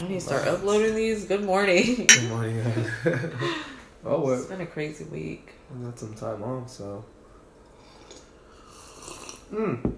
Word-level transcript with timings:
I 0.00 0.08
need 0.08 0.14
to 0.14 0.20
start 0.22 0.48
uploading 0.48 0.94
these. 0.94 1.26
Good 1.26 1.44
morning. 1.44 2.06
Good 2.08 2.28
morning. 2.30 2.62
oh, 4.04 4.30
It's 4.30 4.46
been 4.46 4.62
a 4.62 4.66
crazy 4.66 5.04
week. 5.04 5.52
I 5.70 5.84
got 5.84 5.98
some 5.98 6.14
time 6.14 6.42
off, 6.42 6.70
so. 6.70 7.04
Mm. 9.52 9.92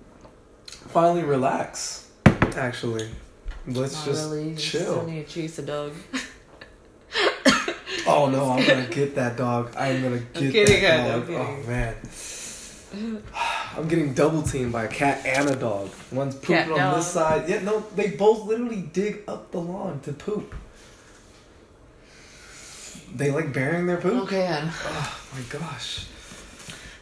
Finally, 0.88 1.22
relax. 1.22 2.10
Actually, 2.56 3.08
let's 3.68 3.94
Not 3.94 4.04
just 4.06 4.30
really. 4.30 4.56
chill. 4.56 5.02
I 5.02 5.06
need 5.06 5.28
to 5.28 5.32
chase 5.32 5.58
a 5.60 5.62
dog. 5.62 5.92
Oh 8.04 8.28
no, 8.28 8.50
I'm 8.50 8.66
gonna 8.66 8.86
get 8.90 9.14
that 9.14 9.36
dog. 9.36 9.72
I'm 9.76 10.02
gonna 10.02 10.18
get 10.18 10.52
kidding, 10.52 10.82
that 10.82 11.26
dog. 11.26 11.30
I'm 11.30 11.36
Oh 11.36 11.68
man. 11.68 11.94
I'm 13.76 13.88
getting 13.88 14.12
double 14.12 14.42
teamed 14.42 14.72
by 14.72 14.84
a 14.84 14.88
cat 14.88 15.24
and 15.24 15.48
a 15.48 15.56
dog. 15.56 15.90
One's 16.10 16.34
pooping 16.34 16.56
Cat, 16.56 16.70
on 16.72 16.98
this 16.98 17.06
side. 17.06 17.48
Yeah, 17.48 17.62
no, 17.62 17.80
they 17.96 18.10
both 18.10 18.44
literally 18.44 18.82
dig 18.82 19.22
up 19.26 19.50
the 19.50 19.60
lawn 19.60 20.00
to 20.00 20.12
poop. 20.12 20.54
They 23.14 23.30
like 23.30 23.52
burying 23.52 23.86
their 23.86 23.98
poop. 23.98 24.24
Okay. 24.24 24.48
Oh 24.62 25.20
my 25.34 25.58
gosh. 25.58 26.06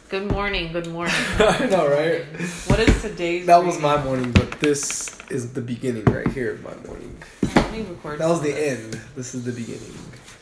Good 0.08 0.30
morning. 0.30 0.72
Good 0.72 0.88
morning. 0.88 1.14
I 1.38 1.66
know, 1.66 1.88
right? 1.88 2.24
What 2.66 2.80
is 2.80 3.00
today's? 3.02 3.46
That 3.46 3.64
was 3.64 3.80
my 3.80 4.02
morning, 4.02 4.32
but 4.32 4.50
this 4.60 5.16
is 5.30 5.52
the 5.52 5.60
beginning 5.60 6.04
right 6.04 6.26
here 6.28 6.52
of 6.52 6.62
my 6.64 6.74
morning. 6.86 7.16
Let 7.54 7.72
me 7.72 7.82
record. 7.82 8.18
That 8.18 8.28
was 8.28 8.42
the 8.42 8.50
this. 8.50 8.78
end. 8.78 9.00
This 9.14 9.34
is 9.34 9.44
the 9.44 9.52
beginning. 9.52 9.94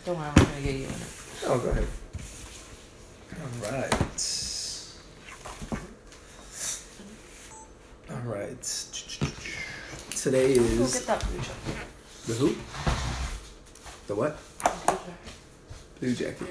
Don't 0.06 0.16
worry, 0.16 0.28
I'm 0.28 0.34
gonna 0.34 0.60
get 0.62 0.74
you 0.74 0.84
in 0.84 0.90
it. 0.90 1.06
Oh, 1.46 1.58
go 1.58 1.70
ahead. 1.70 1.86
All 3.40 3.72
right. 3.72 4.47
All 8.10 8.16
right. 8.24 8.62
Today 10.10 10.56
Go 10.56 10.62
is 10.62 10.94
get 10.94 11.06
that 11.06 11.24
blue 11.28 11.38
jacket. 11.38 11.86
the 12.26 12.34
who? 12.34 12.54
The 14.06 14.14
what? 14.14 14.38
Blue 16.00 16.14
jacket. 16.14 16.48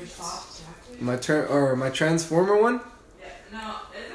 My 1.00 1.16
turn 1.16 1.48
or 1.48 1.76
my 1.76 1.90
transformer 1.90 2.62
one? 2.62 2.80
Yeah. 3.20 3.28
No, 3.52 3.76
is 3.98 4.06
it? 4.06 4.12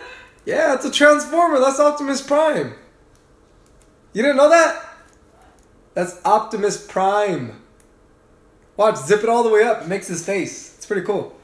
Yeah, 0.47 0.75
it's 0.75 0.85
a 0.85 0.91
transformer. 0.91 1.59
That's 1.59 1.81
Optimus 1.81 2.23
Prime. 2.23 2.75
You 4.13 4.23
didn't 4.23 4.37
know 4.37 4.48
that? 4.51 4.85
That's 5.95 6.20
Optimus 6.25 6.87
Prime. 6.87 7.61
Watch, 8.77 8.97
zip 8.97 9.23
it 9.23 9.29
all 9.29 9.43
the 9.43 9.51
way 9.51 9.63
up. 9.65 9.83
It 9.83 9.89
makes 9.89 10.07
his 10.09 10.25
face. 10.25 10.75
It's 10.77 10.87
pretty 10.87 11.03
cool. 11.03 11.37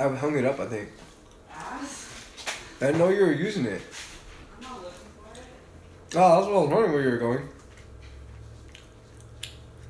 I 0.00 0.08
hung 0.16 0.36
it 0.38 0.44
up, 0.44 0.58
I 0.60 0.66
think. 0.66 0.88
I 1.52 2.86
didn't 2.86 2.98
know 2.98 3.10
you 3.10 3.20
were 3.26 3.32
using 3.32 3.66
it. 3.66 3.82
I'm 4.56 4.62
not 4.62 4.76
looking 4.78 4.92
for 5.18 5.38
it. 5.38 5.44
Oh, 6.16 6.36
that's 6.36 6.46
what 6.46 6.56
I 6.56 6.60
was 6.60 6.68
wondering 6.70 6.92
where 6.92 7.02
you 7.02 7.10
were 7.10 7.16
going. 7.18 7.48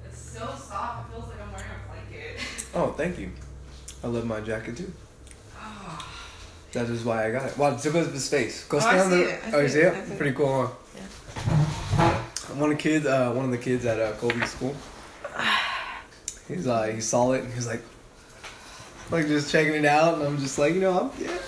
It's 0.04 0.18
so 0.20 0.40
soft. 0.40 1.08
It 1.08 1.12
feels 1.14 1.28
like 1.28 1.40
I'm 1.40 1.52
wearing 1.52 1.66
a 1.70 1.92
blanket. 1.92 2.40
Oh, 2.74 2.92
thank 2.96 3.18
you. 3.18 3.30
I 4.02 4.06
love 4.08 4.24
my 4.26 4.40
jacket 4.40 4.76
too. 4.76 4.92
Oh. 5.56 6.06
That 6.72 6.88
is 6.88 7.04
why 7.04 7.26
I 7.26 7.30
got 7.32 7.46
it. 7.46 7.58
Wow, 7.58 7.76
zip 7.76 7.94
up 7.96 8.12
his 8.12 8.28
face. 8.28 8.64
Go 8.68 8.76
Oh, 8.76 8.80
stand 8.80 8.96
I 8.98 9.00
on 9.04 9.10
see 9.10 9.16
the. 9.24 9.30
it. 9.30 9.40
I 9.44 9.52
oh, 9.54 9.60
you 9.60 9.68
see 9.68 9.78
it. 9.80 9.94
it? 9.94 10.16
Pretty 10.18 10.36
cool, 10.36 10.66
huh? 10.66 12.14
One 12.54 12.70
of 12.70 12.76
the 12.76 12.82
kids, 12.82 13.06
uh, 13.06 13.32
one 13.32 13.44
of 13.44 13.50
the 13.50 13.58
kids 13.58 13.84
at 13.86 13.98
uh, 14.00 14.12
Colby's 14.12 14.50
school. 14.52 14.74
He's 16.48 16.66
uh, 16.66 16.84
he 16.84 17.00
saw 17.00 17.32
it 17.32 17.42
and 17.42 17.50
he 17.50 17.56
was 17.56 17.66
like, 17.66 17.82
like 19.10 19.26
just 19.26 19.50
checking 19.50 19.74
it 19.74 19.84
out, 19.84 20.14
and 20.14 20.22
I'm 20.24 20.38
just 20.38 20.58
like, 20.58 20.74
you 20.74 20.80
know, 20.80 21.10
I'm 21.18 21.22
yeah. 21.24 21.38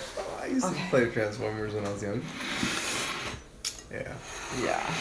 I 0.41 0.45
used 0.47 0.65
Okay. 0.65 0.83
to 0.83 0.89
play 0.89 1.09
Transformers 1.09 1.73
when 1.73 1.85
I 1.85 1.91
was 1.91 2.03
young. 2.03 2.21
Yeah. 3.91 4.13
Yeah. 4.61 4.93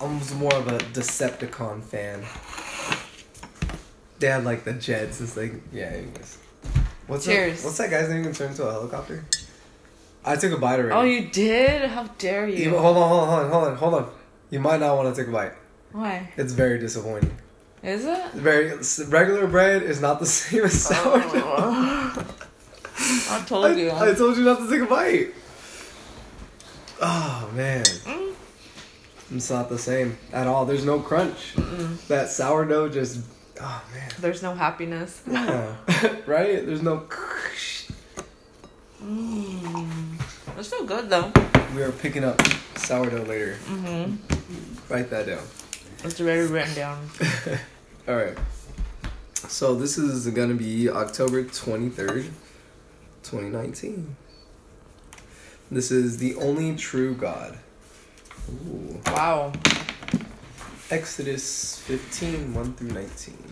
I 0.00 0.04
was 0.04 0.34
more 0.34 0.54
of 0.54 0.66
a 0.68 0.78
Decepticon 0.78 1.82
fan. 1.82 2.24
They 4.18 4.26
had 4.28 4.44
like 4.44 4.64
the 4.64 4.72
jets. 4.72 5.20
It's 5.20 5.36
like 5.36 5.54
yeah. 5.72 5.84
Anyways, 5.86 6.38
what's 7.06 7.26
that- 7.26 7.32
Cheers. 7.32 7.64
what's 7.64 7.78
that 7.78 7.90
guy's 7.90 8.08
name 8.08 8.22
gonna 8.22 8.34
turn 8.34 8.50
into 8.50 8.66
a 8.66 8.72
helicopter? 8.72 9.24
I 10.24 10.36
took 10.36 10.52
a 10.52 10.58
bite 10.58 10.78
already. 10.80 10.92
Oh, 10.94 11.02
you 11.02 11.28
did? 11.30 11.88
How 11.90 12.04
dare 12.18 12.46
you? 12.48 12.56
Even- 12.56 12.78
hold 12.78 12.96
on, 12.96 13.08
hold 13.08 13.22
on, 13.22 13.28
hold 13.28 13.42
on, 13.44 13.50
hold 13.50 13.64
on, 13.64 13.76
hold 13.76 13.94
on. 13.94 14.10
You 14.50 14.60
might 14.60 14.80
not 14.80 14.96
want 14.96 15.14
to 15.14 15.18
take 15.20 15.28
a 15.28 15.32
bite. 15.32 15.52
Why? 15.92 16.30
It's 16.36 16.52
very 16.52 16.78
disappointing. 16.78 17.34
Is 17.82 18.04
it? 18.04 18.32
Very 18.32 18.72
regular 19.08 19.46
bread 19.46 19.82
is 19.82 20.00
not 20.00 20.20
the 20.20 20.26
same 20.38 20.64
as 20.64 20.82
sourdough. 20.82 21.30
Oh. 21.34 22.26
I 23.30 23.42
told 23.46 23.76
you. 23.78 23.88
I, 23.90 24.10
I 24.10 24.14
told 24.14 24.36
you 24.36 24.44
not 24.44 24.58
to 24.58 24.68
take 24.68 24.82
a 24.82 24.86
bite. 24.86 25.28
Oh 27.00 27.50
man, 27.54 27.82
Mm. 27.84 28.34
it's 29.34 29.48
not 29.50 29.70
the 29.70 29.78
same 29.78 30.18
at 30.34 30.46
all. 30.46 30.66
There's 30.66 30.84
no 30.84 31.00
crunch. 31.00 31.54
Mm-mm. 31.56 32.06
That 32.08 32.28
sourdough 32.28 32.90
just. 32.90 33.20
Oh 33.60 33.82
man. 33.94 34.10
There's 34.20 34.42
no 34.42 34.54
happiness. 34.54 35.22
Yeah. 35.30 35.74
right? 36.26 36.64
There's 36.66 36.82
no. 36.82 37.06
Mm. 39.02 39.88
It's 40.58 40.68
still 40.68 40.84
good 40.84 41.08
though. 41.08 41.32
We 41.74 41.82
are 41.82 41.92
picking 41.92 42.24
up 42.24 42.40
sourdough 42.76 43.24
later. 43.24 43.56
Mm-hmm. 43.64 44.92
Write 44.92 45.08
that 45.08 45.26
down. 45.26 45.42
It's 46.02 46.20
already 46.20 46.46
written 46.46 46.74
down. 46.74 47.10
All 48.08 48.16
right. 48.16 48.36
So 49.34 49.74
this 49.74 49.98
is 49.98 50.26
gonna 50.28 50.54
be 50.54 50.88
October 50.88 51.44
twenty 51.44 51.88
third, 51.88 52.26
twenty 53.22 53.48
nineteen. 53.50 54.16
This 55.70 55.90
is 55.90 56.18
the 56.18 56.34
only 56.36 56.74
true 56.74 57.14
God. 57.14 57.58
Ooh. 58.50 59.00
Wow. 59.06 59.52
Exodus 60.90 61.78
15, 61.82 62.52
1 62.52 62.72
through 62.74 62.88
19. 62.88 63.49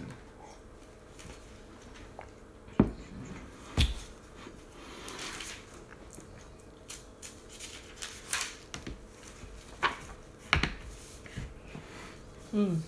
Mm. 12.58 12.80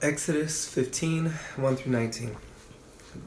Exodus 0.00 0.68
15, 0.68 1.30
1 1.56 1.76
through 1.76 1.90
19. 1.90 2.36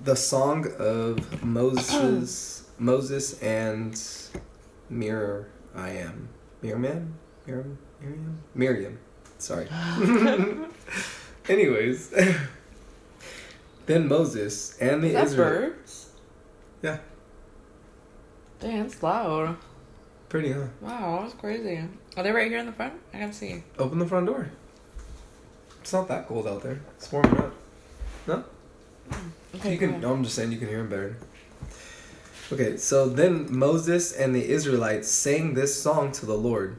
The 0.06 0.16
song 0.16 0.66
of 0.80 1.44
Moses 1.44 2.64
Moses 2.80 3.38
and 3.42 4.02
Mir 4.90 5.50
I 5.76 5.90
am. 5.90 6.30
Miriam? 6.62 7.16
Miriam? 7.46 7.78
Miriam? 8.00 8.44
Miriam. 8.56 9.00
Sorry. 9.40 9.68
Anyways. 11.50 12.10
then 13.86 14.08
Moses 14.08 14.78
and 14.80 15.04
the 15.04 15.08
Is 15.08 15.14
that 15.16 15.26
Israel 15.26 15.50
birds? 15.50 16.12
Yeah. 16.82 17.00
It's 18.62 19.04
loud. 19.04 19.58
Pretty, 20.30 20.54
huh? 20.54 20.68
Wow, 20.80 21.20
that's 21.24 21.34
crazy. 21.34 21.84
Are 22.16 22.24
they 22.24 22.32
right 22.32 22.50
here 22.50 22.60
in 22.60 22.68
the 22.68 22.72
front? 22.72 22.94
I 23.14 23.18
can 23.18 23.34
see. 23.34 23.64
Open 23.78 24.00
the 24.00 24.06
front 24.06 24.28
door. 24.28 24.50
It's 25.84 25.92
not 25.92 26.08
that 26.08 26.30
cold 26.30 26.48
out 26.48 26.64
there. 26.64 26.80
It's 26.96 27.12
warming 27.12 27.38
up. 27.38 27.54
No? 28.26 28.46
Mm. 29.12 29.18
Okay, 29.56 29.74
you 29.74 29.78
can. 29.78 30.00
No, 30.00 30.14
I'm 30.14 30.24
just 30.24 30.34
saying 30.34 30.54
you 30.54 30.58
can 30.58 30.70
hear 30.70 30.80
him 30.80 30.88
better. 30.88 31.18
Okay, 32.54 32.78
so 32.78 33.10
then 33.10 33.54
Moses 33.54 34.14
and 34.14 34.34
the 34.34 34.48
Israelites 34.50 35.10
sang 35.12 35.56
this 35.56 35.78
song 35.78 36.14
to 36.14 36.26
the 36.26 36.36
Lord. 36.38 36.78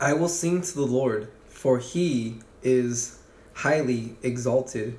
I 0.00 0.12
will 0.12 0.28
sing 0.28 0.62
to 0.62 0.74
the 0.76 0.86
Lord, 0.86 1.26
for 1.48 1.80
he 1.80 2.36
is 2.62 3.18
highly 3.52 4.14
exalted. 4.22 4.96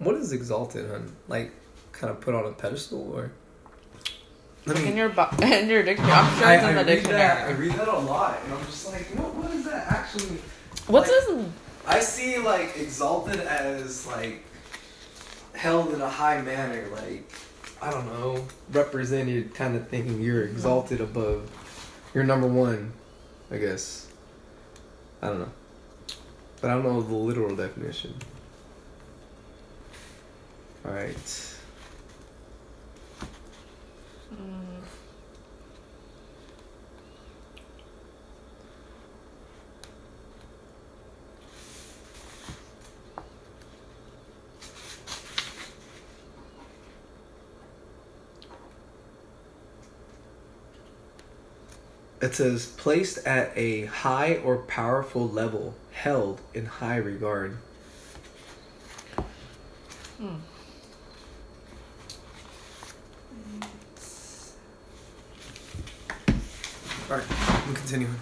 What 0.00 0.16
is 0.16 0.32
exalted, 0.32 0.90
hun? 0.90 1.16
Like, 1.28 1.50
kind 1.92 2.10
of 2.10 2.20
put 2.20 2.34
on 2.34 2.44
a 2.44 2.52
pedestal, 2.52 3.10
or? 3.10 3.32
In 4.84 4.98
your 4.98 5.08
bo- 5.08 5.30
in 5.42 5.70
your 5.70 5.82
dictionary. 5.82 6.12
I'm 6.12 6.38
sure 6.38 6.46
I, 6.46 6.54
it's 6.56 6.64
in 6.64 6.68
I 6.76 6.82
the 6.82 6.84
dictionary. 6.84 7.18
that. 7.20 7.48
I 7.48 7.52
read 7.52 7.72
that 7.72 7.88
a 7.88 7.98
lot, 8.00 8.38
and 8.44 8.52
I'm 8.52 8.66
just 8.66 8.92
like, 8.92 9.06
what? 9.18 9.34
What 9.34 9.50
is 9.52 9.64
that 9.64 9.90
actually? 9.90 10.36
What's 10.86 11.08
like- 11.10 11.38
this? 11.38 11.46
I 11.90 11.98
see 11.98 12.38
like 12.38 12.76
exalted 12.76 13.40
as 13.40 14.06
like 14.06 14.44
held 15.54 15.92
in 15.92 16.00
a 16.00 16.08
high 16.08 16.40
manner, 16.40 16.86
like 16.92 17.28
I 17.82 17.90
don't 17.90 18.06
know, 18.06 18.46
represented 18.70 19.54
kind 19.54 19.74
of 19.74 19.88
thing. 19.88 20.20
You're 20.20 20.44
exalted 20.44 21.00
above. 21.00 21.50
You're 22.14 22.22
number 22.22 22.46
one, 22.46 22.92
I 23.50 23.56
guess. 23.56 24.06
I 25.20 25.30
don't 25.30 25.40
know, 25.40 25.52
but 26.60 26.70
I 26.70 26.74
don't 26.74 26.84
know 26.84 27.02
the 27.02 27.12
literal 27.12 27.56
definition. 27.56 28.14
All 30.86 30.92
it 52.20 52.34
says 52.34 52.66
placed 52.66 53.18
at 53.26 53.52
a 53.56 53.86
high 53.86 54.36
or 54.36 54.58
powerful 54.58 55.28
level, 55.28 55.74
held 55.92 56.40
in 56.54 56.66
high 56.66 56.96
regard. 56.96 57.56
Hmm. 60.18 60.36
Alright, 67.10 67.26
I'm 67.66 67.74
continuing. 67.74 68.14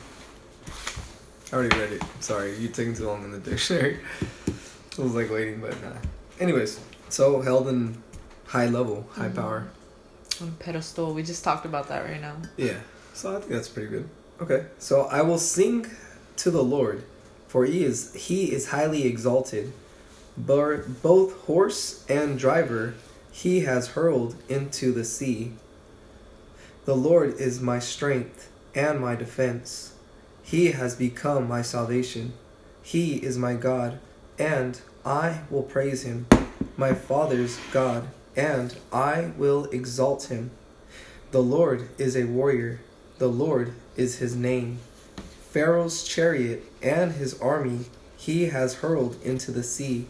I 1.53 1.57
already 1.57 1.79
read 1.79 1.93
it. 1.93 2.03
Sorry, 2.21 2.57
you 2.57 2.69
taking 2.69 2.95
too 2.95 3.07
long 3.07 3.25
in 3.25 3.31
the 3.31 3.39
dictionary. 3.39 3.99
I 4.99 5.03
was 5.03 5.15
like 5.15 5.31
waiting, 5.31 5.61
but 5.61 5.81
nah. 5.83 5.93
Anyways, 6.41 6.81
so 7.09 7.41
held 7.41 7.69
in 7.69 8.03
high 8.47 8.67
level, 8.67 9.07
high 9.13 9.29
Mhm. 9.29 9.35
power. 9.35 9.69
On 10.41 10.53
pedestal. 10.59 11.15
We 11.15 11.23
just 11.23 11.43
talked 11.45 11.67
about 11.67 11.89
that 11.89 12.05
right 12.05 12.21
now. 12.21 12.37
Yeah, 12.57 12.79
so 13.19 13.37
I 13.37 13.41
think 13.41 13.51
that's 13.51 13.69
pretty 13.69 13.89
good. 13.89 14.09
Okay, 14.41 14.67
so 14.79 15.07
I 15.07 15.23
will 15.23 15.39
sing 15.39 15.87
to 16.37 16.53
the 16.53 16.63
Lord, 16.63 17.03
for 17.49 17.65
he 17.65 17.85
is 17.85 18.15
he 18.15 18.53
is 18.53 18.69
highly 18.69 19.07
exalted. 19.07 19.73
Both 20.37 21.33
horse 21.47 22.05
and 22.09 22.39
driver 22.39 22.95
he 23.33 23.61
has 23.61 23.89
hurled 23.89 24.37
into 24.49 24.93
the 24.93 25.05
sea. 25.05 25.55
The 26.85 26.95
Lord 26.95 27.41
is 27.41 27.61
my 27.61 27.81
strength 27.81 28.53
and 28.73 29.01
my 29.01 29.17
defense. 29.17 29.95
He 30.45 30.71
has 30.71 30.95
become 30.95 31.49
my 31.49 31.63
salvation. 31.63 32.35
He 32.83 33.17
is 33.17 33.37
my 33.37 33.55
God, 33.55 33.99
and 34.39 34.81
I 35.05 35.41
will 35.51 35.65
praise 35.65 36.05
him, 36.05 36.27
my 36.77 36.95
father's 36.95 37.59
God, 37.73 38.07
and 38.37 38.77
I 38.93 39.33
will 39.37 39.65
exalt 39.67 40.31
him. 40.31 40.53
The 41.33 41.43
Lord 41.43 41.89
is 41.99 42.17
a 42.17 42.25
warrior. 42.25 42.79
The 43.19 43.29
Lord 43.29 43.73
is 43.97 44.19
his 44.19 44.37
name. 44.37 44.79
Pharaoh's 45.51 46.05
chariot 46.05 46.65
and 46.81 47.13
his 47.13 47.41
army 47.41 47.87
he 48.17 48.47
has 48.47 48.77
hurled 48.77 49.21
into 49.23 49.51
the 49.51 49.63
sea. 49.63 50.07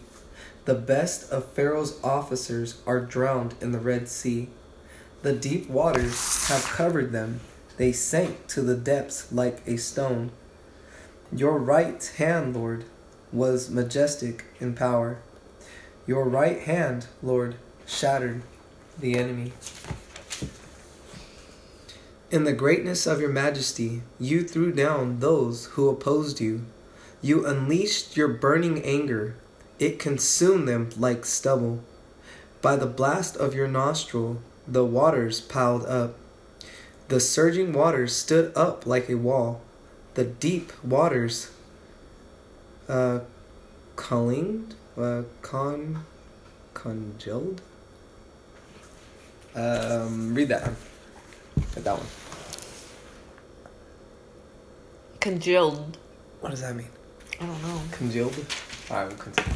The 0.66 0.74
best 0.74 1.30
of 1.30 1.46
Pharaoh's 1.52 1.98
officers 2.04 2.82
are 2.86 3.00
drowned 3.00 3.54
in 3.60 3.72
the 3.72 3.78
Red 3.78 4.08
Sea. 4.08 4.48
The 5.22 5.32
deep 5.32 5.70
waters 5.70 6.48
have 6.48 6.64
covered 6.64 7.12
them. 7.12 7.40
They 7.78 7.92
sank 7.92 8.46
to 8.48 8.60
the 8.60 8.76
depths 8.76 9.32
like 9.32 9.62
a 9.66 9.78
stone. 9.78 10.30
Your 11.32 11.58
right 11.58 12.04
hand, 12.16 12.54
Lord, 12.54 12.84
was 13.32 13.70
majestic 13.70 14.44
in 14.60 14.74
power. 14.74 15.18
Your 16.06 16.24
right 16.24 16.60
hand, 16.60 17.06
Lord, 17.22 17.56
shattered 17.86 18.42
the 18.98 19.16
enemy. 19.16 19.52
In 22.30 22.44
the 22.44 22.52
greatness 22.52 23.06
of 23.06 23.22
your 23.22 23.30
majesty, 23.30 24.02
you 24.20 24.44
threw 24.44 24.70
down 24.70 25.20
those 25.20 25.64
who 25.72 25.88
opposed 25.88 26.40
you. 26.40 26.66
You 27.22 27.46
unleashed 27.46 28.18
your 28.18 28.28
burning 28.28 28.82
anger, 28.82 29.34
it 29.78 29.98
consumed 29.98 30.68
them 30.68 30.90
like 30.98 31.24
stubble. 31.24 31.80
By 32.60 32.76
the 32.76 32.86
blast 32.86 33.36
of 33.38 33.54
your 33.54 33.66
nostril, 33.66 34.42
the 34.66 34.84
waters 34.84 35.40
piled 35.40 35.86
up. 35.86 36.16
The 37.08 37.18
surging 37.18 37.72
waters 37.72 38.14
stood 38.14 38.54
up 38.54 38.84
like 38.84 39.08
a 39.08 39.14
wall. 39.14 39.62
The 40.12 40.24
deep 40.24 40.72
waters 40.84 41.50
uh, 42.90 43.20
collinged, 43.96 44.74
uh, 44.98 45.22
con, 45.40 46.04
congealed. 46.74 47.62
Um, 49.54 50.34
read 50.34 50.48
that. 50.48 50.72
Read 51.74 51.84
that 51.84 51.96
one. 51.96 52.06
Congealed. 55.20 55.98
What 56.40 56.50
does 56.50 56.60
that 56.60 56.76
mean? 56.76 56.88
I 57.40 57.46
don't 57.46 57.62
know. 57.62 57.80
Congealed? 57.92 58.34
Alright, 58.90 59.08
we'll 59.08 59.16
continue. 59.16 59.54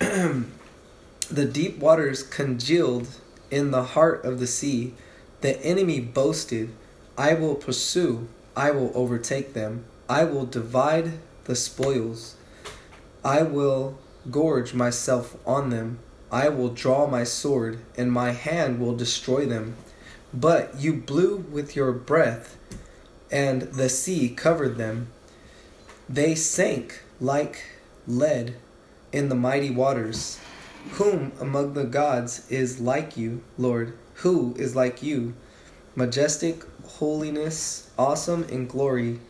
the 1.30 1.44
deep 1.44 1.78
waters 1.78 2.22
congealed 2.22 3.08
in 3.50 3.70
the 3.70 3.82
heart 3.82 4.24
of 4.24 4.40
the 4.40 4.46
sea. 4.46 4.94
The 5.42 5.60
enemy 5.64 6.00
boasted, 6.00 6.70
I 7.18 7.34
will 7.34 7.54
pursue, 7.54 8.28
I 8.56 8.70
will 8.70 8.92
overtake 8.94 9.54
them, 9.54 9.84
I 10.08 10.24
will 10.24 10.46
divide 10.46 11.12
the 11.44 11.56
spoils, 11.56 12.36
I 13.24 13.42
will 13.42 13.98
gorge 14.30 14.72
myself 14.72 15.36
on 15.46 15.70
them, 15.70 15.98
I 16.30 16.48
will 16.48 16.70
draw 16.70 17.06
my 17.06 17.24
sword, 17.24 17.80
and 17.96 18.10
my 18.10 18.30
hand 18.30 18.80
will 18.80 18.96
destroy 18.96 19.46
them. 19.46 19.76
But 20.34 20.80
you 20.80 20.94
blew 20.94 21.36
with 21.36 21.76
your 21.76 21.92
breath, 21.92 22.56
and 23.30 23.62
the 23.62 23.88
sea 23.88 24.30
covered 24.30 24.76
them. 24.76 25.08
They 26.08 26.34
sank 26.34 27.02
like 27.20 27.64
lead 28.06 28.56
in 29.12 29.28
the 29.28 29.34
mighty 29.34 29.70
waters. 29.70 30.38
Whom 30.92 31.32
among 31.38 31.74
the 31.74 31.84
gods 31.84 32.50
is 32.50 32.80
like 32.80 33.16
you, 33.16 33.42
Lord? 33.58 33.96
Who 34.16 34.54
is 34.58 34.74
like 34.74 35.02
you? 35.02 35.34
Majestic 35.94 36.64
holiness, 36.86 37.90
awesome 37.98 38.44
in 38.44 38.66
glory, 38.66 39.20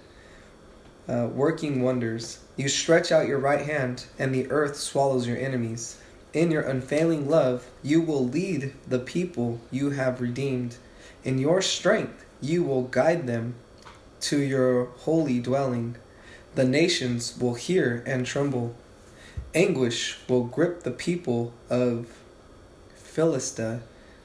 uh, 1.08 1.28
working 1.32 1.82
wonders. 1.82 2.38
You 2.56 2.68
stretch 2.68 3.10
out 3.10 3.26
your 3.26 3.38
right 3.38 3.66
hand, 3.66 4.06
and 4.18 4.34
the 4.34 4.50
earth 4.50 4.76
swallows 4.76 5.26
your 5.26 5.36
enemies. 5.36 5.98
In 6.32 6.50
your 6.50 6.62
unfailing 6.62 7.28
love, 7.28 7.66
you 7.82 8.00
will 8.00 8.26
lead 8.26 8.72
the 8.88 8.98
people 8.98 9.60
you 9.70 9.90
have 9.90 10.20
redeemed. 10.20 10.76
In 11.24 11.38
your 11.38 11.62
strength, 11.62 12.24
you 12.40 12.64
will 12.64 12.82
guide 12.82 13.26
them 13.26 13.54
to 14.22 14.38
your 14.40 14.86
holy 14.86 15.38
dwelling. 15.38 15.96
The 16.54 16.64
nations 16.64 17.38
will 17.38 17.54
hear 17.54 18.02
and 18.06 18.26
tremble. 18.26 18.74
Anguish 19.54 20.18
will 20.28 20.44
grip 20.44 20.82
the 20.82 20.90
people 20.90 21.52
of 21.70 22.08
Philistia. 22.94 23.82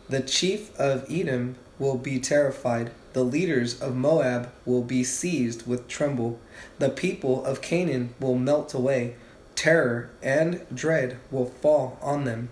The 0.09 0.21
chief 0.21 0.77
of 0.79 1.05
Edom 1.09 1.57
will 1.77 1.97
be 1.97 2.19
terrified. 2.19 2.91
The 3.13 3.23
leaders 3.23 3.79
of 3.79 3.95
Moab 3.95 4.51
will 4.65 4.83
be 4.83 5.03
seized 5.03 5.67
with 5.67 5.87
tremble. 5.87 6.39
The 6.79 6.89
people 6.89 7.45
of 7.45 7.61
Canaan 7.61 8.15
will 8.19 8.35
melt 8.35 8.73
away. 8.73 9.15
Terror 9.55 10.09
and 10.23 10.65
dread 10.73 11.17
will 11.29 11.45
fall 11.45 11.97
on 12.01 12.23
them. 12.23 12.49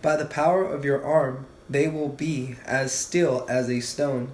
By 0.00 0.16
the 0.16 0.24
power 0.24 0.64
of 0.64 0.84
your 0.84 1.04
arm, 1.04 1.46
they 1.72 1.88
will 1.88 2.08
be 2.08 2.56
as 2.64 2.92
still 2.92 3.46
as 3.48 3.68
a 3.68 3.80
stone. 3.80 4.32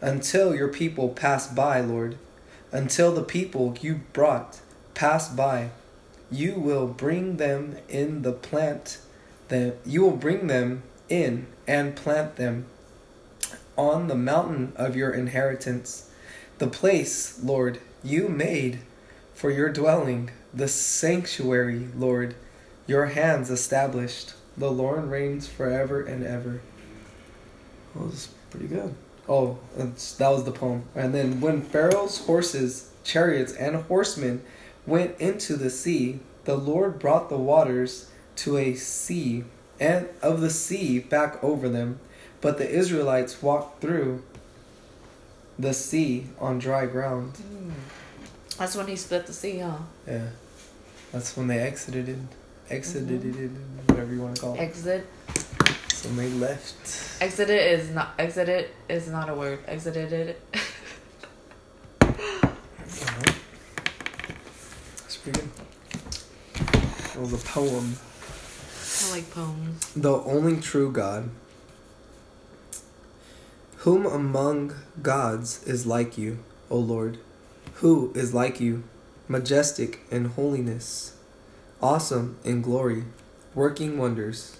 Until 0.00 0.54
your 0.54 0.68
people 0.68 1.08
pass 1.08 1.48
by, 1.48 1.80
Lord, 1.80 2.16
until 2.70 3.12
the 3.12 3.24
people 3.24 3.76
you 3.80 4.02
brought 4.12 4.60
pass 4.94 5.28
by, 5.28 5.70
you 6.30 6.54
will 6.54 6.86
bring 6.86 7.36
them 7.36 7.76
in 7.88 8.22
the 8.22 8.32
plant 8.32 8.98
that 9.48 9.76
you 9.84 10.02
will 10.02 10.16
bring 10.16 10.46
them 10.46 10.82
in 11.08 11.46
and 11.66 11.96
plant 11.96 12.36
them 12.36 12.66
on 13.76 14.08
the 14.08 14.14
mountain 14.14 14.72
of 14.76 14.96
your 14.96 15.12
inheritance, 15.12 16.10
the 16.58 16.66
place, 16.66 17.42
Lord, 17.42 17.80
you 18.02 18.28
made 18.28 18.80
for 19.32 19.50
your 19.50 19.70
dwelling, 19.72 20.30
the 20.52 20.68
sanctuary, 20.68 21.88
Lord, 21.96 22.34
your 22.86 23.06
hands 23.06 23.50
established. 23.50 24.34
The 24.58 24.70
Lord 24.70 25.04
reigns 25.04 25.46
forever 25.46 26.02
and 26.02 26.24
ever. 26.24 26.60
Oh, 27.96 28.00
that 28.00 28.06
was 28.10 28.28
pretty 28.50 28.66
good. 28.66 28.94
Oh, 29.28 29.58
that's, 29.76 30.14
that 30.14 30.30
was 30.30 30.44
the 30.44 30.50
poem. 30.50 30.84
And 30.94 31.14
then 31.14 31.40
when 31.40 31.62
Pharaoh's 31.62 32.26
horses, 32.26 32.90
chariots, 33.04 33.52
and 33.52 33.76
horsemen 33.76 34.42
went 34.84 35.18
into 35.20 35.56
the 35.56 35.70
sea, 35.70 36.20
the 36.44 36.56
Lord 36.56 36.98
brought 36.98 37.28
the 37.28 37.36
waters 37.36 38.10
to 38.36 38.56
a 38.56 38.74
sea, 38.74 39.44
and 39.78 40.08
of 40.22 40.40
the 40.40 40.50
sea 40.50 40.98
back 40.98 41.42
over 41.42 41.68
them. 41.68 42.00
But 42.40 42.58
the 42.58 42.68
Israelites 42.68 43.42
walked 43.42 43.80
through 43.80 44.22
the 45.58 45.74
sea 45.74 46.26
on 46.40 46.58
dry 46.58 46.86
ground. 46.86 47.34
Mm. 47.34 47.72
That's 48.56 48.74
when 48.76 48.88
he 48.88 48.96
split 48.96 49.26
the 49.26 49.32
sea, 49.32 49.58
huh? 49.58 49.78
Yeah, 50.06 50.28
that's 51.12 51.36
when 51.36 51.46
they 51.46 51.58
exited 51.58 52.08
it, 52.70 52.74
exited 52.74 53.24
it, 53.24 53.50
whatever 53.86 54.12
you 54.14 54.22
want 54.22 54.36
to 54.36 54.42
call 54.42 54.54
it. 54.54 54.60
Exit. 54.60 55.06
So 55.92 56.08
they 56.10 56.28
left. 56.30 57.20
Exited 57.20 57.80
is 57.80 57.90
not. 57.90 58.14
Exited 58.18 58.70
is 58.88 59.08
not 59.08 59.28
a 59.28 59.34
word. 59.34 59.60
Exited 59.66 60.12
it. 60.12 60.40
That's 65.00 65.16
pretty 65.16 65.40
good. 65.40 65.50
It 67.14 67.20
was 67.20 67.32
a 67.32 67.38
poem. 67.38 67.96
I 69.00 69.10
like 69.10 69.30
poems. 69.30 69.92
The 69.94 70.12
only 70.12 70.60
true 70.60 70.92
God. 70.92 71.30
Whom 73.78 74.06
among 74.06 74.74
gods 75.02 75.62
is 75.64 75.86
like 75.86 76.18
you, 76.18 76.38
O 76.70 76.78
Lord? 76.78 77.18
Who 77.74 78.12
is 78.14 78.34
like 78.34 78.60
you, 78.60 78.84
majestic 79.28 80.00
in 80.10 80.26
holiness, 80.26 81.14
awesome 81.82 82.38
in 82.44 82.62
glory, 82.62 83.04
working 83.54 83.98
wonders? 83.98 84.56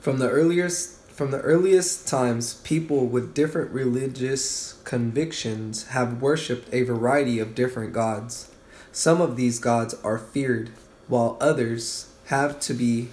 From 0.00 0.18
the 0.18 0.28
earliest 0.28 0.96
From 1.10 1.32
the 1.32 1.40
earliest 1.40 2.08
times, 2.08 2.54
people 2.64 3.06
with 3.06 3.34
different 3.34 3.72
religious 3.72 4.78
convictions 4.84 5.88
have 5.88 6.22
worshipped 6.22 6.72
a 6.72 6.82
variety 6.82 7.38
of 7.38 7.54
different 7.54 7.92
gods. 7.92 8.50
Some 8.90 9.20
of 9.20 9.36
these 9.36 9.58
gods 9.58 9.94
are 10.02 10.16
feared, 10.16 10.70
while 11.08 11.36
others 11.38 12.08
have 12.26 12.58
to 12.60 12.72
be 12.72 13.08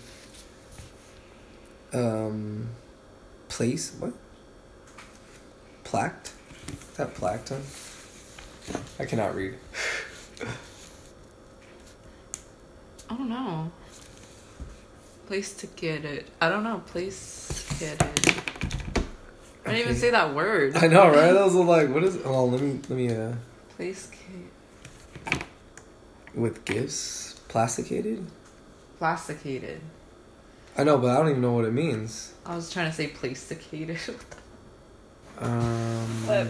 um, 1.93 2.69
placed. 3.49 3.95
What? 3.95 4.13
Plaqued? 5.83 6.31
Is 6.69 6.97
that 6.97 7.13
plaqued 7.13 7.51
on? 7.51 7.61
I 8.99 9.05
cannot 9.05 9.35
read. 9.35 9.55
I 13.09 13.15
don't 13.15 13.29
know. 13.29 13.71
Place 15.27 15.53
to 15.55 15.67
get 15.67 16.05
it. 16.05 16.27
I 16.41 16.49
don't 16.49 16.63
know. 16.63 16.81
Place 16.87 17.75
get 17.79 18.01
it. 18.01 18.41
I 19.65 19.71
didn't 19.71 19.81
even 19.81 19.95
say 19.95 20.11
that 20.11 20.33
word. 20.33 20.77
I 20.77 20.87
know, 20.87 21.09
right? 21.09 21.35
I 21.35 21.43
was 21.43 21.53
like, 21.55 21.89
what 21.89 22.03
is? 22.03 22.15
It? 22.15 22.21
Oh, 22.25 22.45
let 22.45 22.61
me 22.61 22.79
let 22.89 22.97
me 22.97 23.13
uh. 23.13 23.33
Place 23.75 24.09
get 25.29 25.43
With 26.33 26.63
gifts, 26.65 27.39
plasticated. 27.49 28.25
plasticated. 28.97 29.81
I 30.77 30.83
know, 30.83 30.97
but 30.97 31.09
I 31.09 31.17
don't 31.17 31.29
even 31.29 31.41
know 31.41 31.51
what 31.53 31.65
it 31.65 31.73
means. 31.73 32.33
I 32.45 32.55
was 32.55 32.71
trying 32.71 32.89
to 32.89 32.95
say 32.95 33.07
plasticated. 33.07 33.99
Um. 35.39 36.23
but 36.25 36.47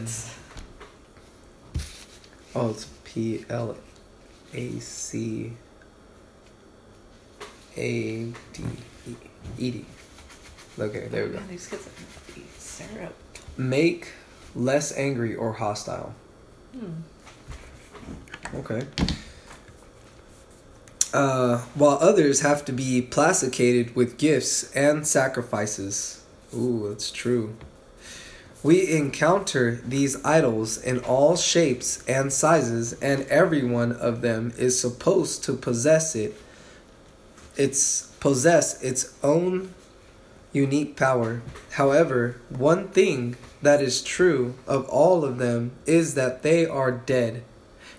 Oh, 2.56 2.70
it's 2.70 2.86
P 3.04 3.46
L 3.50 3.76
A 4.54 4.80
C 4.80 5.54
A 7.77 8.25
D 8.53 8.63
E 9.07 9.15
E 9.57 9.72
D. 9.72 9.86
Okay, 10.79 11.07
there 11.07 11.25
we 11.25 11.31
go. 11.31 11.39
Man, 11.39 11.48
these 11.50 11.67
kids 11.67 11.88
are 11.88 12.41
syrup. 12.57 13.15
Make 13.57 14.10
less 14.55 14.96
angry 14.98 15.36
or 15.36 15.53
hostile. 15.53 16.13
Hmm. 16.74 17.01
Okay. 18.55 18.88
Uh, 21.13 21.60
while 21.74 21.98
others 22.01 22.41
have 22.41 22.65
to 22.65 22.72
be 22.72 23.01
plasticated 23.01 23.96
with 23.96 24.17
gifts 24.17 24.72
and 24.74 25.07
sacrifices. 25.07 26.22
Ooh, 26.53 26.89
that's 26.89 27.12
true. 27.12 27.55
We 28.63 28.91
encounter 28.91 29.79
these 29.86 30.24
idols 30.25 30.77
in 30.77 31.00
all 31.00 31.36
shapes 31.38 32.03
and 32.07 32.34
sizes, 32.34 32.93
and 32.93 33.22
every 33.27 33.63
one 33.63 33.91
of 33.93 34.22
them 34.22 34.51
is 34.57 34.79
supposed 34.79 35.43
to 35.46 35.53
possess 35.53 36.15
it. 36.15 36.36
It's 37.58 38.08
possess 38.20 38.82
its 38.84 39.14
own 39.24 39.74
unique 40.54 40.96
power. 40.96 41.42
However, 41.72 42.38
one 42.50 42.88
thing 42.90 43.36
that 43.62 43.82
is 43.82 44.02
true 44.02 44.56
of 44.68 44.88
all 44.90 45.26
of 45.26 45.38
them 45.38 45.72
is 45.86 46.16
that 46.16 46.44
they 46.44 46.66
are 46.66 46.92
dead, 46.92 47.44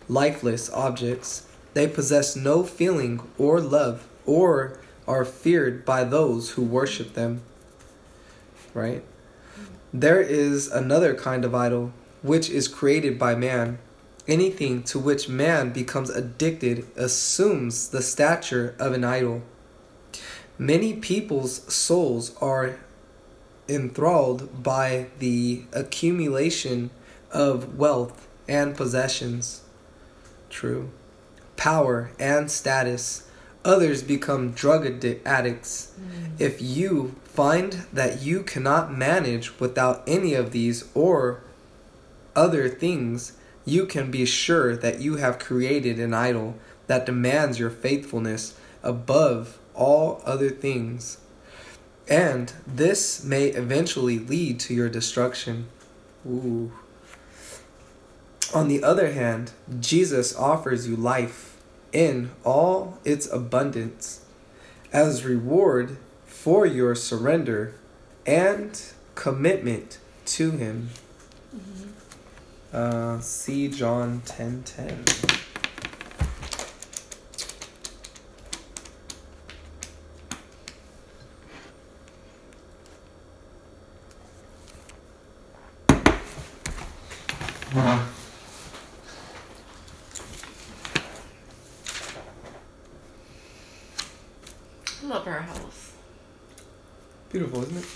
lifeless 0.08 0.70
objects. 0.70 1.46
They 1.74 1.86
possess 1.86 2.36
no 2.36 2.62
feeling 2.62 3.20
or 3.36 3.60
love 3.60 4.06
or 4.26 4.78
are 5.06 5.24
feared 5.24 5.84
by 5.84 6.04
those 6.04 6.50
who 6.50 6.62
worship 6.62 7.14
them. 7.14 7.42
Right? 8.74 9.04
There 9.92 10.20
is 10.20 10.68
another 10.68 11.14
kind 11.14 11.44
of 11.44 11.54
idol 11.54 11.92
which 12.22 12.50
is 12.50 12.68
created 12.68 13.18
by 13.18 13.34
man. 13.34 13.78
Anything 14.28 14.82
to 14.84 14.98
which 14.98 15.26
man 15.28 15.72
becomes 15.72 16.10
addicted 16.10 16.86
assumes 16.96 17.88
the 17.88 18.02
stature 18.02 18.76
of 18.78 18.92
an 18.92 19.02
idol. 19.02 19.42
Many 20.58 20.92
people's 20.92 21.72
souls 21.72 22.36
are 22.40 22.76
enthralled 23.68 24.62
by 24.62 25.06
the 25.18 25.62
accumulation 25.72 26.90
of 27.30 27.78
wealth 27.78 28.28
and 28.46 28.76
possessions. 28.76 29.62
True. 30.50 30.90
Power 31.56 32.10
and 32.18 32.50
status. 32.50 33.28
Others 33.64 34.02
become 34.02 34.52
drug 34.52 34.84
addi- 34.84 35.24
addicts. 35.24 35.92
Mm. 35.98 36.40
If 36.40 36.60
you 36.60 37.14
find 37.24 37.84
that 37.92 38.22
you 38.22 38.42
cannot 38.42 38.92
manage 38.92 39.58
without 39.58 40.02
any 40.06 40.34
of 40.34 40.52
these 40.52 40.88
or 40.94 41.40
other 42.36 42.68
things, 42.68 43.37
you 43.68 43.86
can 43.86 44.10
be 44.10 44.24
sure 44.24 44.76
that 44.76 45.00
you 45.00 45.16
have 45.16 45.38
created 45.38 45.98
an 45.98 46.14
idol 46.14 46.56
that 46.86 47.06
demands 47.06 47.58
your 47.58 47.70
faithfulness 47.70 48.58
above 48.82 49.58
all 49.74 50.22
other 50.24 50.50
things. 50.50 51.18
And 52.08 52.52
this 52.66 53.22
may 53.22 53.46
eventually 53.46 54.18
lead 54.18 54.58
to 54.60 54.74
your 54.74 54.88
destruction. 54.88 55.66
Ooh. 56.26 56.72
On 58.54 58.68
the 58.68 58.82
other 58.82 59.12
hand, 59.12 59.52
Jesus 59.78 60.34
offers 60.34 60.88
you 60.88 60.96
life 60.96 61.56
in 61.92 62.30
all 62.44 62.98
its 63.04 63.30
abundance 63.30 64.24
as 64.92 65.24
reward 65.24 65.98
for 66.24 66.64
your 66.64 66.94
surrender 66.94 67.74
and 68.26 68.80
commitment 69.14 69.98
to 70.24 70.52
Him. 70.52 70.88
Uh, 72.78 73.18
see 73.18 73.66
John 73.66 74.22
ten 74.24 74.62
ten. 74.62 75.02
I 87.74 88.06
love 95.02 95.26
our 95.26 95.40
house. 95.40 95.94
Beautiful, 97.30 97.64
isn't 97.64 97.78
it? 97.78 97.86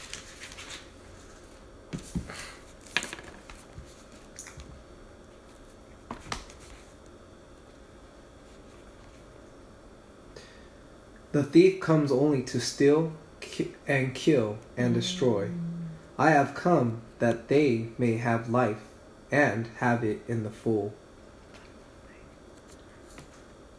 The 11.32 11.41
thief 11.52 11.80
comes 11.80 12.10
only 12.10 12.42
to 12.42 12.60
steal 12.60 13.12
ki- 13.40 13.74
and 13.86 14.14
kill 14.14 14.58
and 14.76 14.94
destroy. 14.94 15.50
I 16.18 16.30
have 16.30 16.54
come 16.54 17.02
that 17.18 17.48
they 17.48 17.88
may 17.98 18.16
have 18.16 18.48
life 18.48 18.78
and 19.30 19.68
have 19.78 20.02
it 20.04 20.22
in 20.28 20.42
the 20.42 20.50
full. 20.50 20.92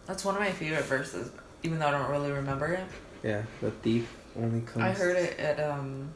That's 0.06 0.26
one 0.26 0.36
of 0.36 0.42
my 0.42 0.52
favorite 0.52 0.86
verses, 0.86 1.32
even 1.64 1.80
though 1.80 1.88
I 1.88 1.92
don't 1.92 2.10
really 2.12 2.32
remember 2.32 2.68
it. 2.68 2.84
Yeah, 3.24 3.44
the 3.62 3.72
thief 3.72 4.12
only 4.38 4.62
comes. 4.62 4.84
I 4.84 4.92
heard 4.92 5.16
it 5.16 5.40
at 5.40 5.60
um 5.60 6.10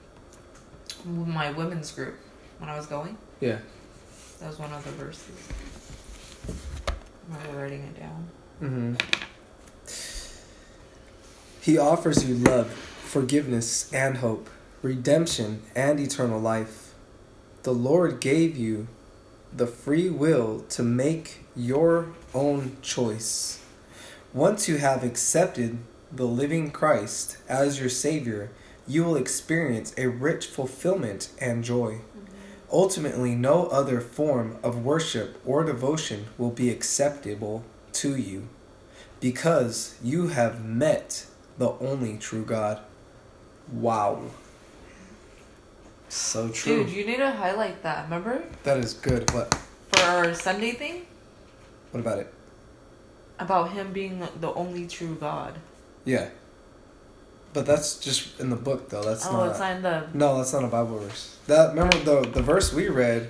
my 1.06 1.52
women's 1.52 1.92
group 1.92 2.16
when 2.60 2.70
I 2.70 2.76
was 2.76 2.86
going. 2.88 3.18
Yeah. 3.40 3.60
That 4.40 4.48
was 4.50 4.60
one 4.60 4.72
of 4.74 4.84
the 4.84 4.92
verses. 4.92 5.32
I 7.32 7.38
remember 7.38 7.62
writing 7.62 7.82
it 7.84 8.00
down. 8.00 8.28
hmm 8.60 8.94
He 11.68 11.78
offers 11.78 12.26
you 12.26 12.36
love, 12.36 12.72
forgiveness, 12.72 13.92
and 13.92 14.20
hope, 14.20 14.50
redemption, 14.82 15.64
and 15.76 16.00
eternal 16.00 16.40
life. 16.40 16.94
The 17.64 17.74
Lord 17.74 18.22
gave 18.22 18.56
you 18.56 18.88
the 19.54 19.68
free 19.68 20.10
will 20.10 20.62
to 20.70 20.82
make 20.82 21.44
your 21.58 22.08
own 22.34 22.78
choice. 22.82 23.62
Once 24.34 24.70
you 24.70 24.78
have 24.78 25.04
accepted 25.04 25.80
the 26.10 26.24
living 26.24 26.72
Christ 26.72 27.36
as 27.50 27.82
your 27.82 27.90
Savior, 27.90 28.50
you 28.88 29.04
will 29.04 29.18
experience 29.18 29.94
a 29.98 30.08
rich 30.08 30.46
fulfillment 30.46 31.32
and 31.38 31.66
joy. 31.66 32.00
Ultimately, 32.72 33.36
no 33.36 33.66
other 33.66 34.00
form 34.00 34.58
of 34.64 34.86
worship 34.86 35.38
or 35.46 35.66
devotion 35.66 36.28
will 36.38 36.52
be 36.52 36.70
acceptable 36.70 37.66
to 37.92 38.16
you 38.16 38.48
because 39.20 39.98
you 40.02 40.30
have 40.30 40.64
met 40.64 41.26
the 41.58 41.70
only 41.80 42.18
true 42.18 42.44
God. 42.44 42.80
Wow. 43.72 44.22
So 46.10 46.50
true. 46.50 46.84
Dude, 46.84 46.94
you 46.94 47.06
need 47.06 47.18
to 47.18 47.32
highlight 47.32 47.84
that. 47.84 48.06
Remember 48.06 48.44
that 48.64 48.78
is 48.78 48.94
good. 48.94 49.26
but. 49.28 49.54
for 49.92 50.02
our 50.04 50.34
Sunday 50.34 50.72
thing 50.72 51.06
What 51.92 52.00
about 52.02 52.20
it? 52.20 52.34
about 53.40 53.72
him 53.72 53.94
being 53.94 54.26
the 54.40 54.54
only 54.54 54.88
true 54.88 55.16
God. 55.20 55.56
Yeah. 56.06 56.30
But 57.54 57.66
that's 57.66 58.00
just 58.00 58.40
in 58.40 58.50
the 58.50 58.56
book, 58.56 58.90
though. 58.90 59.04
That's 59.04 59.26
oh, 59.26 59.32
not. 59.32 59.50
it's 59.50 59.60
not 59.60 59.76
in 59.76 59.82
the. 59.82 60.08
No, 60.14 60.38
that's 60.38 60.54
not 60.54 60.64
a 60.64 60.68
Bible 60.68 61.00
verse. 61.00 61.38
That 61.48 61.70
remember 61.70 61.98
the 62.00 62.22
the 62.30 62.42
verse 62.42 62.74
we 62.74 62.88
read. 62.88 63.30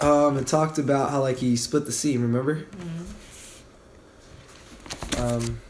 Um, 0.00 0.36
it 0.36 0.46
talked 0.46 0.78
about 0.78 1.10
how 1.10 1.20
like 1.20 1.38
he 1.38 1.56
split 1.56 1.84
the 1.86 1.92
sea. 1.92 2.16
Remember? 2.16 2.66
Mm. 5.10 5.20
Um, 5.20 5.60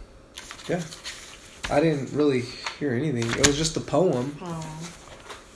yeah. 0.69 0.83
I 1.73 1.81
didn't 1.81 2.12
really 2.12 2.43
hear 2.79 2.93
anything. 2.93 3.31
It 3.31 3.47
was 3.47 3.57
just 3.57 3.79
a 3.79 3.81
poem. 3.81 4.37
Oh. 4.43 4.91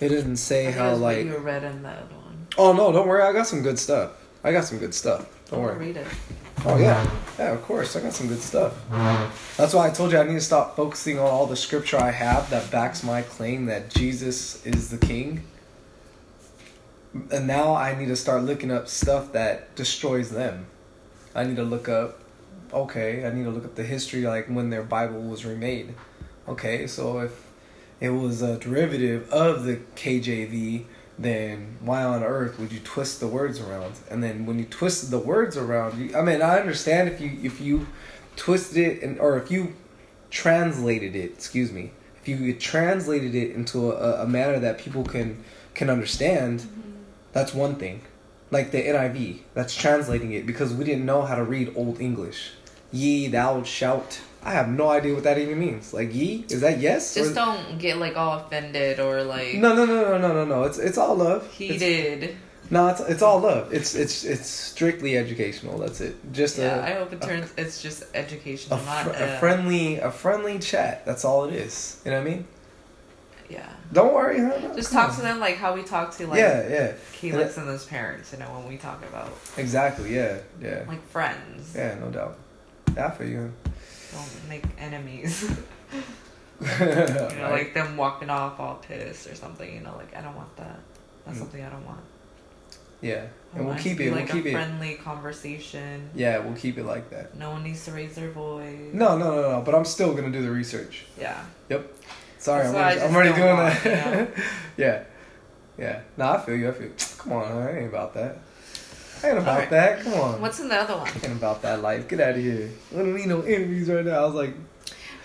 It 0.00 0.08
didn't 0.08 0.38
say 0.38 0.70
how 0.70 0.94
like. 0.94 1.26
you 1.26 1.36
read 1.36 1.62
in 1.62 1.82
the 1.82 1.90
other 1.90 2.14
one. 2.14 2.46
Oh 2.56 2.72
no, 2.72 2.90
don't 2.90 3.06
worry. 3.06 3.22
I 3.22 3.34
got 3.34 3.46
some 3.46 3.60
good 3.62 3.78
stuff. 3.78 4.12
I 4.42 4.50
got 4.50 4.64
some 4.64 4.78
good 4.78 4.94
stuff. 4.94 5.28
Don't 5.50 5.60
I'll 5.60 5.66
worry. 5.66 5.88
read 5.88 5.96
it. 5.98 6.06
Oh 6.64 6.78
yeah, 6.78 7.08
yeah. 7.38 7.52
Of 7.52 7.62
course, 7.62 7.96
I 7.96 8.00
got 8.00 8.14
some 8.14 8.28
good 8.28 8.40
stuff. 8.40 8.74
That's 9.58 9.74
why 9.74 9.88
I 9.88 9.90
told 9.90 10.10
you 10.10 10.18
I 10.18 10.22
need 10.24 10.34
to 10.34 10.40
stop 10.40 10.74
focusing 10.74 11.18
on 11.18 11.26
all 11.26 11.46
the 11.46 11.56
scripture 11.56 11.98
I 11.98 12.10
have 12.12 12.48
that 12.48 12.70
backs 12.70 13.02
my 13.02 13.20
claim 13.20 13.66
that 13.66 13.90
Jesus 13.90 14.64
is 14.64 14.88
the 14.88 14.98
King. 14.98 15.44
And 17.30 17.46
now 17.46 17.74
I 17.74 17.94
need 17.94 18.08
to 18.08 18.16
start 18.16 18.42
looking 18.42 18.70
up 18.70 18.88
stuff 18.88 19.32
that 19.32 19.74
destroys 19.76 20.30
them. 20.30 20.66
I 21.34 21.44
need 21.44 21.56
to 21.56 21.62
look 21.62 21.88
up. 21.90 22.20
Okay, 22.72 23.24
I 23.24 23.32
need 23.32 23.44
to 23.44 23.50
look 23.50 23.64
up 23.64 23.74
the 23.74 23.84
history, 23.84 24.22
like 24.22 24.48
when 24.48 24.70
their 24.70 24.82
Bible 24.82 25.20
was 25.20 25.44
remade. 25.44 25.94
Okay, 26.48 26.86
so 26.86 27.20
if 27.20 27.46
it 28.00 28.10
was 28.10 28.42
a 28.42 28.58
derivative 28.58 29.30
of 29.30 29.64
the 29.64 29.76
KJV, 29.96 30.84
then 31.18 31.78
why 31.80 32.02
on 32.02 32.22
earth 32.22 32.58
would 32.58 32.72
you 32.72 32.80
twist 32.80 33.20
the 33.20 33.26
words 33.26 33.60
around? 33.60 33.94
And 34.10 34.22
then 34.22 34.46
when 34.46 34.58
you 34.58 34.64
twisted 34.66 35.10
the 35.10 35.18
words 35.18 35.56
around, 35.56 35.98
you, 35.98 36.16
I 36.16 36.22
mean, 36.22 36.42
I 36.42 36.58
understand 36.58 37.08
if 37.08 37.20
you 37.20 37.38
if 37.42 37.60
you 37.60 37.86
twisted 38.36 38.76
it 38.76 39.02
and 39.02 39.18
or 39.18 39.38
if 39.38 39.50
you 39.50 39.74
translated 40.30 41.16
it, 41.16 41.32
excuse 41.32 41.72
me, 41.72 41.92
if 42.20 42.28
you 42.28 42.52
translated 42.54 43.34
it 43.34 43.52
into 43.52 43.92
a, 43.92 44.24
a 44.24 44.26
manner 44.26 44.58
that 44.58 44.78
people 44.78 45.04
can 45.04 45.42
can 45.74 45.88
understand, 45.88 46.60
mm-hmm. 46.60 46.90
that's 47.32 47.54
one 47.54 47.76
thing. 47.76 48.02
Like 48.50 48.70
the 48.70 48.82
NIV, 48.82 49.38
that's 49.54 49.74
translating 49.74 50.32
it 50.32 50.46
because 50.46 50.72
we 50.72 50.84
didn't 50.84 51.04
know 51.04 51.22
how 51.22 51.34
to 51.34 51.42
read 51.42 51.72
Old 51.76 52.00
English. 52.00 52.52
Ye, 52.92 53.26
thou, 53.28 53.62
shout. 53.64 54.20
I 54.44 54.52
have 54.52 54.68
no 54.68 54.88
idea 54.88 55.12
what 55.14 55.24
that 55.24 55.38
even 55.38 55.58
means. 55.58 55.92
Like 55.92 56.14
ye, 56.14 56.44
is 56.48 56.60
that 56.60 56.78
yes? 56.78 57.14
Just 57.14 57.32
Or- 57.32 57.34
don't 57.34 57.78
get 57.78 57.96
like 57.98 58.16
all 58.16 58.38
offended 58.38 59.00
or 59.00 59.22
like 59.24 59.54
no, 59.54 59.74
no, 59.74 59.84
no, 59.84 60.02
no, 60.12 60.18
no, 60.18 60.32
no, 60.32 60.44
no. 60.44 60.62
It's 60.64 60.78
it's 60.78 60.96
all 60.96 61.16
love. 61.16 61.42
It's- 61.58 61.80
heated. 61.80 62.36
no, 62.70 62.86
it's 62.86 63.00
it's 63.00 63.22
all 63.22 63.40
love. 63.40 63.74
It's 63.74 63.96
it's 63.96 64.22
it's 64.24 64.48
strictly 64.48 65.16
educational. 65.18 65.78
That's 65.78 66.00
it. 66.00 66.14
Just 66.32 66.58
Yeah, 66.58 66.76
a 66.78 66.82
I 66.82 66.92
hope 67.00 67.12
it 67.12 67.20
turns. 67.22 67.52
it's 67.58 67.82
just 67.82 68.04
educational, 68.14 68.78
a, 68.78 68.84
not 68.84 69.04
fr- 69.06 69.22
a 69.24 69.38
friendly 69.40 69.98
a 69.98 70.12
friendly 70.12 70.60
chat. 70.60 71.04
That's 71.04 71.24
all 71.24 71.46
it 71.46 71.52
is. 71.54 72.00
You 72.04 72.12
know 72.12 72.18
what 72.18 72.26
I 72.28 72.30
mean? 72.30 72.46
Yeah, 73.48 73.68
Don't 73.92 74.12
worry, 74.12 74.38
huh? 74.40 74.74
Just 74.74 74.90
come 74.90 75.02
talk 75.02 75.10
on. 75.10 75.16
to 75.16 75.22
them 75.22 75.38
like 75.40 75.56
how 75.56 75.74
we 75.74 75.82
talk 75.84 76.16
to 76.16 76.26
like 76.26 76.38
yeah, 76.40 76.68
yeah, 76.68 76.92
Felix 76.92 77.56
and 77.58 77.68
his 77.68 77.84
parents. 77.84 78.32
You 78.32 78.38
know, 78.38 78.46
when 78.46 78.68
we 78.68 78.76
talk 78.76 79.02
about 79.04 79.32
exactly. 79.56 80.14
Yeah, 80.14 80.38
yeah, 80.60 80.84
like 80.88 81.06
friends. 81.08 81.72
yeah. 81.74 81.94
No 82.00 82.10
doubt. 82.10 82.36
That 82.94 83.16
for 83.16 83.24
you. 83.24 83.52
Don't 84.12 84.48
make 84.48 84.64
enemies. 84.78 85.48
you 86.60 86.66
know, 86.66 87.48
like 87.50 87.74
them 87.74 87.96
walking 87.96 88.30
off 88.30 88.58
all 88.58 88.76
pissed 88.76 89.28
or 89.28 89.34
something. 89.34 89.72
You 89.72 89.80
know, 89.80 89.94
like 89.96 90.16
I 90.16 90.22
don't 90.22 90.34
want 90.36 90.54
that. 90.56 90.78
That's 91.24 91.36
Mm. 91.38 91.40
something 91.40 91.64
I 91.64 91.68
don't 91.70 91.84
want. 91.86 92.00
yeah, 93.00 93.26
I 93.54 93.58
and 93.58 93.66
we'll 93.66 93.74
keep 93.76 94.00
it. 94.00 94.12
like 94.12 94.26
we'll 94.26 94.34
keep 94.36 94.46
a 94.46 94.48
it. 94.48 94.52
friendly 94.52 94.94
conversation. 94.94 96.08
Yeah, 96.14 96.38
we'll 96.38 96.54
keep 96.56 96.78
it 96.78 96.84
like 96.84 97.10
that. 97.10 97.36
No 97.36 97.50
one 97.50 97.62
needs 97.64 97.84
to 97.84 97.92
raise 97.92 98.14
their 98.14 98.30
voice. 98.30 98.92
No, 98.92 99.18
no, 99.18 99.34
no, 99.34 99.50
no. 99.52 99.62
But 99.64 99.74
I'm 99.74 99.84
still 99.84 100.14
gonna 100.14 100.30
do 100.30 100.42
the 100.42 100.50
research. 100.50 101.04
Yeah. 101.20 101.44
Sorry, 102.46 102.62
That's 102.62 103.02
I'm 103.02 103.12
already, 103.12 103.30
I'm 103.30 103.34
already 103.34 103.34
doing 103.34 103.56
want, 103.56 103.82
that. 103.82 104.28
yeah, 104.76 105.02
yeah. 105.76 106.00
No, 106.16 106.30
I 106.30 106.38
feel 106.38 106.54
you. 106.54 106.68
I 106.68 106.72
feel. 106.72 106.86
You. 106.86 106.92
Come 107.18 107.32
on, 107.32 107.50
I 107.50 107.78
ain't 107.78 107.88
about 107.88 108.14
that. 108.14 108.38
I 109.24 109.30
ain't 109.30 109.38
about 109.38 109.48
Alright. 109.54 109.70
that. 109.70 110.04
Come 110.04 110.14
on. 110.14 110.40
What's 110.40 110.60
in 110.60 110.68
the 110.68 110.76
other 110.76 110.96
one? 110.96 111.08
I 111.08 111.26
ain't 111.26 111.36
about 111.38 111.62
that 111.62 111.82
life. 111.82 112.06
Get 112.06 112.20
out 112.20 112.36
of 112.36 112.36
here. 112.36 112.70
I 112.94 112.98
don't 112.98 113.16
need 113.16 113.26
no 113.26 113.40
enemies 113.40 113.88
right 113.88 114.04
now. 114.04 114.22
I 114.22 114.24
was 114.26 114.34
like, 114.34 114.54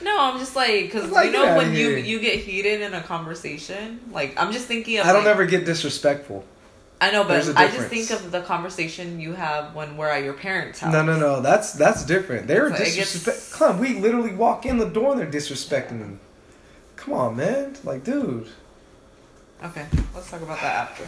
No, 0.02 0.18
I'm 0.20 0.40
just 0.40 0.56
like 0.56 0.86
because 0.86 1.12
like, 1.12 1.28
you 1.28 1.34
know 1.34 1.58
when 1.58 1.76
you 1.76 1.90
you 1.90 2.20
get 2.20 2.40
heated 2.40 2.82
in 2.82 2.96
a 2.96 3.04
conversation. 3.04 4.00
Like 4.12 4.34
I'm 4.42 4.52
just 4.52 4.66
thinking 4.66 4.98
of. 4.98 5.06
I 5.06 5.14
don't 5.14 5.26
like, 5.26 5.32
ever 5.36 5.46
get 5.46 5.64
disrespectful. 5.64 6.44
I 7.00 7.12
know, 7.12 7.24
but 7.24 7.56
I 7.56 7.68
just 7.68 7.90
think 7.90 8.10
of 8.10 8.32
the 8.32 8.42
conversation 8.42 9.20
you 9.20 9.34
have 9.34 9.76
when 9.76 9.96
we're 9.96 10.10
at 10.10 10.24
your 10.24 10.34
parents' 10.34 10.80
house. 10.80 10.92
No, 10.92 11.04
no, 11.04 11.20
no. 11.20 11.40
That's 11.40 11.74
that's 11.74 12.04
different. 12.04 12.48
They're 12.48 12.72
So 12.72 12.78
gets- 12.80 12.96
disrespect. 12.96 13.52
Come 13.52 13.78
we 13.78 14.00
literally 14.00 14.34
walk 14.34 14.66
in 14.66 14.80
the 14.80 14.90
door 14.90 15.12
and 15.12 15.22
they're 15.22 15.30
disrespecting 15.30 16.00
them. 16.00 16.20
Come 17.02 17.14
on, 17.16 17.36
man. 17.36 17.76
Like, 17.84 18.04
dude. 18.04 18.48
Okay, 19.64 19.86
let's 20.16 20.30
talk 20.30 20.42
about 20.42 20.60
that 20.62 20.90
after. 20.90 21.04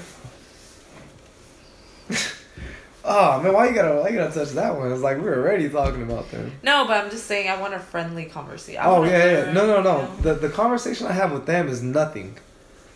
Oh 3.06 3.41
man, 3.43 3.53
why 3.53 3.67
you 3.67 3.73
gotta 3.75 3.99
why 4.01 4.10
you 4.10 4.15
gotta 4.17 4.34
touch 4.34 4.49
that 4.51 4.77
one? 4.77 4.91
It's 4.91 5.01
like 5.01 5.17
we 5.17 5.27
are 5.27 5.39
already 5.41 5.69
talking 5.69 6.03
about 6.03 6.29
them. 6.32 6.51
No, 6.63 6.86
but 6.86 7.03
I'm 7.03 7.10
just 7.12 7.25
saying 7.25 7.49
I 7.49 7.60
want 7.60 7.73
a 7.73 7.79
friendly 7.79 8.25
conversation. 8.25 8.82
I 8.82 8.86
Oh 8.86 9.03
yeah, 9.03 9.12
yeah. 9.17 9.23
learn, 9.45 9.53
No, 9.53 9.65
no, 9.67 9.77
you 9.77 9.84
no. 9.84 10.01
know? 10.01 10.15
The 10.21 10.34
the 10.36 10.49
conversation 10.49 11.08
I 11.08 11.13
have 11.13 11.32
with 11.32 11.45
them 11.45 11.67
is 11.67 11.82
nothing. 11.82 12.38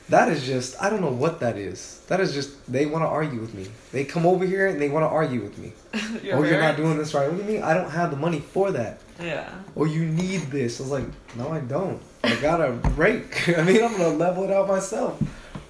That 0.10 0.30
is 0.30 0.46
just 0.46 0.82
I 0.82 0.90
don't 0.90 1.02
know 1.02 1.12
what 1.12 1.40
that 1.42 1.58
is. 1.58 2.02
That 2.08 2.20
is 2.20 2.34
just 2.34 2.72
they 2.72 2.86
want 2.86 3.04
to 3.04 3.08
argue 3.08 3.40
with 3.42 3.54
me. 3.54 3.68
They 3.92 4.06
come 4.06 4.26
over 4.26 4.46
here 4.46 4.68
and 4.68 4.80
they 4.80 4.90
want 4.90 5.04
to 5.04 5.10
argue 5.10 5.42
with 5.42 5.58
me. 5.58 5.74
Oh, 6.34 6.44
you're 6.44 6.60
not 6.62 6.78
doing 6.78 6.98
this 6.98 7.14
right. 7.14 7.28
What 7.30 7.38
do 7.38 7.44
you 7.44 7.50
mean? 7.60 7.64
I 7.64 7.74
don't 7.74 7.90
have 7.92 8.12
the 8.12 8.18
money 8.18 8.40
for 8.40 8.72
that. 8.72 9.00
Yeah. 9.20 9.50
Oh, 9.76 9.86
you 9.86 10.06
need 10.06 10.42
this. 10.52 10.80
I 10.80 10.84
was 10.84 10.92
like, 10.92 11.06
no, 11.36 11.50
I 11.50 11.60
don't. 11.60 12.02
I 12.24 12.36
got 12.36 12.62
a 12.62 12.72
rake. 12.72 13.50
I 13.58 13.64
mean, 13.64 13.84
I'm 13.84 13.92
gonna 13.94 14.10
level 14.10 14.44
it 14.44 14.52
out 14.52 14.68
myself. 14.68 15.22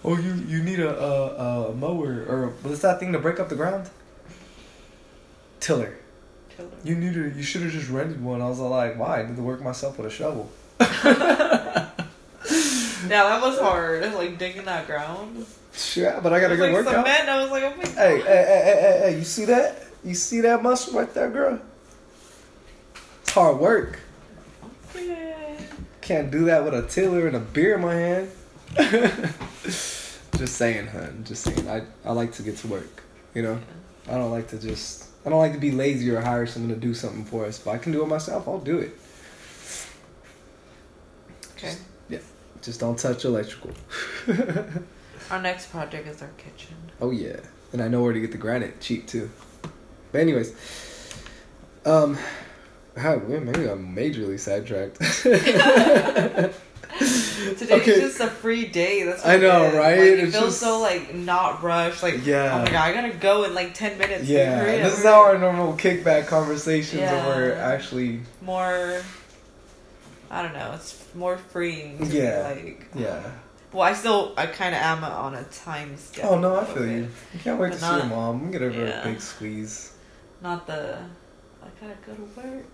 Oh, 0.04 0.18
you 0.18 0.34
you 0.48 0.64
need 0.64 0.80
a 0.80 0.98
a, 1.00 1.70
a 1.72 1.74
mower 1.76 2.26
or 2.28 2.54
what's 2.64 2.82
that 2.82 3.00
thing 3.00 3.14
to 3.14 3.20
break 3.20 3.40
up 3.40 3.50
the 3.50 3.56
ground? 3.56 3.90
Tiller. 5.60 5.98
Tiller. 6.56 6.70
You 6.84 6.96
need 6.96 7.14
to. 7.14 7.30
You 7.36 7.44
should 7.44 7.62
have 7.62 7.72
just 7.72 7.90
rented 7.90 8.24
one. 8.24 8.42
I 8.42 8.50
was 8.50 8.60
like, 8.60 8.98
why? 8.98 9.22
I 9.22 9.26
did 9.26 9.36
the 9.36 9.44
work 9.44 9.62
myself 9.62 9.98
with 9.98 10.08
a 10.08 10.12
shovel. 10.12 10.50
Yeah, 13.10 13.24
that 13.24 13.42
was 13.42 13.60
hard. 13.60 14.14
Like 14.14 14.38
digging 14.38 14.66
that 14.66 14.86
ground. 14.88 15.46
Yeah, 15.96 16.20
but 16.20 16.34
I 16.34 16.40
got 16.40 16.52
a 16.52 16.56
good 16.58 16.74
like 16.74 16.86
workout. 16.86 17.06
cement. 17.06 17.30
I 17.30 17.42
was 17.42 17.52
like, 17.52 17.64
oh 17.64 17.76
my 17.78 17.84
god. 17.84 17.94
Hey, 17.94 18.18
hey, 18.18 18.24
hey, 18.24 18.62
hey, 18.64 18.82
hey, 18.82 19.00
hey, 19.12 19.18
you 19.18 19.24
see 19.24 19.46
that? 19.46 19.84
You 20.04 20.16
see 20.16 20.42
that 20.42 20.64
muscle 20.64 21.00
right 21.00 21.14
there, 21.14 21.30
girl? 21.30 21.60
It's 23.28 23.34
hard 23.34 23.60
work. 23.60 24.00
Yeah. 24.96 25.36
Can't 26.00 26.32
do 26.32 26.46
that 26.46 26.64
with 26.64 26.74
a 26.74 26.84
tiller 26.88 27.28
and 27.28 27.36
a 27.36 27.42
beer 27.42 27.76
in 27.76 27.82
my 27.82 27.94
hand. 27.94 28.32
just 29.64 30.56
saying, 30.56 30.88
hun. 30.88 31.26
Just 31.28 31.44
saying. 31.44 31.68
I, 31.68 31.82
I 32.06 32.14
like 32.14 32.32
to 32.34 32.42
get 32.42 32.56
to 32.60 32.68
work. 32.68 33.04
You 33.34 33.42
know? 33.42 33.60
I 34.08 34.12
don't 34.12 34.32
like 34.32 34.48
to 34.52 34.58
just. 34.58 35.10
I 35.26 35.30
don't 35.30 35.40
like 35.40 35.52
to 35.52 35.60
be 35.60 35.72
lazy 35.72 36.10
or 36.10 36.22
hire 36.22 36.48
someone 36.48 36.74
to 36.74 36.80
do 36.80 36.94
something 36.94 37.26
for 37.26 37.46
us. 37.46 37.60
If 37.60 37.68
I 37.68 37.78
can 37.78 37.92
do 37.92 38.02
it 38.02 38.08
myself, 38.08 38.48
I'll 38.48 38.60
do 38.60 38.78
it. 38.78 38.98
Okay. 41.58 41.76
Yeah. 42.08 42.20
Just 42.62 42.80
don't 42.80 42.98
touch 42.98 43.26
electrical. 43.26 43.72
Our 45.30 45.42
next 45.42 45.70
project 45.70 46.08
is 46.08 46.22
our 46.22 46.30
kitchen. 46.38 46.78
Oh 47.02 47.12
yeah, 47.12 47.42
and 47.74 47.82
I 47.82 47.90
know 47.90 48.02
where 48.02 48.14
to 48.14 48.20
get 48.22 48.32
the 48.32 48.38
granite 48.38 48.80
cheap 48.80 49.08
too. 49.08 49.30
But 50.14 50.22
anyways, 50.22 50.56
um, 51.86 52.18
how 52.98 53.16
man, 53.18 53.46
maybe 53.46 53.68
I'm 53.70 53.96
majorly 53.96 54.40
sidetracked. 54.40 54.98
Today's 56.98 57.72
Okay. 57.72 58.02
just 58.02 58.20
a 58.20 58.28
free 58.28 58.66
day. 58.66 59.04
That's 59.04 59.24
I 59.26 59.38
know, 59.38 59.64
it 59.66 59.76
right? 59.78 59.98
Like, 60.00 60.08
it 60.08 60.32
feels 60.32 60.34
just- 60.46 60.60
so 60.60 60.80
like 60.82 61.14
not 61.14 61.62
rushed. 61.64 62.02
Like 62.04 62.16
oh 62.16 62.22
Yeah. 62.26 62.56
oh 62.56 62.60
my 62.64 62.72
god, 62.72 62.76
I 62.76 62.94
gotta 62.94 63.14
go 63.14 63.44
in 63.44 63.54
like 63.54 63.74
ten 63.74 63.98
minutes. 63.98 64.26
yeah, 64.26 64.60
Hurry 64.60 64.78
this 64.82 64.98
is 64.98 65.04
how 65.06 65.22
our 65.24 65.38
normal 65.38 65.74
kickback 65.74 66.28
conversations 66.28 67.02
Yeah. 67.02 67.28
are 67.30 67.54
actually. 67.54 68.22
more. 68.42 69.02
I 70.30 70.42
don't 70.42 70.54
know. 70.54 70.72
It's 70.76 71.06
more 71.16 71.38
freeing. 71.38 72.00
To 72.00 72.06
Yeah. 72.06 72.54
Be 72.54 72.64
like 72.64 72.88
Yeah. 72.96 73.22
well, 73.72 73.84
I 73.84 73.94
still 73.94 74.34
I 74.36 74.48
kind 74.48 74.74
of 74.76 74.82
am 74.82 75.04
on 75.04 75.36
a 75.36 75.44
time 75.44 75.96
schedule. 75.98 76.32
Oh 76.34 76.40
no, 76.40 76.58
I 76.60 76.66
feel 76.66 76.86
you. 76.88 77.08
I 77.34 77.38
can't 77.38 77.60
wait 77.60 77.70
But 77.72 77.76
to 77.80 77.82
see 77.86 77.96
your 77.96 78.06
mom. 78.06 78.42
I'm 78.42 78.52
gonna 78.52 78.66
give 78.70 78.76
her 78.76 78.86
yeah. 78.88 79.02
a 79.02 79.04
big 79.06 79.22
squeeze. 79.22 79.94
Not 80.42 80.66
the. 80.68 80.98
I 81.64 81.68
gotta 81.80 81.98
go 82.06 82.14
to 82.14 82.22
work. 82.48 82.66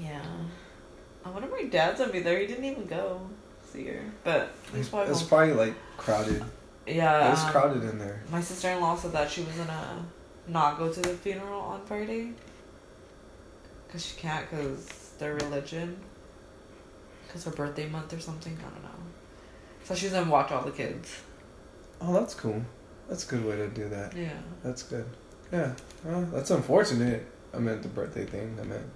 Yeah. 0.00 0.22
I 1.24 1.30
wonder 1.30 1.48
if 1.48 1.62
my 1.62 1.68
dad's 1.68 1.98
gonna 1.98 2.12
be 2.12 2.20
there. 2.20 2.38
He 2.38 2.46
didn't 2.46 2.64
even 2.64 2.86
go 2.86 3.20
see 3.62 3.86
her, 3.86 4.04
but 4.22 4.52
he's 4.74 4.88
probably. 4.88 5.10
It's 5.10 5.20
home. 5.20 5.28
probably 5.28 5.54
like 5.54 5.74
crowded. 5.96 6.44
yeah. 6.86 7.32
It's 7.32 7.42
um, 7.42 7.50
crowded 7.50 7.84
in 7.84 7.98
there. 7.98 8.22
My 8.30 8.40
sister 8.40 8.70
in 8.70 8.80
law 8.80 8.96
said 8.96 9.12
that 9.12 9.30
she 9.30 9.42
was 9.42 9.54
gonna 9.54 10.04
not 10.46 10.78
go 10.78 10.92
to 10.92 11.00
the 11.00 11.08
funeral 11.08 11.60
on 11.60 11.84
Friday. 11.86 12.32
Cause 13.90 14.04
she 14.04 14.16
can't, 14.16 14.50
cause 14.50 15.12
their 15.18 15.34
religion. 15.34 15.96
Cause 17.28 17.44
her 17.44 17.52
birthday 17.52 17.88
month 17.88 18.12
or 18.12 18.20
something. 18.20 18.56
I 18.58 18.62
don't 18.62 18.82
know. 18.82 18.88
So 19.84 19.94
she's 19.94 20.12
gonna 20.12 20.30
watch 20.30 20.50
all 20.50 20.64
the 20.64 20.72
kids. 20.72 21.20
Oh, 22.00 22.12
that's 22.12 22.34
cool. 22.34 22.62
That's 23.08 23.26
a 23.26 23.30
good 23.30 23.44
way 23.44 23.56
to 23.56 23.68
do 23.68 23.88
that. 23.88 24.16
Yeah. 24.16 24.32
That's 24.62 24.82
good. 24.82 25.06
Yeah. 25.52 25.74
Well, 26.04 26.22
that's 26.32 26.50
unfortunate. 26.50 27.26
I 27.52 27.58
meant 27.58 27.82
the 27.82 27.88
birthday 27.88 28.24
thing. 28.24 28.56
I 28.60 28.64
meant 28.64 28.86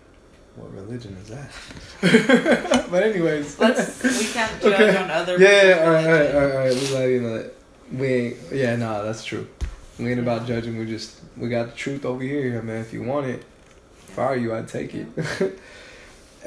what 0.59 0.73
religion 0.75 1.16
is 1.23 1.29
that? 1.29 2.87
but 2.90 3.03
anyways. 3.03 3.59
Let's. 3.59 4.03
We 4.03 4.27
can't 4.33 4.61
judge 4.62 4.73
Okay. 4.75 4.97
on 4.97 5.11
other. 5.11 5.38
yeah, 5.38 5.49
yeah, 5.49 5.75
people's 5.75 5.87
all 5.88 5.92
right, 5.94 6.07
all 6.07 6.11
right, 6.12 6.35
all 6.35 6.40
right, 6.40 6.53
all 6.53 6.59
right. 6.59 6.75
We'll 6.75 6.99
let 7.01 7.09
you 7.11 7.21
know 7.21 7.38
that. 7.38 7.55
We 7.92 8.07
ain't, 8.09 8.37
yeah, 8.53 8.77
nah, 8.77 9.03
that's 9.03 9.25
true. 9.25 9.47
We 9.99 10.11
ain't 10.11 10.21
about 10.21 10.47
judging. 10.47 10.79
We 10.79 10.87
just, 10.87 11.21
we 11.37 11.49
got 11.49 11.71
the 11.71 11.77
truth 11.77 12.05
over 12.05 12.23
here. 12.23 12.59
I 12.59 12.62
mean, 12.64 12.77
if 12.77 12.92
you 12.92 13.03
want 13.03 13.27
it, 13.27 13.44
if 14.09 14.18
I 14.18 14.27
were 14.31 14.37
you, 14.37 14.55
I'd 14.55 14.68
take 14.68 14.94
it. 14.94 15.09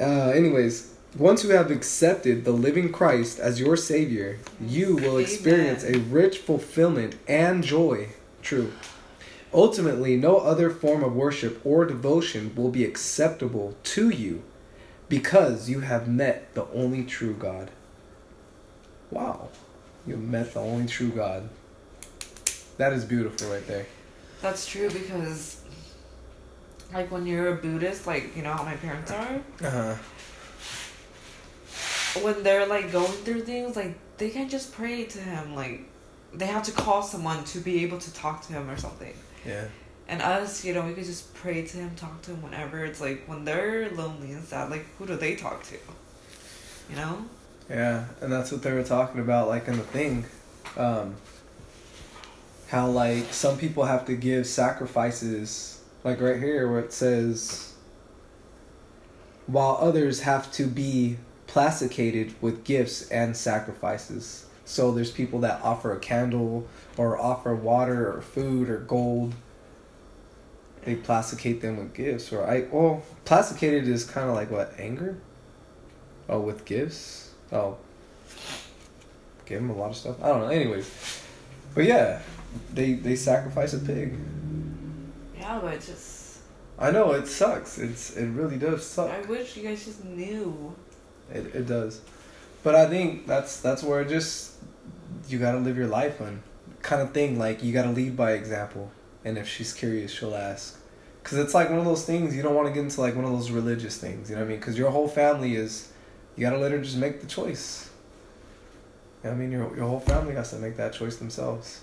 uh, 0.00 0.04
anyways, 0.30 0.94
Once 1.18 1.44
you 1.44 1.50
have 1.50 1.70
accepted 1.70 2.44
the 2.44 2.52
living 2.52 2.90
Christ 2.90 3.38
as 3.38 3.60
your 3.60 3.76
Savior, 3.76 4.38
you 4.60 4.96
will 4.96 5.18
experience 5.18 5.84
a 5.84 5.98
rich 5.98 6.38
fulfillment 6.38 7.16
and 7.28 7.62
joy. 7.62 8.08
True. 8.40 8.72
Ultimately, 9.54 10.16
no 10.16 10.38
other 10.38 10.70
form 10.70 11.04
of 11.04 11.14
worship 11.14 11.60
or 11.64 11.84
devotion 11.84 12.54
will 12.54 12.70
be 12.70 12.84
acceptable 12.84 13.76
to 13.84 14.08
you 14.08 14.42
because 15.08 15.68
you 15.68 15.80
have 15.80 16.08
met 16.08 16.54
the 16.54 16.66
only 16.68 17.04
true 17.04 17.34
God. 17.34 17.70
Wow. 19.10 19.50
You 20.06 20.14
have 20.14 20.24
met 20.24 20.54
the 20.54 20.60
only 20.60 20.86
true 20.86 21.10
God. 21.10 21.50
That 22.78 22.94
is 22.94 23.04
beautiful 23.04 23.50
right 23.50 23.66
there. 23.66 23.86
That's 24.40 24.66
true 24.66 24.88
because, 24.88 25.60
like, 26.94 27.10
when 27.10 27.26
you're 27.26 27.48
a 27.48 27.56
Buddhist, 27.56 28.06
like, 28.06 28.34
you 28.34 28.42
know 28.42 28.54
how 28.54 28.62
my 28.64 28.76
parents 28.76 29.10
are? 29.10 29.40
Uh-huh. 29.62 29.94
When 32.22 32.42
they're, 32.42 32.66
like, 32.66 32.90
going 32.90 33.12
through 33.12 33.42
things, 33.42 33.76
like, 33.76 33.94
they 34.16 34.30
can't 34.30 34.50
just 34.50 34.72
pray 34.72 35.04
to 35.04 35.18
him. 35.18 35.54
Like, 35.54 35.82
they 36.32 36.46
have 36.46 36.62
to 36.64 36.72
call 36.72 37.02
someone 37.02 37.44
to 37.44 37.58
be 37.58 37.82
able 37.84 37.98
to 37.98 38.14
talk 38.14 38.46
to 38.46 38.54
him 38.54 38.70
or 38.70 38.78
something. 38.78 39.12
Yeah. 39.46 39.66
And 40.08 40.20
us, 40.20 40.64
you 40.64 40.74
know, 40.74 40.82
we 40.82 40.94
could 40.94 41.04
just 41.04 41.32
pray 41.34 41.64
to 41.64 41.76
him, 41.76 41.94
talk 41.96 42.22
to 42.22 42.32
him 42.32 42.42
whenever. 42.42 42.84
It's 42.84 43.00
like, 43.00 43.24
when 43.26 43.44
they're 43.44 43.90
lonely 43.90 44.32
and 44.32 44.44
sad, 44.44 44.70
like, 44.70 44.84
who 44.98 45.06
do 45.06 45.16
they 45.16 45.36
talk 45.36 45.62
to? 45.64 45.76
You 46.90 46.96
know? 46.96 47.24
Yeah, 47.70 48.06
and 48.20 48.30
that's 48.32 48.52
what 48.52 48.62
they 48.62 48.72
were 48.72 48.82
talking 48.82 49.20
about, 49.20 49.48
like 49.48 49.68
in 49.68 49.76
the 49.76 49.84
thing. 49.84 50.24
Um, 50.76 51.14
how 52.68 52.88
like 52.88 53.32
some 53.32 53.58
people 53.58 53.84
have 53.84 54.06
to 54.06 54.14
give 54.14 54.46
sacrifices, 54.46 55.82
like 56.04 56.20
right 56.20 56.38
here 56.38 56.70
where 56.70 56.80
it 56.80 56.92
says, 56.92 57.74
while 59.46 59.78
others 59.80 60.20
have 60.20 60.50
to 60.52 60.66
be 60.66 61.18
plasticated 61.46 62.34
with 62.40 62.64
gifts 62.64 63.10
and 63.10 63.36
sacrifices. 63.36 64.46
So 64.64 64.92
there's 64.92 65.10
people 65.10 65.40
that 65.40 65.60
offer 65.62 65.92
a 65.92 65.98
candle 65.98 66.66
or 66.96 67.18
offer 67.18 67.54
water 67.54 68.12
or 68.12 68.22
food 68.22 68.68
or 68.68 68.78
gold. 68.78 69.34
They 70.84 70.96
plasticate 70.96 71.60
them 71.60 71.76
with 71.76 71.94
gifts, 71.94 72.32
or 72.32 72.44
I 72.44 72.66
well, 72.70 73.02
plasticated 73.24 73.86
is 73.86 74.04
kind 74.04 74.28
of 74.28 74.34
like 74.34 74.50
what 74.50 74.74
anger. 74.78 75.18
Oh, 76.28 76.40
with 76.40 76.64
gifts. 76.64 77.32
Oh, 77.52 77.76
gave 79.46 79.58
them 79.58 79.70
a 79.70 79.76
lot 79.76 79.90
of 79.90 79.96
stuff. 79.96 80.22
I 80.22 80.28
don't 80.28 80.40
know. 80.40 80.48
Anyways, 80.48 81.22
but 81.74 81.84
yeah, 81.84 82.20
they 82.72 82.94
they 82.94 83.16
sacrifice 83.16 83.74
a 83.74 83.78
pig. 83.78 84.16
Yeah, 85.38 85.60
but 85.62 85.80
just. 85.80 86.38
I 86.78 86.90
know 86.90 87.12
it 87.12 87.28
sucks. 87.28 87.78
It's 87.78 88.16
it 88.16 88.26
really 88.28 88.56
does 88.56 88.84
suck. 88.84 89.10
I 89.10 89.20
wish 89.22 89.56
you 89.56 89.62
guys 89.62 89.84
just 89.84 90.04
knew. 90.04 90.74
It 91.30 91.54
it 91.54 91.66
does, 91.66 92.00
but 92.62 92.74
I 92.74 92.86
think 92.86 93.26
that's 93.26 93.60
that's 93.60 93.82
where 93.82 94.02
it 94.02 94.08
just 94.08 94.52
you 95.28 95.38
gotta 95.38 95.58
live 95.58 95.76
your 95.76 95.88
life 95.88 96.20
on 96.20 96.42
kind 96.82 97.02
of 97.02 97.12
thing. 97.12 97.38
Like 97.38 97.62
you 97.62 97.72
gotta 97.72 97.90
lead 97.90 98.16
by 98.16 98.32
example, 98.32 98.90
and 99.24 99.38
if 99.38 99.48
she's 99.48 99.72
curious, 99.72 100.10
she'll 100.10 100.34
ask. 100.34 100.78
Cause 101.22 101.38
it's 101.38 101.54
like 101.54 101.70
one 101.70 101.78
of 101.78 101.84
those 101.84 102.04
things 102.04 102.34
you 102.34 102.42
don't 102.42 102.56
want 102.56 102.66
to 102.66 102.74
get 102.74 102.80
into 102.80 103.00
like 103.00 103.14
one 103.14 103.24
of 103.24 103.30
those 103.30 103.52
religious 103.52 103.96
things. 103.96 104.28
You 104.28 104.34
know 104.34 104.42
what 104.42 104.48
I 104.48 104.50
mean? 104.50 104.60
Cause 104.60 104.76
your 104.76 104.90
whole 104.90 105.06
family 105.06 105.54
is, 105.54 105.92
you 106.36 106.40
gotta 106.40 106.58
let 106.58 106.72
her 106.72 106.80
just 106.80 106.96
make 106.96 107.20
the 107.20 107.28
choice. 107.28 107.88
You 109.22 109.30
know 109.30 109.36
I 109.36 109.38
mean? 109.38 109.52
Your 109.52 109.76
your 109.76 109.86
whole 109.86 110.00
family 110.00 110.34
has 110.34 110.50
to 110.50 110.56
make 110.56 110.76
that 110.76 110.92
choice 110.92 111.16
themselves. 111.16 111.82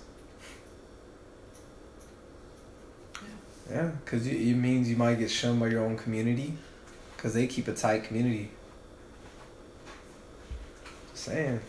Yeah, 3.71 3.91
because 4.03 4.25
it 4.25 4.55
means 4.55 4.89
you 4.89 4.97
might 4.97 5.19
get 5.19 5.29
shunned 5.29 5.59
by 5.59 5.67
your 5.67 5.85
own 5.85 5.95
community, 5.95 6.53
because 7.15 7.33
they 7.33 7.47
keep 7.47 7.67
a 7.67 7.73
tight 7.73 8.03
community. 8.03 8.51
Saying. 11.19 11.59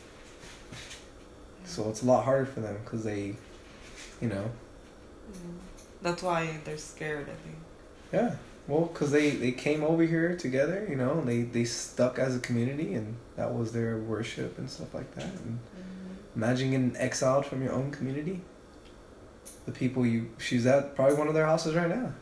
So 1.65 1.89
it's 1.91 2.03
a 2.03 2.07
lot 2.07 2.25
harder 2.25 2.47
for 2.47 2.61
them 2.61 2.79
because 2.85 3.03
they, 3.05 3.35
you 4.21 4.29
know, 4.29 4.51
Mm. 5.31 5.59
That's 6.03 6.23
why 6.25 6.59
they're 6.65 6.77
scared, 6.77 7.29
I 7.29 7.37
think. 7.45 7.57
yeah. 8.13 8.35
Well, 8.67 8.87
because 8.87 9.11
they 9.13 9.31
they 9.31 9.53
came 9.53 9.85
over 9.85 10.03
here 10.03 10.37
together, 10.37 10.85
you 10.91 10.97
know, 10.97 11.19
and 11.21 11.29
they 11.29 11.43
they 11.43 11.65
stuck 11.65 12.19
as 12.19 12.35
a 12.37 12.41
community, 12.41 12.95
and 12.95 13.15
that 13.37 13.55
was 13.55 13.71
their 13.73 13.99
worship 13.99 14.59
and 14.59 14.69
stuff 14.69 14.93
like 14.95 15.15
that. 15.15 15.25
And 15.45 15.61
imagine 16.35 16.71
getting 16.73 16.97
exiled 16.97 17.47
from 17.47 17.63
your 17.63 17.73
own 17.73 17.91
community. 17.93 18.41
The 19.67 19.73
people 19.73 20.05
you 20.07 20.31
she's 20.39 20.67
at 20.67 20.97
probably 20.97 21.17
one 21.17 21.29
of 21.29 21.35
their 21.35 21.47
houses 21.47 21.75
right 21.77 21.89
now. 21.89 22.13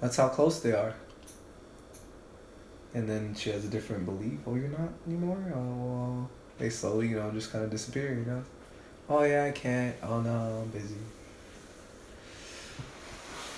That's 0.00 0.16
how 0.16 0.28
close 0.28 0.60
they 0.60 0.72
are. 0.72 0.94
And 2.94 3.08
then 3.08 3.34
she 3.34 3.50
has 3.50 3.64
a 3.64 3.68
different 3.68 4.06
belief. 4.06 4.38
Oh, 4.46 4.54
you're 4.54 4.68
not 4.68 4.88
anymore. 5.06 5.52
Oh, 5.54 5.58
well, 5.58 6.30
they 6.58 6.70
slowly, 6.70 7.08
you 7.08 7.16
know, 7.16 7.30
just 7.30 7.52
kind 7.52 7.64
of 7.64 7.70
disappear. 7.70 8.14
You 8.14 8.24
know. 8.24 8.42
Oh 9.10 9.22
yeah, 9.22 9.44
I 9.44 9.50
can't. 9.52 9.96
Oh 10.02 10.20
no, 10.20 10.62
I'm 10.62 10.68
busy. 10.68 10.96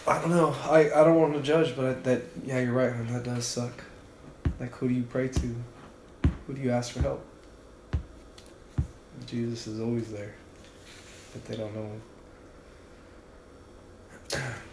I 0.07 0.21
don't 0.21 0.31
know. 0.31 0.55
I, 0.65 0.91
I 0.91 1.05
don't 1.05 1.21
want 1.21 1.35
to 1.35 1.43
judge, 1.43 1.77
but 1.77 1.85
I, 1.85 1.93
that 1.93 2.23
yeah, 2.45 2.61
you're 2.61 2.73
right. 2.73 2.93
That 3.09 3.25
does 3.25 3.47
suck. 3.47 3.85
Like, 4.59 4.75
who 4.77 4.89
do 4.89 4.95
you 4.95 5.03
pray 5.05 5.29
to? 5.29 5.55
Who 6.47 6.55
do 6.55 6.61
you 6.61 6.71
ask 6.71 6.93
for 6.93 7.01
help? 7.01 7.25
Jesus 9.27 9.67
is 9.67 9.81
always 9.81 10.11
there, 10.11 10.35
but 11.33 11.45
they 11.45 11.57
don't 11.57 11.75
know. 11.75 12.01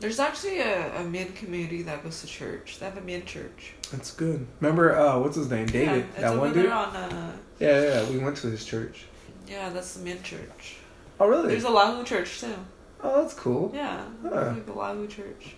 There's 0.00 0.18
actually 0.20 0.60
a, 0.60 1.00
a 1.00 1.04
men 1.04 1.32
community 1.32 1.82
that 1.82 2.02
goes 2.04 2.20
to 2.20 2.26
church. 2.26 2.78
They 2.78 2.84
have 2.86 2.98
a 2.98 3.00
men 3.00 3.24
church. 3.24 3.72
That's 3.90 4.10
good. 4.12 4.46
Remember, 4.60 4.94
uh, 4.96 5.18
what's 5.18 5.36
his 5.36 5.50
name? 5.50 5.66
David. 5.66 6.04
Yeah, 6.14 6.20
that 6.32 6.38
one 6.38 6.52
dude. 6.52 6.66
on. 6.66 6.94
Uh, 6.94 7.32
Yeah, 7.58 7.80
yeah, 7.80 8.10
we 8.10 8.18
went 8.18 8.36
to 8.38 8.48
his 8.48 8.64
church. 8.64 9.04
yeah, 9.48 9.70
that's 9.70 9.94
the 9.94 10.04
men 10.04 10.22
church. 10.22 10.76
Oh, 11.18 11.26
really? 11.26 11.48
There's 11.48 11.64
a 11.64 11.68
Lahu 11.68 12.04
church 12.04 12.40
too. 12.40 12.54
oh, 13.02 13.22
that's 13.22 13.32
cool. 13.34 13.70
Yeah, 13.74 14.04
Huh. 14.22 14.52
like 14.54 14.66
the 14.66 14.72
Lahu 14.72 15.08
church. 15.08 15.54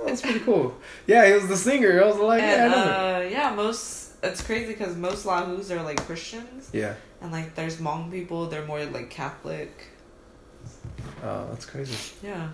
Oh, 0.00 0.06
that's 0.06 0.20
pretty 0.22 0.40
cool. 0.40 0.76
Yeah, 1.06 1.26
he 1.26 1.32
was 1.34 1.48
the 1.48 1.56
singer. 1.56 2.02
I 2.02 2.06
was 2.06 2.16
like, 2.16 2.40
yeah, 2.42 2.46
I 2.46 2.50
and 2.50 2.72
know 2.72 2.78
uh, 2.78 3.28
yeah, 3.30 3.54
most 3.54 4.14
it's 4.22 4.42
crazy 4.42 4.66
because 4.72 4.96
most 4.96 5.24
Lahus 5.26 5.70
are 5.70 5.82
like 5.82 6.00
Christians, 6.06 6.70
Yeah. 6.72 6.94
and 7.20 7.30
like 7.32 7.54
there's 7.54 7.76
Hmong 7.76 8.10
people. 8.10 8.46
They're 8.46 8.64
more 8.66 8.84
like 8.86 9.10
Catholic. 9.10 9.72
Oh, 11.22 11.46
that's 11.50 11.66
crazy. 11.66 11.96
Yeah. 12.22 12.48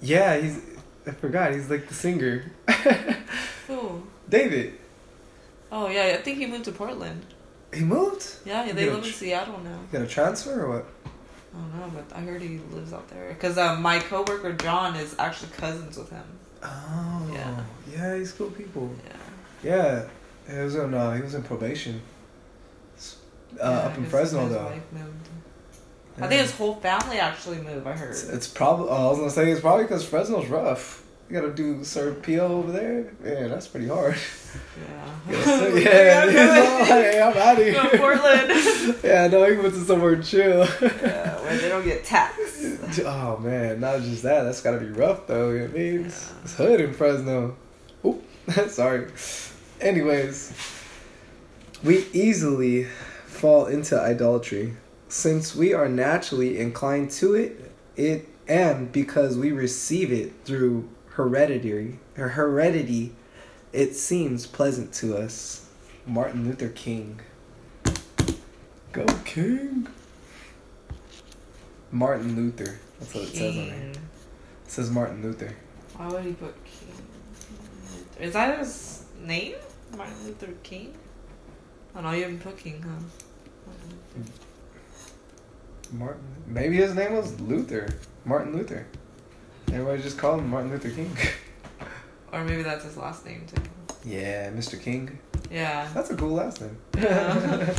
Yeah, 0.00 0.36
he's. 0.38 0.60
I 1.06 1.12
forgot. 1.12 1.52
He's 1.54 1.70
like 1.70 1.88
the 1.88 1.94
singer. 1.94 2.44
Oh. 3.68 4.00
David. 4.28 4.74
Oh 5.72 5.88
yeah, 5.88 6.14
I 6.16 6.22
think 6.22 6.38
he 6.38 6.46
moved 6.46 6.66
to 6.66 6.72
Portland. 6.72 7.26
He 7.74 7.80
moved. 7.80 8.24
Yeah, 8.44 8.70
they 8.72 8.88
live 8.88 9.04
in 9.04 9.12
Seattle 9.12 9.58
now. 9.58 9.80
He 9.90 9.96
got 9.98 10.06
a 10.06 10.08
transfer 10.08 10.64
or 10.64 10.68
what? 10.74 10.86
I 11.52 11.58
don't 11.58 11.74
know, 11.80 11.90
but 11.92 12.16
I 12.16 12.20
heard 12.20 12.40
he 12.42 12.60
lives 12.70 12.92
out 12.92 13.08
there. 13.08 13.34
Cause 13.40 13.58
uh, 13.58 13.74
my 13.76 13.98
coworker 13.98 14.52
John 14.52 14.94
is 14.94 15.16
actually 15.18 15.50
cousins 15.56 15.96
with 15.96 16.10
him. 16.10 16.22
Oh. 16.62 17.28
Yeah. 17.32 17.64
Yeah, 17.92 18.16
he's 18.18 18.30
cool 18.30 18.50
people. 18.50 18.88
Yeah. 19.64 20.06
Yeah, 20.48 20.54
he 20.54 20.58
was 20.62 20.76
in. 20.76 20.94
Uh, 20.94 21.14
he 21.14 21.22
was 21.22 21.34
in 21.34 21.42
probation. 21.42 22.00
Uh, 23.60 23.70
Yeah, 23.70 23.70
up 23.70 23.98
in 23.98 24.04
Fresno 24.06 24.48
though. 24.48 24.72
I 26.18 26.26
think 26.28 26.40
his 26.40 26.52
whole 26.52 26.76
family 26.76 27.18
actually 27.18 27.58
moved. 27.58 27.86
I 27.86 27.92
heard. 27.92 28.10
It's, 28.10 28.24
it's 28.24 28.48
probably. 28.48 28.88
Uh, 28.88 29.06
I 29.06 29.10
was 29.10 29.18
gonna 29.18 29.30
say 29.30 29.50
it's 29.50 29.60
probably 29.60 29.84
because 29.84 30.04
Fresno's 30.06 30.46
rough. 30.48 31.02
You 31.28 31.40
gotta 31.40 31.52
do 31.52 31.82
serve 31.82 32.22
PO 32.22 32.38
over 32.38 32.70
there. 32.72 33.12
Man, 33.20 33.50
that's 33.50 33.66
pretty 33.66 33.88
hard. 33.88 34.16
yeah. 35.28 35.28
yeah, 35.28 36.24
like, 36.24 36.86
hey, 36.86 37.20
I'm 37.20 37.36
out 37.36 37.58
of 37.58 37.64
here. 37.64 37.72
Go. 37.72 37.98
Portland. 37.98 38.96
yeah, 39.04 39.26
no, 39.26 39.44
he 39.50 39.56
went 39.56 39.74
to 39.74 39.80
somewhere 39.84 40.22
chill. 40.22 40.60
yeah, 40.80 41.40
where 41.42 41.58
they 41.58 41.68
don't 41.68 41.84
get 41.84 42.04
taxed. 42.04 43.00
oh 43.04 43.38
man, 43.38 43.80
not 43.80 44.00
just 44.02 44.22
that. 44.22 44.44
That's 44.44 44.60
gotta 44.62 44.78
be 44.78 44.86
rough 44.86 45.26
though. 45.26 45.50
You 45.50 45.58
know 45.58 45.64
what 45.66 45.74
I 45.74 45.78
mean, 45.78 46.04
it's, 46.06 46.30
Yeah. 46.30 46.36
it's 46.44 46.54
hood 46.54 46.80
in 46.80 46.92
Fresno. 46.94 47.56
Oop, 48.04 48.22
sorry. 48.68 49.08
Anyways, 49.80 50.52
we 51.82 52.06
easily 52.12 52.84
fall 53.26 53.66
into 53.66 54.00
idolatry 54.00 54.76
since 55.08 55.54
we 55.54 55.72
are 55.72 55.88
naturally 55.88 56.58
inclined 56.58 57.10
to 57.12 57.34
it. 57.34 57.72
It 57.96 58.28
and 58.48 58.92
because 58.92 59.36
we 59.36 59.50
receive 59.52 60.12
it 60.12 60.32
through 60.44 60.88
hereditary 61.08 61.98
or 62.16 62.28
heredity, 62.28 63.14
it 63.72 63.94
seems 63.94 64.46
pleasant 64.46 64.92
to 64.94 65.16
us. 65.16 65.68
Martin 66.06 66.44
Luther 66.46 66.68
King. 66.68 67.20
Go 68.92 69.04
King. 69.24 69.88
Martin 71.90 72.36
Luther. 72.36 72.78
That's 73.00 73.14
what 73.14 73.24
it 73.24 73.34
says 73.34 73.56
on 73.56 73.68
there. 73.68 73.90
It 73.90 73.98
says 74.66 74.90
Martin 74.90 75.22
Luther. 75.22 75.54
Why 75.96 76.08
would 76.08 76.24
he 76.24 76.32
put 76.32 76.54
King? 76.64 76.92
Is 78.20 78.32
that 78.34 78.58
his 78.58 79.04
name? 79.20 79.56
Martin 79.96 80.14
Luther 80.24 80.52
King? 80.62 80.94
Oh 81.94 82.00
no, 82.00 82.12
you 82.12 82.22
haven't 82.22 82.40
put 82.40 82.58
King, 82.58 82.82
huh? 82.82 84.22
Martin 85.92 86.22
Maybe 86.46 86.76
his 86.76 86.94
name 86.94 87.14
was 87.14 87.38
Luther. 87.40 87.88
Martin 88.24 88.56
Luther. 88.56 88.86
Everybody 89.68 90.02
just 90.02 90.18
called 90.18 90.40
him 90.40 90.48
Martin 90.50 90.70
Luther 90.70 90.90
King. 90.90 91.16
Or 92.32 92.44
maybe 92.44 92.62
that's 92.62 92.84
his 92.84 92.96
last 92.96 93.24
name 93.24 93.46
too. 93.46 93.62
Yeah, 94.04 94.50
Mr. 94.50 94.78
King. 94.80 95.16
Yeah. 95.50 95.88
That's 95.94 96.10
a 96.10 96.16
cool 96.16 96.34
last 96.34 96.60
name. 96.60 96.76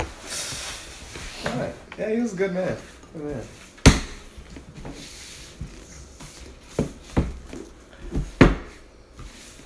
Yeah. 1.43 1.71
Yeah, 1.97 2.09
he 2.11 2.21
was 2.21 2.33
a 2.33 2.35
good 2.35 2.53
man. 2.53 2.75
Good 3.13 3.23
man. 3.23 3.43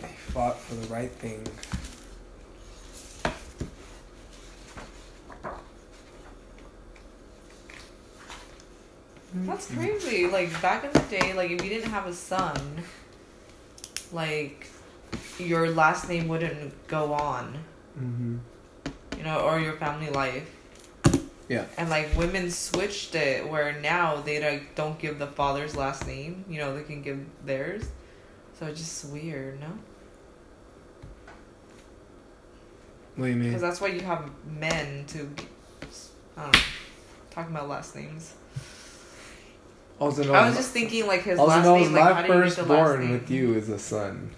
He 0.02 0.08
fought 0.34 0.60
for 0.60 0.76
the 0.76 0.88
right 0.88 1.12
thing. 1.12 1.46
That's 9.34 9.68
crazy. 9.74 10.28
Like 10.28 10.62
back 10.62 10.84
in 10.84 10.92
the 10.92 11.00
day, 11.10 11.34
like 11.34 11.52
if 11.52 11.64
you 11.64 11.70
didn't 11.70 11.92
have 11.92 12.06
a 12.08 12.14
son, 12.14 12.56
like 14.12 14.68
your 15.40 15.70
last 15.70 16.10
name 16.10 16.28
wouldn't 16.28 16.88
go 16.88 17.14
on, 17.14 17.58
Mm-hmm. 18.00 18.38
you 19.18 19.24
know, 19.24 19.40
or 19.42 19.60
your 19.60 19.74
family 19.74 20.10
life. 20.10 20.50
Yeah. 21.50 21.66
And 21.78 21.90
like 21.90 22.16
women 22.18 22.50
switched 22.50 23.16
it 23.16 23.48
where 23.50 23.74
now 23.82 24.22
they 24.22 24.42
like 24.42 24.76
don't 24.76 24.98
give 24.98 25.20
the 25.20 25.28
father's 25.28 25.76
last 25.76 26.08
name. 26.08 26.46
You 26.50 26.60
know, 26.60 26.76
they 26.76 26.84
can 26.84 27.02
give 27.02 27.20
theirs. 27.46 27.84
So 28.58 28.68
it's 28.68 28.80
just 28.80 29.06
weird, 29.12 29.60
no? 29.60 29.68
What 33.16 33.26
do 33.26 33.32
you 33.32 33.38
mean? 33.38 33.50
Because 33.50 33.62
that's 33.62 33.82
why 33.82 33.88
you 33.90 34.00
have 34.02 34.30
men 34.46 35.04
to, 35.08 35.28
I 36.38 36.44
don't 36.44 36.54
know, 36.54 36.60
talking 37.30 37.54
about 37.54 37.68
last 37.68 37.96
names. 37.96 38.34
Also 40.02 40.34
I 40.34 40.48
was 40.48 40.58
just 40.58 40.72
thinking 40.72 41.06
like 41.06 41.22
his 41.22 41.38
also 41.38 41.52
last 41.52 41.64
known 41.64 41.82
as 41.82 41.86
name. 41.86 41.94
Like, 41.94 42.04
my 42.04 42.14
how 42.14 42.22
do 42.24 42.28
you 42.28 42.34
get 42.34 42.40
the 42.40 42.42
last 42.42 42.56
firstborn 42.56 43.00
name? 43.02 43.12
with 43.12 43.30
you 43.30 43.54
is 43.54 43.70
a 43.70 43.78
son. 43.78 44.32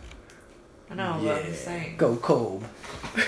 I 0.91 0.95
know, 0.95 1.21
but 1.23 1.45
I'm 1.45 1.53
saying. 1.53 1.95
Go 1.95 2.17
Cole. 2.17 2.61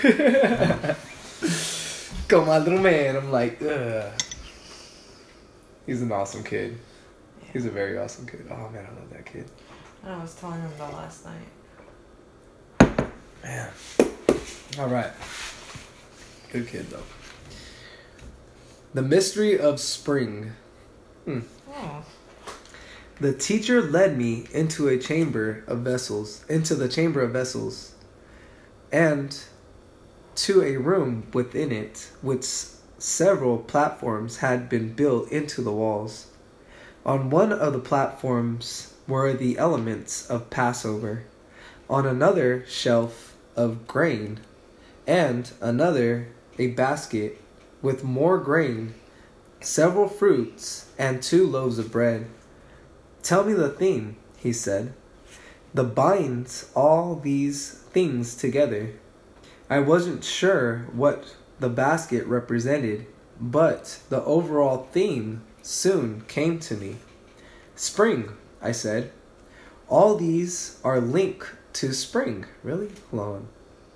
Go 2.28 2.44
my 2.44 2.58
little 2.58 2.80
man. 2.80 3.16
I'm 3.16 3.32
like, 3.32 3.62
ugh. 3.62 4.12
He's 5.86 6.02
an 6.02 6.12
awesome 6.12 6.44
kid. 6.44 6.78
Yeah. 7.42 7.48
He's 7.54 7.68
a 7.68 7.72
very 7.72 7.98
awesome 7.98 8.28
kid. 8.28 8.46
Oh 8.52 8.68
man, 8.68 8.86
I 8.86 8.90
love 9.00 9.10
that 9.12 9.26
kid. 9.26 9.50
I 10.04 10.10
know, 10.10 10.16
I 10.16 10.22
was 10.22 10.36
telling 10.36 10.60
him 10.60 10.72
about 10.76 10.94
last 10.94 11.26
night. 11.26 11.48
Man. 13.46 13.70
All 14.78 14.90
right. 14.90 15.14
Good 16.52 16.68
kid 16.68 16.90
though. 16.90 17.00
The 18.94 19.04
mystery 19.04 19.58
of 19.58 19.80
spring. 19.80 20.52
Hmm. 21.24 21.40
Oh, 21.74 22.04
The 23.18 23.34
teacher 23.34 23.82
led 23.82 24.18
me 24.18 24.46
into 24.52 24.90
a 24.90 24.98
chamber 24.98 25.64
of 25.68 25.80
vessels, 25.80 26.44
into 26.50 26.76
the 26.76 26.90
chamber 26.90 27.22
of 27.22 27.32
vessels, 27.32 27.94
and 28.92 29.38
to 30.36 30.62
a 30.62 30.76
room 30.76 31.28
within 31.34 31.72
it, 31.72 32.12
which 32.22 32.46
several 32.98 33.60
platforms 33.60 34.38
had 34.38 34.68
been 34.68 34.92
built 34.94 35.32
into 35.32 35.62
the 35.62 35.72
walls. 35.72 36.28
On 37.06 37.30
one 37.30 37.54
of 37.54 37.72
the 37.72 37.80
platforms 37.80 38.94
were 39.08 39.32
the 39.32 39.58
elements 39.58 40.30
of 40.30 40.50
Passover, 40.50 41.24
on 41.90 42.06
another 42.06 42.66
shelf 42.68 43.38
of 43.56 43.88
grain, 43.88 44.42
and 45.08 45.52
another 45.62 46.28
a 46.60 46.68
basket 46.68 47.40
with 47.82 48.04
more 48.04 48.40
grain, 48.40 48.94
several 49.62 50.10
fruits, 50.10 50.92
and 50.98 51.24
two 51.24 51.48
loaves 51.48 51.80
of 51.80 51.94
bread. 51.94 52.28
Tell 53.26 53.44
me 53.44 53.54
the 53.54 53.70
theme, 53.70 54.18
he 54.38 54.54
said. 54.54 54.94
The 55.74 55.84
binds 55.84 56.70
all 56.76 57.16
these 57.16 57.72
things 57.72 58.36
together. 58.36 58.94
I 59.68 59.80
wasn't 59.80 60.24
sure 60.24 60.86
what 60.94 61.36
the 61.60 61.70
basket 61.70 62.24
represented, 62.28 63.08
but 63.42 63.98
the 64.10 64.24
overall 64.26 64.88
theme 64.92 65.42
soon 65.64 66.22
came 66.28 66.60
to 66.60 66.76
me. 66.76 66.98
Spring, 67.76 68.30
I 68.62 68.72
said. 68.72 69.12
All 69.88 70.18
these 70.18 70.80
are 70.84 71.02
linked 71.02 71.48
to 71.74 71.94
spring. 71.94 72.46
Really? 72.62 72.92
Hold 73.10 73.24
on. 73.24 73.48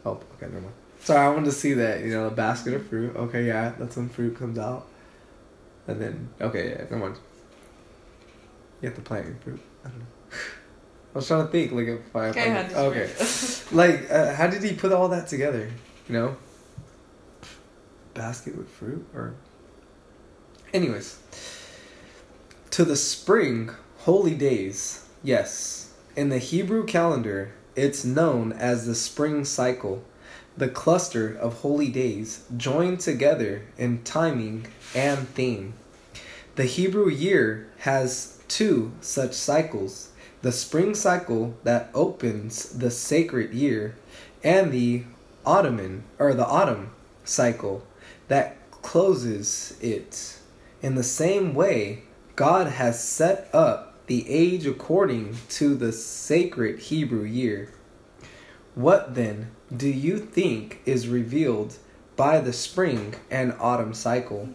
Oh, 0.08 0.12
okay, 0.12 0.48
never 0.48 0.62
mind. 0.62 0.74
Sorry, 1.02 1.20
I 1.20 1.30
wanted 1.30 1.46
to 1.46 1.52
see 1.52 1.74
that. 1.74 2.02
You 2.02 2.13
know, 2.13 2.26
a 2.26 2.32
basket 2.32 2.74
of 2.74 2.88
fruit. 2.88 3.15
Okay, 3.15 3.46
yeah, 3.46 3.74
that's 3.78 3.96
when 3.96 4.10
fruit 4.10 4.39
comes 4.39 4.58
out. 4.58 4.88
And 5.86 6.02
then, 6.02 6.30
okay, 6.42 6.72
yeah, 6.72 6.78
never 6.86 6.98
mind. 6.98 7.18
You 8.82 8.88
have 8.88 8.96
to 8.96 9.02
plant 9.02 9.26
your 9.26 9.36
fruit. 9.36 9.60
I 9.84 9.89
don't 9.89 10.00
know. 10.00 10.06
I 11.13 11.18
was 11.18 11.28
trying 11.28 11.46
to 11.46 11.52
think, 11.52 11.72
like, 11.72 11.88
if 11.88 12.15
I. 12.15 12.28
okay, 12.30 12.52
I 12.52 12.74
okay. 12.76 13.10
like, 13.72 14.12
uh, 14.12 14.34
how 14.36 14.48
did 14.48 14.63
he 14.63 14.74
put 14.74 14.92
all 14.92 15.10
that 15.10 15.28
together? 15.28 15.70
You 16.08 16.13
know? 16.13 16.38
Basket 18.13 18.56
with 18.56 18.70
fruit? 18.70 19.06
Or. 19.13 19.34
Anyways. 20.74 21.20
To 22.72 22.86
the 22.86 22.96
spring 22.96 23.72
holy 24.00 24.36
days. 24.36 25.08
Yes. 25.24 25.94
In 26.15 26.30
the 26.30 26.38
Hebrew 26.38 26.86
calendar, 26.86 27.54
it's 27.76 28.06
known 28.06 28.54
as 28.54 28.86
the 28.86 28.96
spring 28.96 29.46
cycle. 29.46 30.04
The 30.58 30.70
cluster 30.70 31.34
of 31.34 31.62
holy 31.62 31.89
days 31.89 32.44
joined 32.56 33.00
together 33.00 33.63
in 33.78 34.04
timing 34.04 34.68
and 34.94 35.28
theme. 35.30 35.74
The 36.56 36.65
Hebrew 36.65 37.10
year 37.10 37.70
has 37.80 38.38
two 38.49 38.91
such 38.99 39.33
cycles 39.33 40.09
the 40.41 40.51
spring 40.51 40.95
cycle 40.95 41.55
that 41.63 41.89
opens 41.93 42.69
the 42.69 42.91
sacred 42.91 43.53
year, 43.53 43.95
and 44.43 44.71
the 44.71 45.03
autumn 45.45 46.03
or 46.17 46.33
the 46.33 46.45
autumn 46.45 46.91
cycle 47.25 47.85
that 48.27 48.57
closes 48.71 49.77
it. 49.81 50.39
In 50.81 50.95
the 50.95 51.03
same 51.03 51.53
way, 51.53 52.03
God 52.35 52.67
has 52.67 53.03
set 53.03 53.49
up 53.53 54.05
the 54.07 54.29
age 54.29 54.65
according 54.65 55.35
to 55.49 55.75
the 55.75 55.91
sacred 55.91 56.79
Hebrew 56.79 57.23
year. 57.23 57.73
What 58.75 59.15
then 59.15 59.51
do 59.75 59.89
you 59.89 60.17
think 60.17 60.81
is 60.85 61.07
revealed 61.07 61.75
by 62.15 62.39
the 62.39 62.53
spring 62.53 63.15
and 63.29 63.53
autumn 63.59 63.93
cycle? 63.93 64.49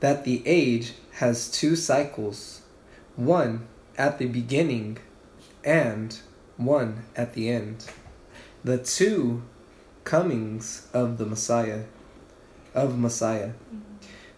That 0.00 0.24
the 0.24 0.42
age 0.44 0.94
has 1.12 1.50
two 1.50 1.76
cycles, 1.76 2.61
one 3.16 3.66
at 3.98 4.18
the 4.18 4.26
beginning 4.26 4.98
and 5.64 6.18
one 6.56 7.04
at 7.16 7.34
the 7.34 7.50
end. 7.50 7.86
The 8.64 8.78
two 8.78 9.42
comings 10.04 10.88
of 10.92 11.18
the 11.18 11.26
Messiah, 11.26 11.84
of 12.74 12.98
Messiah. 12.98 13.52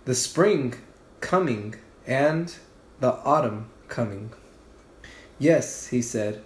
The 0.05 0.15
spring 0.15 0.75
coming 1.21 1.77
and 2.07 2.55
the 3.01 3.15
autumn 3.25 3.71
coming. 3.89 4.33
Yes, 5.39 5.89
he 5.89 6.03
said, 6.03 6.43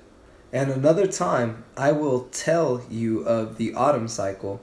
and 0.53 0.71
another 0.71 1.07
time 1.07 1.65
I 1.77 1.93
will 1.93 2.29
tell 2.31 2.85
you 2.89 3.21
of 3.23 3.59
the 3.59 3.75
autumn 3.75 4.09
cycle. 4.09 4.61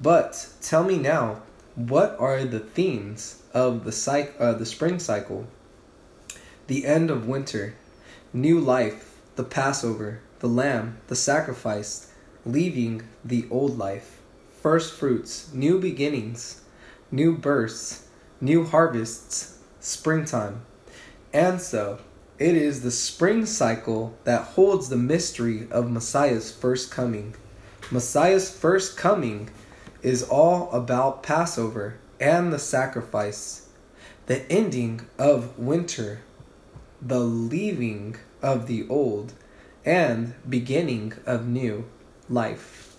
But 0.00 0.48
tell 0.62 0.84
me 0.84 0.98
now, 0.98 1.42
what 1.74 2.16
are 2.18 2.44
the 2.44 2.60
themes 2.60 3.42
of 3.52 3.84
the 3.84 3.90
cyc- 3.90 4.40
uh, 4.40 4.52
the 4.52 4.66
spring 4.66 4.98
cycle? 4.98 5.46
The 6.68 6.84
end 6.84 7.10
of 7.10 7.26
winter, 7.26 7.76
new 8.34 8.60
life, 8.60 9.18
the 9.36 9.42
Passover, 9.42 10.20
the 10.40 10.48
lamb, 10.48 10.98
the 11.06 11.16
sacrifice, 11.16 12.12
leaving 12.44 13.08
the 13.24 13.46
old 13.50 13.78
life, 13.78 14.20
first 14.60 14.92
fruits, 14.92 15.50
new 15.54 15.80
beginnings, 15.80 16.60
new 17.10 17.34
births, 17.38 18.08
new 18.38 18.66
harvests, 18.66 19.60
springtime. 19.80 20.60
And 21.32 21.58
so, 21.58 22.00
it 22.38 22.54
is 22.54 22.82
the 22.82 22.90
spring 22.90 23.46
cycle 23.46 24.18
that 24.24 24.48
holds 24.48 24.90
the 24.90 24.96
mystery 24.96 25.68
of 25.70 25.90
Messiah's 25.90 26.52
first 26.52 26.90
coming. 26.90 27.34
Messiah's 27.90 28.50
first 28.50 28.94
coming 28.94 29.48
is 30.02 30.22
all 30.22 30.70
about 30.72 31.22
Passover 31.22 31.96
and 32.20 32.52
the 32.52 32.58
sacrifice, 32.58 33.68
the 34.26 34.44
ending 34.52 35.06
of 35.18 35.58
winter, 35.58 36.20
the 37.00 37.20
leaving 37.20 38.16
of 38.42 38.66
the 38.66 38.86
old, 38.88 39.32
and 39.84 40.34
beginning 40.48 41.12
of 41.24 41.46
new 41.46 41.84
life. 42.28 42.96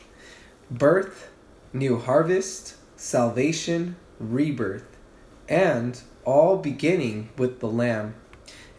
Birth, 0.71 1.29
new 1.73 1.97
harvest, 1.97 2.75
salvation, 2.95 3.95
rebirth, 4.19 4.97
and 5.47 6.01
all 6.25 6.57
beginning 6.57 7.29
with 7.38 7.59
the 7.59 7.67
Lamb. 7.67 8.15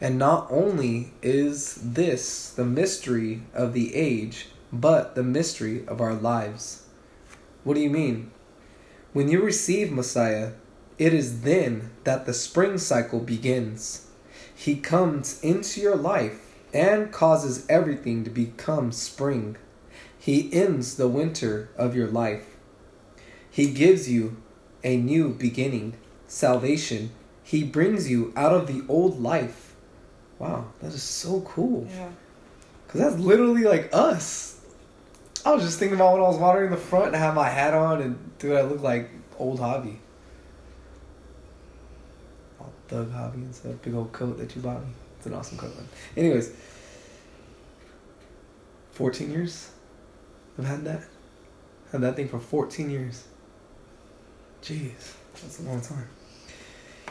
And 0.00 0.18
not 0.18 0.46
only 0.50 1.12
is 1.22 1.74
this 1.82 2.50
the 2.50 2.64
mystery 2.64 3.42
of 3.52 3.74
the 3.74 3.94
age, 3.94 4.48
but 4.72 5.14
the 5.14 5.22
mystery 5.22 5.86
of 5.86 6.00
our 6.00 6.14
lives. 6.14 6.84
What 7.64 7.74
do 7.74 7.80
you 7.80 7.90
mean? 7.90 8.30
When 9.12 9.28
you 9.28 9.42
receive 9.42 9.92
Messiah, 9.92 10.52
it 10.98 11.12
is 11.12 11.42
then 11.42 11.90
that 12.04 12.24
the 12.26 12.32
spring 12.32 12.78
cycle 12.78 13.20
begins. 13.20 14.06
He 14.60 14.76
comes 14.76 15.40
into 15.40 15.80
your 15.80 15.96
life 15.96 16.54
and 16.74 17.10
causes 17.10 17.64
everything 17.70 18.24
to 18.24 18.30
become 18.30 18.92
spring. 18.92 19.56
He 20.18 20.52
ends 20.52 20.96
the 20.96 21.08
winter 21.08 21.70
of 21.78 21.96
your 21.96 22.08
life. 22.08 22.58
He 23.50 23.70
gives 23.72 24.10
you 24.10 24.36
a 24.84 24.98
new 24.98 25.30
beginning, 25.30 25.94
salvation. 26.26 27.10
He 27.42 27.64
brings 27.64 28.10
you 28.10 28.34
out 28.36 28.52
of 28.52 28.66
the 28.66 28.84
old 28.86 29.22
life. 29.22 29.74
Wow, 30.38 30.66
that 30.82 30.92
is 30.92 31.02
so 31.02 31.40
cool. 31.40 31.88
Yeah. 31.88 32.10
Cause 32.88 33.00
that's 33.00 33.16
literally 33.16 33.64
like 33.64 33.88
us. 33.94 34.60
I 35.42 35.54
was 35.54 35.62
just 35.62 35.78
thinking 35.78 35.96
about 35.96 36.12
when 36.12 36.22
I 36.22 36.28
was 36.28 36.36
watering 36.36 36.70
the 36.70 36.76
front 36.76 37.06
and 37.06 37.16
I 37.16 37.20
had 37.20 37.34
my 37.34 37.48
hat 37.48 37.72
on 37.72 38.02
and 38.02 38.38
dude, 38.38 38.58
I 38.58 38.60
look 38.60 38.82
like 38.82 39.08
old 39.38 39.58
hobby. 39.58 40.00
Thug 42.90 43.12
hobby 43.12 43.38
and 43.38 43.54
stuff. 43.54 43.74
Big 43.82 43.94
old 43.94 44.12
coat 44.12 44.36
that 44.38 44.54
you 44.54 44.62
bought 44.62 44.80
me. 44.80 44.92
It's 45.16 45.26
an 45.26 45.34
awesome 45.34 45.56
coat. 45.56 45.72
Anyways, 46.16 46.52
fourteen 48.90 49.30
years. 49.30 49.70
I've 50.58 50.66
had 50.66 50.84
that. 50.84 51.04
Had 51.92 52.00
that 52.02 52.16
thing 52.16 52.28
for 52.28 52.38
fourteen 52.38 52.90
years. 52.90 53.24
Jeez, 54.62 55.14
that's 55.34 55.60
a 55.60 55.62
long 55.62 55.80
time. 55.80 56.08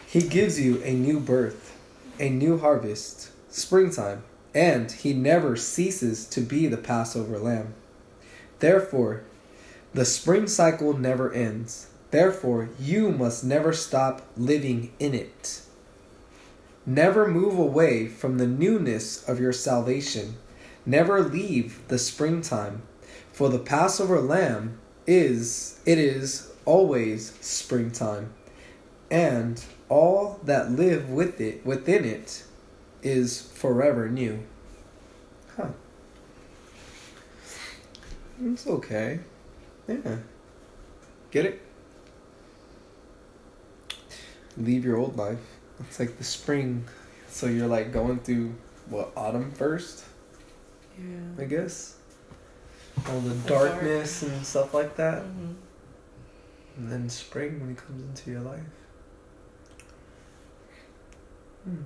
He 0.05 0.21
gives 0.21 0.59
you 0.59 0.83
a 0.83 0.93
new 0.93 1.19
birth, 1.19 1.75
a 2.19 2.29
new 2.29 2.59
harvest, 2.59 3.31
springtime 3.49 4.23
and 4.53 4.91
he 4.91 5.13
never 5.13 5.55
ceases 5.55 6.25
to 6.25 6.41
be 6.41 6.67
the 6.67 6.77
Passover 6.77 7.37
lamb. 7.37 7.73
Therefore, 8.59 9.23
the 9.93 10.05
spring 10.05 10.47
cycle 10.47 10.97
never 10.97 11.31
ends. 11.31 11.87
Therefore, 12.11 12.69
you 12.79 13.11
must 13.11 13.43
never 13.43 13.73
stop 13.73 14.23
living 14.35 14.91
in 14.99 15.13
it. 15.13 15.61
Never 16.89 17.28
move 17.28 17.60
away 17.60 18.08
from 18.08 18.39
the 18.39 18.47
newness 18.47 19.23
of 19.30 19.39
your 19.39 19.54
salvation. 19.54 20.38
Never 20.88 21.21
leave 21.21 21.88
the 21.88 21.99
springtime, 21.99 22.82
for 23.32 23.47
the 23.47 23.60
Passover 23.60 24.19
lamb 24.19 24.80
is 25.06 25.80
it 25.86 25.99
is 25.99 26.52
always 26.65 27.36
springtime, 27.41 28.34
and 29.12 29.63
all 29.88 30.39
that 30.43 30.71
live 30.71 31.12
with 31.12 31.39
it 31.39 31.63
within 31.63 32.06
it 32.06 32.43
is 33.04 33.39
forever 33.39 34.10
new. 34.10 34.43
Huh. 35.56 35.67
It's 38.43 38.65
okay. 38.65 39.19
Yeah. 39.88 40.17
Get 41.30 41.45
it? 41.45 41.62
Leave 44.58 44.84
your 44.84 44.97
old 44.97 45.15
life. 45.15 45.58
It's 45.81 45.99
like 45.99 46.17
the 46.17 46.23
spring. 46.23 46.85
So 47.29 47.47
you're 47.47 47.67
like 47.67 47.91
going 47.91 48.19
through 48.19 48.55
what 48.87 49.11
autumn 49.15 49.51
first, 49.51 50.03
Yeah. 50.97 51.43
I 51.43 51.45
guess. 51.45 51.95
All 53.07 53.19
the 53.21 53.29
The 53.29 53.47
darkness 53.49 54.23
and 54.23 54.45
stuff 54.45 54.73
like 54.73 54.95
that. 54.97 55.23
Mhm. 55.23 55.55
And 56.77 56.91
then 56.91 57.09
spring 57.09 57.59
when 57.59 57.69
he 57.69 57.75
comes 57.75 58.01
into 58.01 58.31
your 58.31 58.41
life. 58.41 58.63
Hmm. 61.63 61.83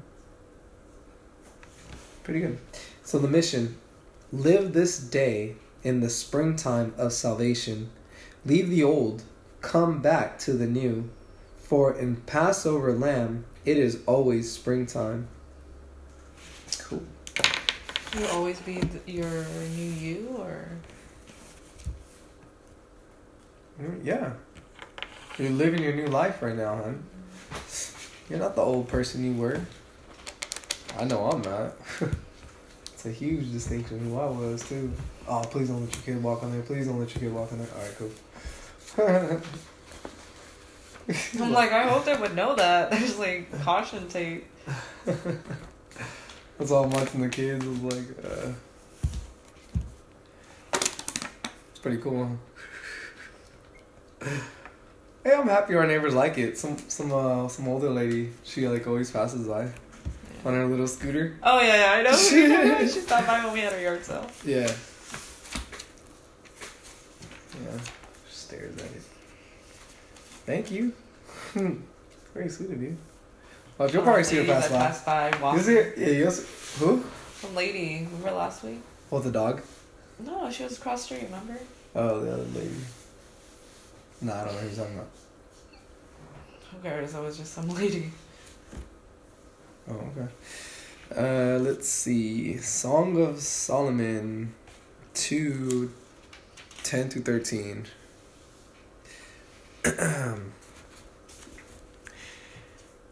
Pretty 2.23 2.39
good. 2.39 2.57
So 3.03 3.19
the 3.19 3.27
mission 3.27 3.77
live 4.31 4.73
this 4.73 4.97
day 4.97 5.55
in 5.83 5.99
the 5.99 6.09
springtime 6.09 6.93
of 6.97 7.11
salvation. 7.11 7.89
Leave 8.45 8.69
the 8.69 8.83
old, 8.83 9.23
come 9.61 10.01
back 10.01 10.39
to 10.39 10.53
the 10.53 10.67
new. 10.67 11.09
For 11.57 11.93
in 11.93 12.17
Passover 12.17 12.93
lamb, 12.93 13.45
it 13.65 13.77
is 13.77 13.99
always 14.05 14.51
springtime. 14.51 15.27
Cool. 16.79 17.03
You 18.17 18.27
always 18.27 18.59
be 18.59 18.75
th- 18.75 19.01
your 19.07 19.45
new 19.75 19.83
you, 19.83 20.35
or 20.37 20.67
Mm, 23.81 24.05
Yeah. 24.05 24.33
You're 25.39 25.49
living 25.49 25.81
your 25.81 25.93
new 25.93 26.05
life 26.07 26.41
right 26.43 26.55
now, 26.55 26.75
hon. 26.75 27.03
You're 28.29 28.37
not 28.39 28.55
the 28.55 28.61
old 28.61 28.87
person 28.87 29.23
you 29.25 29.33
were. 29.41 29.59
I 30.99 31.05
know 31.05 31.25
I'm 31.25 31.41
not. 31.41 31.73
it's 32.93 33.05
a 33.07 33.11
huge 33.11 33.51
distinction 33.51 33.99
who 33.99 34.19
I 34.19 34.27
was 34.27 34.67
too. 34.69 34.93
Oh, 35.27 35.41
please 35.41 35.69
don't 35.69 35.81
let 35.83 35.93
your 35.95 36.03
kid 36.15 36.23
walk 36.23 36.43
on 36.43 36.51
there. 36.51 36.61
Please 36.61 36.85
don't 36.85 36.99
let 36.99 37.13
your 37.15 37.21
kid 37.21 37.33
walk 37.33 37.51
on 37.51 37.57
there. 37.57 37.67
All 37.75 37.81
right, 37.81 37.97
cool. 37.97 39.41
I'm 41.39 41.51
like, 41.51 41.71
I 41.71 41.83
hope 41.83 42.05
they 42.05 42.15
would 42.15 42.35
know 42.35 42.55
that. 42.55 42.91
There's 42.91 43.17
like 43.19 43.51
caution 43.61 44.07
tape. 44.07 44.45
That's 45.05 46.71
all 46.71 46.85
I'm 46.85 46.91
watching 46.91 47.21
the 47.21 47.29
kids 47.29 47.65
was 47.65 47.79
like, 47.81 48.25
uh, 48.25 48.51
it's 50.73 51.79
pretty 51.81 51.97
cool. 51.97 52.37
Hey, 55.25 55.31
I'm 55.33 55.47
happy 55.47 55.73
our 55.75 55.87
neighbors 55.87 56.13
like 56.13 56.37
it. 56.37 56.57
Some 56.57 56.77
some 56.89 57.13
uh 57.13 57.47
some 57.47 57.69
older 57.69 57.89
lady, 57.89 58.31
she 58.43 58.67
like 58.67 58.85
always 58.85 59.09
passes 59.09 59.47
by 59.47 59.69
on 60.43 60.53
her 60.53 60.65
little 60.65 60.85
scooter. 60.85 61.37
Oh 61.41 61.61
yeah, 61.61 61.75
yeah, 61.75 61.91
I 61.93 62.01
know. 62.01 62.87
she 62.87 62.99
stopped 62.99 63.27
by 63.27 63.41
when 63.45 63.53
we 63.53 63.61
had 63.61 63.71
our 63.71 63.79
yard 63.79 64.03
sale. 64.03 64.29
Yeah. 64.45 64.69
Yeah. 67.63 67.79
She 68.29 68.35
stares 68.35 68.75
at 68.75 68.83
it. 68.83 69.01
Thank 70.45 70.71
you. 70.71 70.93
Very 71.53 72.49
sweet 72.49 72.71
of 72.71 72.81
you. 72.81 72.97
Well, 73.77 73.89
you'll 73.89 74.03
probably 74.03 74.23
see 74.23 74.37
her 74.37 74.45
pass 74.45 74.69
by. 74.69 74.77
Passed 74.77 75.05
by 75.05 75.33
walking. 75.41 75.61
see 75.61 75.75
her? 75.75 75.93
Yeah, 75.97 76.07
you'll 76.09 76.31
see. 76.31 76.79
Who? 76.83 77.03
Some 77.35 77.55
lady. 77.55 78.07
Remember 78.11 78.31
last 78.31 78.63
week? 78.63 78.81
Oh, 79.11 79.19
the 79.19 79.31
dog. 79.31 79.61
No, 80.19 80.49
she 80.51 80.63
was 80.63 80.77
across 80.77 81.07
the 81.07 81.15
street. 81.15 81.25
Remember? 81.25 81.57
Oh, 81.95 82.19
the 82.19 82.33
other 82.33 82.43
lady. 82.43 82.75
Nah, 84.21 84.41
I 84.41 84.45
don't 84.45 84.53
know 84.53 84.59
who 84.59 84.67
you're 84.67 84.75
talking 84.75 84.95
about. 84.95 85.09
Who 86.71 86.77
cares? 86.81 87.13
It 87.13 87.21
was 87.21 87.37
just 87.37 87.53
some 87.53 87.69
lady. 87.75 88.11
Oh, 89.89 89.93
okay. 90.17 90.27
Uh, 91.15 91.59
let's 91.59 91.87
see. 91.87 92.57
Song 92.57 93.21
of 93.21 93.39
Solomon 93.39 94.53
2 95.13 95.91
10 96.83 97.09
to 97.09 97.19
13. 97.19 97.85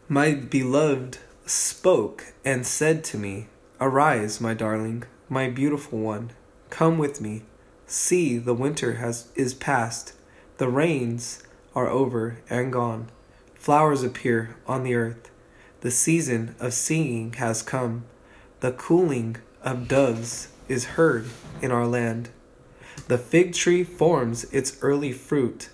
my 0.08 0.32
beloved 0.32 1.18
spoke 1.44 2.32
and 2.44 2.66
said 2.66 3.04
to 3.04 3.18
me, 3.18 3.48
Arise, 3.78 4.40
my 4.40 4.54
darling, 4.54 5.04
my 5.28 5.50
beautiful 5.50 5.98
one, 5.98 6.30
come 6.70 6.96
with 6.96 7.20
me. 7.20 7.42
See, 7.86 8.38
the 8.38 8.54
winter 8.54 8.94
has 8.94 9.28
is 9.34 9.52
past, 9.52 10.14
the 10.56 10.68
rains 10.68 11.42
are 11.74 11.88
over 11.88 12.38
and 12.48 12.72
gone. 12.72 13.08
Flowers 13.54 14.02
appear 14.02 14.56
on 14.66 14.82
the 14.82 14.94
earth. 14.94 15.30
The 15.82 15.90
season 15.90 16.54
of 16.58 16.72
singing 16.72 17.34
has 17.34 17.60
come. 17.60 18.04
The 18.60 18.72
cooling 18.72 19.36
of 19.62 19.88
doves 19.88 20.48
is 20.68 20.96
heard 20.96 21.26
in 21.60 21.70
our 21.70 21.86
land. 21.86 22.30
The 23.08 23.18
fig 23.18 23.52
tree 23.52 23.84
forms 23.84 24.44
its 24.44 24.78
early 24.80 25.12
fruit. 25.12 25.68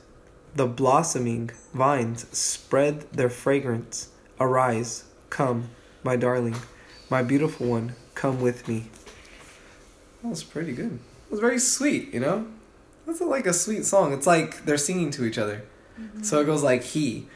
The 0.54 0.66
blossoming 0.66 1.50
vines 1.72 2.26
spread 2.36 3.10
their 3.12 3.30
fragrance. 3.30 4.08
Arise, 4.40 5.04
come, 5.30 5.70
my 6.02 6.16
darling, 6.16 6.56
my 7.10 7.22
beautiful 7.22 7.66
one, 7.66 7.94
come 8.14 8.40
with 8.40 8.68
me. 8.68 8.90
That 10.22 10.28
was 10.28 10.42
pretty 10.42 10.72
good. 10.72 10.98
It 11.26 11.30
was 11.30 11.40
very 11.40 11.58
sweet, 11.58 12.12
you 12.12 12.20
know? 12.20 12.46
That's 13.06 13.20
like 13.20 13.46
a 13.46 13.52
sweet 13.52 13.84
song. 13.84 14.12
It's 14.12 14.26
like 14.26 14.64
they're 14.64 14.76
singing 14.76 15.10
to 15.12 15.24
each 15.24 15.38
other. 15.38 15.64
Mm-hmm. 15.98 16.22
So 16.22 16.40
it 16.40 16.44
goes 16.44 16.62
like 16.62 16.82
he. 16.82 17.26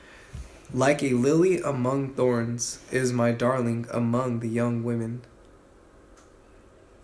Like 0.74 1.02
a 1.02 1.10
lily 1.10 1.60
among 1.60 2.14
thorns 2.14 2.78
is 2.90 3.12
my 3.12 3.32
darling 3.32 3.86
among 3.90 4.40
the 4.40 4.48
young 4.48 4.84
women. 4.84 5.22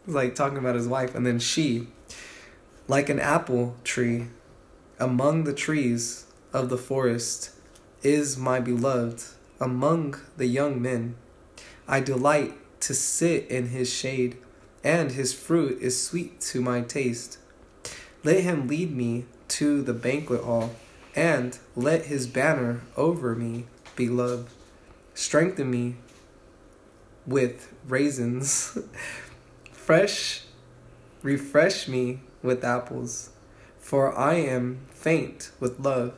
It's 0.07 0.15
like 0.15 0.35
talking 0.35 0.59
about 0.59 0.75
his 0.75 0.89
wife. 0.89 1.15
And 1.15 1.27
then 1.27 1.39
she, 1.39 1.89
like 2.87 3.09
an 3.09 3.21
apple 3.21 3.77
tree 3.85 4.29
among 4.99 5.45
the 5.45 5.53
trees 5.53 6.27
of 6.53 6.69
the 6.69 6.79
forest, 6.79 7.51
is 8.03 8.37
my 8.37 8.61
beloved 8.61 9.23
among 9.61 10.21
the 10.37 10.47
young 10.47 10.81
men. 10.81 11.17
I 11.87 12.01
delight 12.01 12.55
to 12.81 12.95
sit 12.95 13.47
in 13.49 13.69
his 13.69 13.93
shade, 13.93 14.37
and 14.85 15.13
his 15.13 15.33
fruit 15.33 15.81
is 15.81 16.01
sweet 16.01 16.41
to 16.43 16.61
my 16.61 16.81
taste. 16.81 17.39
Let 18.23 18.41
him 18.43 18.69
lead 18.69 18.95
me 18.95 19.27
to 19.49 19.83
the 19.83 19.95
banquet 19.95 20.43
hall 20.43 20.71
and 21.15 21.59
let 21.75 22.07
his 22.07 22.27
banner 22.27 22.83
over 22.97 23.35
me 23.35 23.67
be 23.97 24.09
love. 24.09 24.55
Strengthen 25.15 25.71
me 25.71 25.97
with 27.27 27.73
raisins. 27.87 28.79
Fresh, 29.73 30.43
refresh 31.23 31.89
me 31.89 32.21
with 32.43 32.63
apples, 32.63 33.31
for 33.89 34.15
I 34.19 34.35
am 34.35 34.81
faint 34.91 35.51
with 35.61 35.81
love. 35.81 36.13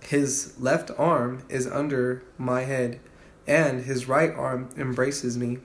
His 0.00 0.54
left 0.58 0.90
arm 0.96 1.42
is 1.46 1.66
under 1.66 2.22
my 2.38 2.62
head, 2.62 3.00
and 3.46 3.84
his 3.84 4.08
right 4.08 4.34
arm 4.34 4.70
embraces 4.78 5.36
me. 5.36 5.58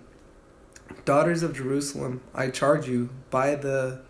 Daughters 1.05 1.41
of 1.41 1.55
Jerusalem, 1.55 2.19
I 2.35 2.49
charge 2.49 2.89
you 2.89 3.11
by 3.29 3.55
the 3.55 4.01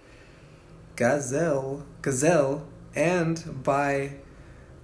gazelle, 0.95 1.85
gazelle, 2.01 2.65
and 2.95 3.61
by 3.63 4.13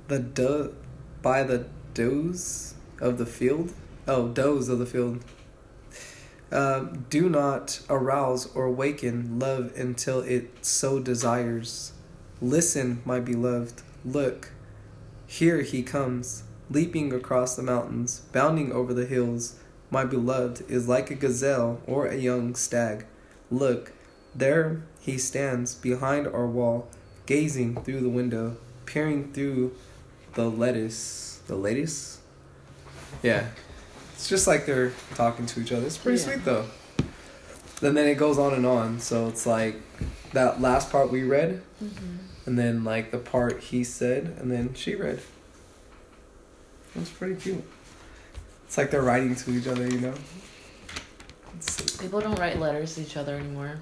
the 0.07 0.19
do, 0.19 0.75
by 1.23 1.41
the 1.41 1.65
does 1.95 2.75
of 3.01 3.17
the 3.17 3.25
field. 3.25 3.73
Oh, 4.07 4.27
does 4.27 4.69
of 4.69 4.77
the 4.77 4.85
field. 4.85 5.23
Um, 6.51 7.07
do 7.09 7.29
not 7.29 7.81
arouse 7.89 8.45
or 8.53 8.69
waken 8.69 9.39
love 9.39 9.73
until 9.75 10.19
it 10.19 10.63
so 10.63 10.99
desires. 10.99 11.93
Listen, 12.41 13.01
my 13.05 13.19
beloved. 13.19 13.81
Look, 14.05 14.51
here 15.25 15.61
he 15.61 15.83
comes, 15.83 16.43
leaping 16.69 17.11
across 17.11 17.55
the 17.55 17.63
mountains, 17.63 18.21
bounding 18.31 18.71
over 18.71 18.93
the 18.93 19.05
hills. 19.05 19.55
My 19.89 20.03
beloved 20.05 20.69
is 20.69 20.87
like 20.87 21.09
a 21.09 21.15
gazelle 21.15 21.81
or 21.87 22.07
a 22.07 22.15
young 22.15 22.55
stag. 22.55 23.05
Look, 23.49 23.93
there 24.35 24.83
he 24.99 25.17
stands 25.17 25.73
behind 25.75 26.27
our 26.27 26.45
wall, 26.45 26.87
gazing 27.25 27.81
through 27.83 28.01
the 28.01 28.09
window, 28.09 28.57
peering 28.85 29.31
through 29.33 29.73
the 30.33 30.49
lettuce. 30.49 31.39
The 31.47 31.55
lettuce? 31.55 32.19
Yeah. 33.23 33.47
It's 34.13 34.27
just 34.27 34.47
like 34.47 34.65
they're 34.65 34.91
talking 35.15 35.45
to 35.47 35.61
each 35.61 35.71
other. 35.71 35.85
It's 35.85 35.97
pretty 35.97 36.19
Yeah. 36.19 36.25
sweet 36.25 36.45
though. 36.45 36.65
And 37.81 37.95
then 37.95 38.07
it 38.07 38.15
goes 38.15 38.37
on 38.37 38.53
and 38.53 38.65
on. 38.65 38.99
So 38.99 39.27
it's 39.27 39.45
like 39.45 39.75
that 40.33 40.61
last 40.61 40.91
part 40.91 41.11
we 41.11 41.23
read, 41.23 41.61
Mm-hmm. 41.83 42.15
And 42.47 42.57
then 42.57 42.83
like 42.83 43.11
the 43.11 43.17
part 43.19 43.59
he 43.59 43.83
said, 43.83 44.35
and 44.39 44.49
then 44.49 44.73
she 44.73 44.95
read. 44.95 45.19
It 46.95 46.99
was 46.99 47.09
pretty 47.09 47.35
cute. 47.35 47.63
It's 48.65 48.77
like 48.77 48.89
they're 48.89 49.03
writing 49.03 49.35
to 49.35 49.51
each 49.51 49.67
other, 49.67 49.87
you 49.87 49.99
know? 49.99 50.13
People 51.99 52.21
don't 52.21 52.39
write 52.39 52.57
letters 52.59 52.95
to 52.95 53.01
each 53.01 53.15
other 53.17 53.35
anymore. 53.35 53.77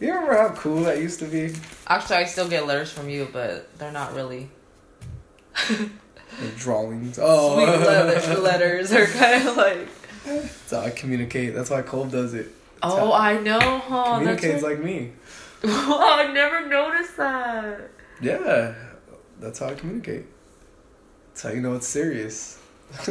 you 0.00 0.08
remember 0.12 0.34
how 0.36 0.50
cool 0.54 0.82
that 0.84 0.98
used 0.98 1.18
to 1.20 1.26
be? 1.26 1.54
Actually, 1.88 2.16
I 2.16 2.24
still 2.24 2.48
get 2.48 2.66
letters 2.66 2.90
from 2.90 3.08
you, 3.10 3.28
but 3.32 3.76
they're 3.78 3.92
not 3.92 4.14
really 4.14 4.48
The 5.68 5.90
drawings. 6.56 7.18
Oh, 7.20 7.56
sweet 7.64 7.86
letter- 7.86 8.40
letters. 8.40 8.90
They're 8.90 9.06
kind 9.06 9.46
of 9.48 9.56
like. 9.56 9.88
That's 10.24 10.70
how 10.70 10.80
I 10.80 10.90
communicate. 10.90 11.54
That's 11.54 11.70
why 11.70 11.82
Cole 11.82 12.04
does 12.06 12.34
it. 12.34 12.46
That's 12.82 12.94
Oh, 12.94 13.12
I 13.12 13.38
know, 13.40 13.58
huh? 13.60 14.18
Communicates 14.18 14.62
like 14.62 14.78
me. 14.78 15.12
oh, 15.64 16.18
I 16.20 16.32
never 16.32 16.66
noticed 16.68 17.16
that. 17.16 17.90
Yeah, 18.20 18.74
that's 19.40 19.58
how 19.60 19.66
I 19.66 19.74
communicate. 19.74 20.26
That's 21.28 21.42
how 21.42 21.50
you 21.50 21.60
know 21.60 21.74
it's 21.74 21.86
serious. 21.88 22.58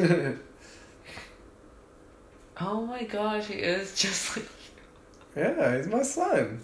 Oh 2.60 2.86
my 2.86 3.04
gosh, 3.04 3.46
he 3.48 3.54
is 3.56 3.94
just 4.02 4.36
like 4.36 4.48
yeah, 5.36 5.78
he's 5.78 5.88
my 5.88 6.02
son. 6.02 6.60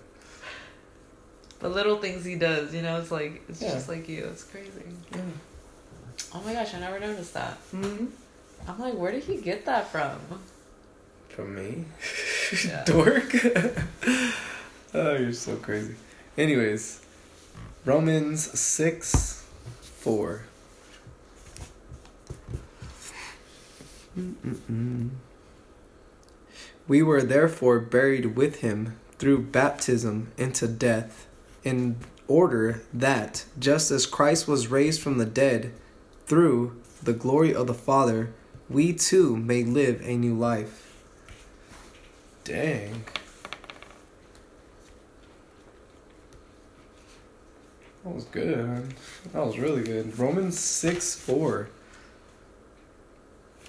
the 1.59 1.69
little 1.69 1.97
things 1.97 2.25
he 2.25 2.36
does. 2.36 2.73
You 2.73 2.81
know, 2.81 2.99
it's 2.99 3.11
like 3.11 3.43
it's 3.47 3.61
Yeah. 3.61 3.73
just 3.73 3.88
like 3.88 4.09
you. 4.09 4.25
It's 4.25 4.43
crazy. 4.43 4.71
Yeah. 5.13 5.21
Oh 6.34 6.41
my 6.41 6.53
gosh, 6.53 6.73
I 6.73 6.79
never 6.79 6.99
noticed 6.99 7.36
that. 7.36 7.59
Mm-hmm. 7.71 8.05
I'm 8.67 8.79
like, 8.79 8.95
where 8.95 9.11
did 9.11 9.23
he 9.23 9.38
get 9.38 9.65
that 9.65 9.89
from? 9.91 10.17
From 11.29 11.53
me, 11.55 11.86
Yeah. 12.65 12.84
dork. 12.86 13.31
Oh, 14.93 15.15
you're 15.15 15.33
so 15.33 15.55
crazy. 15.57 15.95
Anyways, 16.37 17.01
Romans 17.85 18.59
six, 18.59 19.45
four. 19.81 20.43
Mm-mm-mm. 24.17 25.09
We 26.87 27.01
were 27.01 27.21
therefore 27.21 27.79
buried 27.79 28.35
with 28.35 28.57
him 28.57 28.97
through 29.17 29.43
baptism 29.43 30.31
into 30.37 30.67
death, 30.67 31.27
in 31.63 31.95
order 32.27 32.81
that, 32.93 33.45
just 33.57 33.89
as 33.89 34.05
Christ 34.05 34.47
was 34.47 34.67
raised 34.67 35.01
from 35.01 35.17
the 35.17 35.25
dead 35.25 35.71
through 36.25 36.79
the 37.01 37.13
glory 37.13 37.55
of 37.55 37.67
the 37.67 37.73
Father, 37.73 38.33
we 38.69 38.93
too 38.93 39.37
may 39.37 39.63
live 39.63 40.01
a 40.03 40.17
new 40.17 40.33
life. 40.33 41.01
Dang. 42.43 43.05
That 48.03 48.13
was 48.13 48.25
good. 48.25 48.57
man. 48.57 48.93
That 49.31 49.45
was 49.45 49.57
really 49.57 49.83
good. 49.83 50.17
Romans 50.19 50.59
6 50.59 51.15
4. 51.15 51.69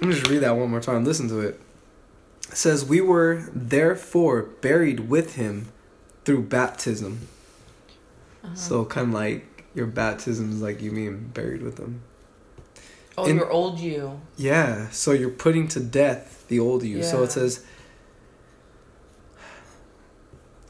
Let 0.01 0.09
me 0.09 0.14
just 0.14 0.28
read 0.28 0.39
that 0.41 0.57
one 0.57 0.70
more 0.70 0.80
time. 0.80 1.05
Listen 1.05 1.28
to 1.28 1.41
it. 1.41 1.61
It 2.51 2.57
says, 2.57 2.85
We 2.85 3.01
were 3.01 3.45
therefore 3.55 4.43
buried 4.43 5.09
with 5.09 5.37
him 5.37 5.68
through 6.24 6.43
baptism. 6.43 7.28
Uh-huh. 8.43 8.55
So, 8.55 8.85
kind 8.85 9.09
of 9.09 9.14
like 9.14 9.64
your 9.74 9.87
baptism 9.87 10.51
is 10.51 10.61
like 10.61 10.82
you 10.82 10.91
mean 10.91 11.30
buried 11.32 11.62
with 11.62 11.78
him. 11.78 12.03
oh, 13.16 13.26
in- 13.26 13.37
your 13.37 13.51
old 13.51 13.78
you. 13.78 14.20
Yeah, 14.37 14.91
so 14.91 15.12
you're 15.12 15.30
putting 15.30 15.68
to 15.68 15.80
death 15.80 16.45
the 16.49 16.59
old 16.59 16.82
you. 16.82 17.03
So 17.03 17.22
it 17.22 17.30
says, 17.32 17.64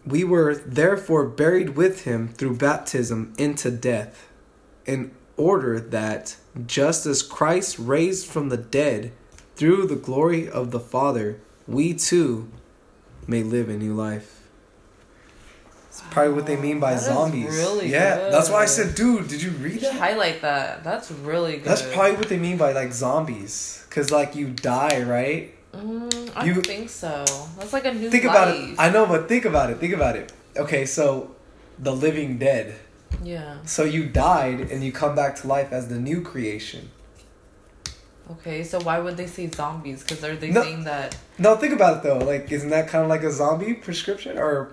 We 0.06 0.22
were 0.24 0.54
therefore 0.54 1.24
buried 1.26 1.70
with 1.70 2.04
him 2.04 2.28
through 2.28 2.56
baptism 2.56 3.32
into 3.38 3.70
death, 3.70 4.28
in 4.84 5.12
order 5.36 5.80
that, 5.80 6.36
just 6.66 7.06
as 7.06 7.22
Christ 7.22 7.78
raised 7.78 8.26
from 8.26 8.50
the 8.50 8.56
dead 8.58 9.12
through 9.56 9.86
the 9.86 9.96
glory 9.96 10.48
of 10.48 10.70
the 10.72 10.80
Father, 10.80 11.40
we 11.66 11.94
too 11.94 12.50
may 13.26 13.42
live 13.42 13.68
a 13.70 13.76
new 13.76 13.94
life. 13.94 14.42
That's 15.86 16.02
probably 16.10 16.34
what 16.34 16.46
they 16.46 16.56
mean 16.56 16.80
by 16.80 16.94
That 16.94 17.02
zombies. 17.02 17.56
really 17.56 17.88
yeah, 17.90 18.28
that's 18.28 18.50
why 18.50 18.62
I 18.62 18.66
said, 18.66 18.94
dude, 18.96 19.28
did 19.28 19.40
you 19.40 19.52
read 19.52 19.74
You 19.74 19.80
that? 19.80 19.94
highlight 19.94 20.42
that. 20.42 20.82
That's 20.84 21.10
really 21.10 21.56
good. 21.56 21.64
That's 21.64 21.82
probably 21.94 22.16
what 22.16 22.28
they 22.28 22.36
mean 22.38 22.56
by 22.58 22.72
like 22.72 22.92
zombies. 22.92 23.86
Cause 23.90 24.10
like 24.10 24.34
you 24.34 24.48
die, 24.48 25.02
right? 25.04 25.54
Mm, 25.74 26.30
I 26.36 26.44
You- 26.44 26.54
don't 26.54 26.66
think 26.66 26.88
so. 26.90 27.24
That's 27.58 27.72
like 27.72 27.84
a 27.84 27.92
new 27.92 28.10
Think 28.10 28.24
life. 28.24 28.34
about 28.34 28.48
it. 28.56 28.74
I 28.78 28.90
know, 28.90 29.06
but 29.06 29.28
think 29.28 29.44
about 29.44 29.70
it. 29.70 29.78
Think 29.78 29.94
about 29.94 30.16
it. 30.16 30.32
Okay, 30.56 30.86
so 30.86 31.30
the 31.78 31.92
living 31.92 32.38
dead. 32.38 32.74
yeah. 33.22 33.58
So 33.64 33.84
you 33.84 34.04
died 34.06 34.60
and 34.70 34.82
you 34.84 34.92
come 34.92 35.14
back 35.14 35.36
to 35.40 35.46
life 35.48 35.72
as 35.72 35.88
the 35.88 35.98
new 35.98 36.20
creation. 36.20 36.90
Okay, 38.30 38.64
so 38.64 38.80
why 38.80 38.98
would 39.00 39.16
they 39.16 39.26
say 39.26 39.48
zombies? 39.50 40.02
Because 40.02 40.24
are 40.24 40.34
they 40.36 40.50
No. 40.50 40.62
saying 40.62 40.84
that 40.84 41.16
No, 41.38 41.56
think 41.56 41.74
about 41.74 41.98
it 41.98 42.02
though. 42.04 42.18
Like, 42.18 42.50
isn't 42.50 42.70
that 42.70 42.88
kind 42.88 43.04
of 43.04 43.10
like 43.10 43.22
a 43.22 43.30
zombie 43.30 43.74
prescription, 43.74 44.38
or 44.38 44.70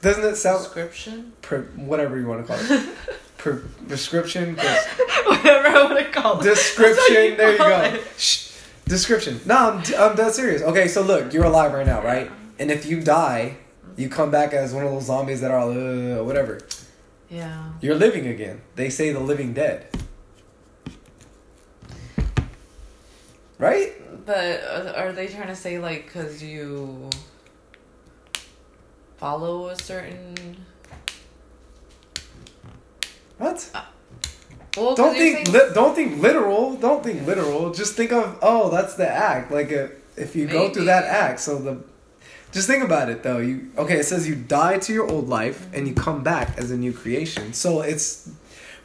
doesn't 0.00 0.24
it 0.24 0.36
sound 0.36 0.60
prescription? 0.64 1.32
pre- 1.42 1.58
whatever 1.90 2.18
you 2.18 2.26
want 2.26 2.46
to 2.46 2.52
call 2.52 2.60
it? 2.78 2.88
Pre- 3.38 3.58
prescription, 3.88 4.54
pres- 4.56 4.86
Whatever 5.26 5.68
I 5.68 5.82
want 5.84 5.98
to 5.98 6.10
call 6.10 6.40
it. 6.40 6.44
description. 6.44 7.36
There 7.36 7.52
you 7.52 7.58
go. 7.58 7.98
Shh. 8.16 8.50
Description. 8.86 9.40
No, 9.46 9.56
I'm, 9.56 9.76
I'm 9.98 10.16
dead 10.16 10.34
serious. 10.34 10.62
Okay, 10.62 10.88
so 10.88 11.02
look, 11.02 11.32
you're 11.32 11.44
alive 11.44 11.72
right 11.72 11.86
now, 11.86 12.02
right? 12.02 12.30
And 12.58 12.70
if 12.70 12.86
you 12.86 13.00
die, 13.00 13.56
you 13.96 14.08
come 14.08 14.30
back 14.30 14.52
as 14.52 14.74
one 14.74 14.84
of 14.84 14.92
those 14.92 15.06
zombies 15.06 15.40
that 15.40 15.50
are 15.50 15.70
uh, 15.70 16.22
whatever. 16.22 16.60
Yeah. 17.30 17.72
You're 17.80 17.94
living 17.94 18.26
again. 18.26 18.60
They 18.76 18.90
say 18.90 19.12
the 19.12 19.20
living 19.20 19.54
dead. 19.54 19.88
Right? 23.58 23.92
But 24.26 24.62
uh, 24.62 24.92
are 24.96 25.12
they 25.12 25.28
trying 25.28 25.48
to 25.48 25.56
say 25.56 25.78
like 25.78 26.06
because 26.06 26.42
you 26.42 27.08
follow 29.16 29.68
a 29.68 29.76
certain? 29.76 30.64
What? 33.38 33.70
Well, 34.76 34.94
Don't 34.96 35.14
think 35.14 35.52
li- 35.52 35.70
don't 35.72 35.94
think 35.94 36.20
literal. 36.20 36.74
Don't 36.76 37.02
think 37.04 37.26
literal. 37.26 37.72
Just 37.72 37.94
think 37.94 38.12
of 38.12 38.38
oh, 38.42 38.70
that's 38.70 38.94
the 38.94 39.08
act. 39.08 39.50
Like 39.52 39.72
uh 39.72 39.88
if 40.16 40.34
you 40.36 40.46
go 40.46 40.70
through 40.72 40.84
that 40.86 41.04
act, 41.04 41.40
so 41.40 41.58
the 41.58 41.82
just 42.52 42.66
think 42.68 42.84
about 42.84 43.08
it 43.08 43.22
though. 43.22 43.38
You 43.38 43.70
okay? 43.78 43.98
It 43.98 44.04
says 44.04 44.28
you 44.28 44.34
die 44.36 44.78
to 44.78 44.92
your 44.92 45.08
old 45.10 45.28
life 45.28 45.66
and 45.72 45.86
you 45.88 45.94
come 45.94 46.22
back 46.22 46.56
as 46.58 46.70
a 46.70 46.76
new 46.76 46.92
creation. 46.92 47.52
So 47.52 47.80
it's 47.82 48.30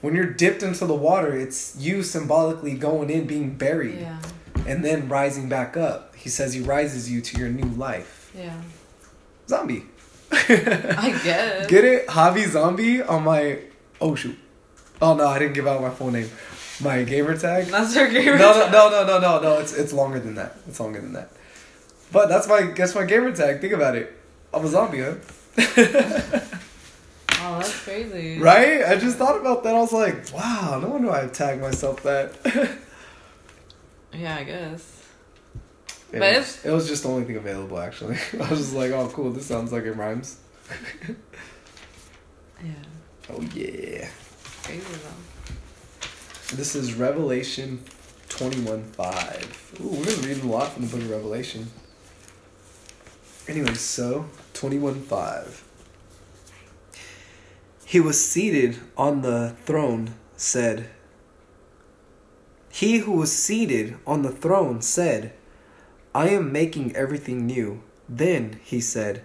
when 0.01 0.15
you're 0.15 0.31
dipped 0.31 0.63
into 0.63 0.85
the 0.85 0.95
water, 0.95 1.35
it's 1.37 1.75
you 1.77 2.03
symbolically 2.03 2.73
going 2.75 3.09
in, 3.09 3.27
being 3.27 3.55
buried, 3.55 3.99
Yeah. 3.99 4.19
and 4.65 4.83
then 4.85 5.09
rising 5.09 5.49
back 5.49 5.75
up. 5.75 6.15
He 6.15 6.29
says 6.29 6.53
he 6.53 6.61
rises 6.61 7.11
you 7.11 7.19
to 7.21 7.37
your 7.37 7.49
new 7.49 7.69
life. 7.75 8.31
Yeah. 8.35 8.59
Zombie. 9.47 9.85
I 10.31 11.19
guess. 11.23 11.67
Get 11.67 11.83
it? 11.83 12.07
Javi 12.07 12.47
Zombie 12.47 13.01
on 13.01 13.23
my. 13.23 13.59
Oh 13.99 14.15
shoot. 14.15 14.37
Oh 15.01 15.15
no, 15.15 15.27
I 15.27 15.39
didn't 15.39 15.53
give 15.53 15.67
out 15.67 15.81
my 15.81 15.89
full 15.89 16.11
name. 16.11 16.29
My 16.81 17.03
gamer 17.03 17.37
tag. 17.37 17.65
That's 17.67 17.95
your 17.95 18.07
No, 18.07 18.13
gamer. 18.21 18.37
no, 18.37 18.53
tag. 18.53 18.71
no, 18.71 18.89
no, 18.89 19.05
no, 19.05 19.19
no, 19.19 19.39
no. 19.41 19.59
It's 19.59 19.73
it's 19.73 19.93
longer 19.93 20.19
than 20.19 20.35
that. 20.35 20.55
It's 20.67 20.79
longer 20.79 21.01
than 21.01 21.13
that. 21.13 21.29
But 22.11 22.29
that's 22.29 22.47
my 22.47 22.61
that's 22.75 22.95
my 22.95 23.05
gamer 23.05 23.35
tag. 23.35 23.61
Think 23.61 23.73
about 23.73 23.95
it. 23.95 24.13
I'm 24.53 24.63
a 24.65 24.67
zombie, 24.67 25.01
huh? 25.01 25.15
Oh, 27.41 27.57
that's 27.59 27.83
crazy. 27.85 28.37
right? 28.37 28.83
I 28.83 28.97
just 28.97 29.17
thought 29.17 29.39
about 29.39 29.63
that. 29.63 29.73
I 29.73 29.79
was 29.79 29.93
like, 29.93 30.31
wow. 30.33 30.77
No 30.81 30.89
wonder 30.89 31.09
I 31.09 31.25
tagged 31.27 31.61
myself 31.61 32.03
that. 32.03 32.33
Yeah, 34.13 34.35
I 34.35 34.43
guess. 34.43 35.05
it, 36.11 36.19
But 36.19 36.35
was, 36.35 36.65
it 36.65 36.71
was 36.71 36.87
just 36.89 37.03
the 37.03 37.09
only 37.09 37.23
thing 37.23 37.37
available. 37.37 37.79
Actually, 37.79 38.17
I 38.33 38.49
was 38.49 38.59
just 38.59 38.73
like, 38.73 38.91
oh, 38.91 39.07
cool. 39.13 39.31
This 39.31 39.45
sounds 39.45 39.71
like 39.71 39.83
it 39.85 39.93
rhymes. 39.93 40.37
Yeah. 42.63 42.71
Oh 43.29 43.41
yeah. 43.53 44.09
Crazy 44.69 44.83
though. 44.83 46.55
This 46.55 46.75
is 46.75 46.93
Revelation 46.93 47.83
21 48.29 48.83
5. 48.83 49.79
Ooh, 49.81 49.87
we're 49.87 50.05
gonna 50.05 50.27
read 50.27 50.43
a 50.43 50.47
lot 50.47 50.73
from 50.73 50.85
the 50.85 50.91
book 50.91 51.01
of 51.05 51.09
Revelation. 51.09 51.71
Anyway, 53.47 53.73
so 53.73 54.27
21 54.53 55.01
5. 55.01 55.63
He 57.83 57.99
was 57.99 58.23
seated 58.23 58.77
on 58.95 59.23
the 59.23 59.55
throne, 59.65 60.13
said, 60.37 60.91
He 62.69 62.99
who 62.99 63.13
was 63.13 63.35
seated 63.35 63.97
on 64.05 64.21
the 64.21 64.29
throne 64.29 64.83
said, 64.83 65.33
I 66.13 66.29
am 66.29 66.51
making 66.51 66.95
everything 66.95 67.47
new. 67.47 67.81
Then 68.07 68.59
he 68.63 68.81
said, 68.81 69.23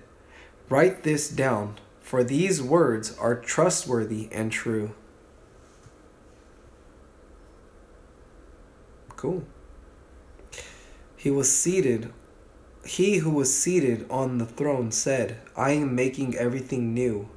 Write 0.70 1.02
this 1.02 1.28
down, 1.28 1.76
for 2.00 2.24
these 2.24 2.62
words 2.62 3.14
are 3.18 3.34
trustworthy 3.34 4.30
and 4.32 4.50
true. 4.50 4.94
Cool. 9.24 9.42
He 11.16 11.30
was 11.30 11.50
seated. 11.50 12.12
He 12.84 13.16
who 13.20 13.30
was 13.30 13.58
seated 13.58 14.04
on 14.10 14.36
the 14.36 14.44
throne 14.44 14.92
said, 14.92 15.38
I 15.56 15.70
am 15.70 15.94
making 15.94 16.36
everything 16.36 16.92
new. 16.92 17.30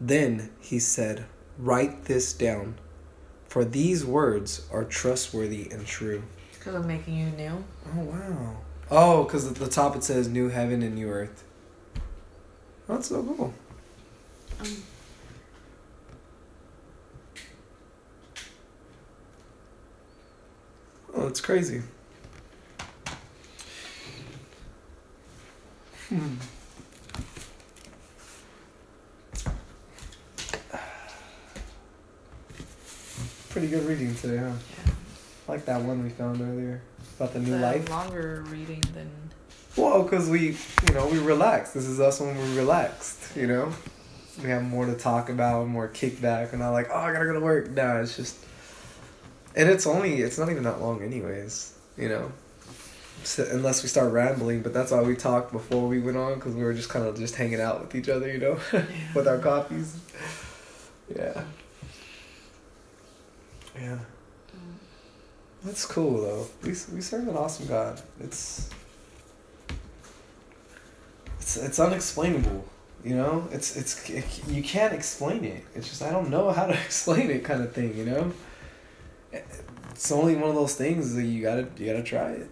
Then 0.00 0.50
he 0.58 0.80
said, 0.80 1.26
Write 1.56 2.06
this 2.06 2.32
down, 2.32 2.74
for 3.46 3.64
these 3.64 4.04
words 4.04 4.66
are 4.72 4.82
trustworthy 4.82 5.70
and 5.70 5.86
true. 5.86 6.24
Because 6.54 6.74
I'm 6.74 6.88
making 6.88 7.16
you 7.16 7.26
new. 7.26 7.64
Oh, 7.94 8.00
wow. 8.00 8.56
Oh, 8.90 9.22
because 9.22 9.46
at 9.46 9.54
the 9.54 9.68
top 9.68 9.94
it 9.94 10.02
says 10.02 10.26
New 10.26 10.48
Heaven 10.48 10.82
and 10.82 10.96
New 10.96 11.10
Earth. 11.10 11.44
That's 12.88 13.06
so 13.06 13.22
cool. 13.22 13.54
Um, 14.60 14.82
It's 21.28 21.42
crazy. 21.42 21.82
Hmm. 26.08 26.36
Pretty 33.50 33.66
good 33.68 33.84
reading 33.84 34.14
today, 34.14 34.38
huh? 34.38 34.46
yeah. 34.46 34.92
Like 35.46 35.66
that 35.66 35.82
one 35.82 36.02
we 36.02 36.08
found 36.08 36.40
earlier 36.40 36.80
about 37.16 37.34
the 37.34 37.40
new 37.40 37.56
life. 37.58 37.90
longer 37.90 38.42
reading 38.48 38.80
than. 38.94 39.10
Well, 39.76 40.04
because 40.04 40.30
we, 40.30 40.56
you 40.88 40.94
know, 40.94 41.06
we 41.08 41.18
relax. 41.18 41.72
This 41.72 41.84
is 41.84 42.00
us 42.00 42.20
when 42.20 42.38
we're 42.38 42.56
relaxed. 42.56 43.36
You 43.36 43.48
know, 43.48 43.72
we 44.42 44.48
have 44.48 44.62
more 44.62 44.86
to 44.86 44.94
talk 44.94 45.28
about, 45.28 45.68
more 45.68 45.88
kickback. 45.88 46.52
We're 46.52 46.58
not 46.58 46.70
like, 46.70 46.88
oh, 46.90 46.96
I 46.96 47.12
gotta 47.12 47.26
go 47.26 47.34
to 47.34 47.40
work. 47.40 47.68
No, 47.68 48.00
it's 48.00 48.16
just, 48.16 48.36
and 49.58 49.68
it's 49.68 49.86
only, 49.86 50.22
it's 50.22 50.38
not 50.38 50.50
even 50.50 50.62
that 50.62 50.80
long, 50.80 51.02
anyways. 51.02 51.74
You 51.96 52.08
know, 52.08 52.32
so, 53.24 53.46
unless 53.50 53.82
we 53.82 53.88
start 53.88 54.12
rambling. 54.12 54.62
But 54.62 54.72
that's 54.72 54.92
why 54.92 55.02
we 55.02 55.16
talked 55.16 55.52
before 55.52 55.88
we 55.88 55.98
went 55.98 56.16
on 56.16 56.36
because 56.36 56.54
we 56.54 56.62
were 56.62 56.72
just 56.72 56.88
kind 56.88 57.04
of 57.04 57.18
just 57.18 57.34
hanging 57.34 57.60
out 57.60 57.80
with 57.80 57.94
each 57.94 58.08
other. 58.08 58.32
You 58.32 58.38
know, 58.38 58.60
with 59.14 59.26
our 59.26 59.38
coffees. 59.38 59.98
Yeah. 61.14 61.42
Yeah. 63.74 63.98
That's 65.64 65.84
cool 65.84 66.20
though. 66.22 66.46
We 66.62 66.68
we 66.68 67.00
serve 67.00 67.26
an 67.26 67.36
awesome 67.36 67.66
God. 67.66 68.00
It's 68.20 68.70
it's 71.40 71.56
it's 71.56 71.80
unexplainable. 71.80 72.64
You 73.04 73.16
know, 73.16 73.48
it's 73.50 73.76
it's 73.76 74.08
it, 74.08 74.24
you 74.48 74.62
can't 74.62 74.92
explain 74.92 75.44
it. 75.44 75.64
It's 75.74 75.88
just 75.88 76.02
I 76.02 76.10
don't 76.10 76.30
know 76.30 76.52
how 76.52 76.66
to 76.66 76.74
explain 76.84 77.30
it, 77.30 77.44
kind 77.44 77.62
of 77.62 77.72
thing. 77.72 77.96
You 77.96 78.04
know, 78.04 78.32
it's 79.32 80.12
only 80.12 80.36
one 80.36 80.48
of 80.50 80.54
those 80.54 80.74
things 80.74 81.14
that 81.14 81.24
you 81.24 81.42
gotta 81.42 81.68
you 81.76 81.86
gotta 81.86 82.02
try 82.02 82.30
it. 82.32 82.50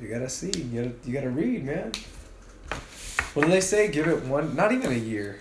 You 0.00 0.08
gotta 0.08 0.28
see. 0.28 0.50
You 0.60 0.82
gotta 0.82 0.94
you 1.04 1.12
gotta 1.12 1.30
read, 1.30 1.64
man. 1.64 1.92
What 3.34 3.46
do 3.46 3.50
they 3.50 3.60
say? 3.60 3.90
Give 3.90 4.06
it 4.08 4.24
one, 4.24 4.54
not 4.56 4.72
even 4.72 4.92
a 4.92 4.96
year. 4.96 5.40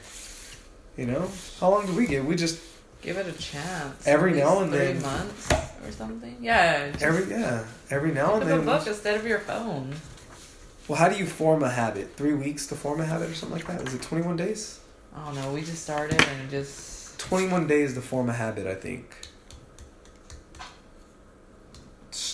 You 0.98 1.06
know, 1.08 1.30
how 1.60 1.72
long 1.72 1.86
do 1.86 1.94
we 1.94 2.06
give? 2.06 2.26
We 2.26 2.36
just 2.36 2.62
Give 3.02 3.18
it 3.18 3.26
a 3.28 3.32
chance. 3.34 4.06
Every 4.06 4.34
now 4.34 4.60
and 4.62 4.70
three 4.72 4.80
then. 4.80 5.02
months 5.02 5.50
or 5.84 5.92
something. 5.92 6.38
Yeah. 6.40 6.94
Every 7.02 7.32
yeah 7.32 7.64
every 7.90 8.12
now 8.12 8.36
and 8.36 8.44
up 8.44 8.50
a 8.50 8.52
then. 8.58 8.66
book 8.66 8.86
instead 8.86 9.20
of 9.20 9.26
your 9.26 9.40
phone. 9.40 9.94
Well, 10.88 11.00
how 11.00 11.10
do 11.10 11.18
you 11.18 11.26
form 11.26 11.64
a 11.64 11.70
habit? 11.70 12.16
Three 12.16 12.34
weeks 12.34 12.68
to 12.68 12.76
form 12.76 13.00
a 13.02 13.06
habit 13.06 13.30
or 13.30 13.34
something 13.34 13.58
like 13.58 13.68
that? 13.68 13.88
Is 13.88 13.94
it 13.96 14.02
21 14.02 14.36
days? 14.38 14.80
I 15.16 15.26
don't 15.26 15.36
know. 15.36 15.52
We 15.54 15.62
just 15.62 15.84
started 15.84 16.22
and 16.22 16.50
just. 16.50 17.20
21 17.20 17.68
days 17.68 17.94
to 17.94 18.02
form 18.02 18.30
a 18.30 18.34
habit, 18.34 18.66
I 18.68 18.74
think. 18.76 19.16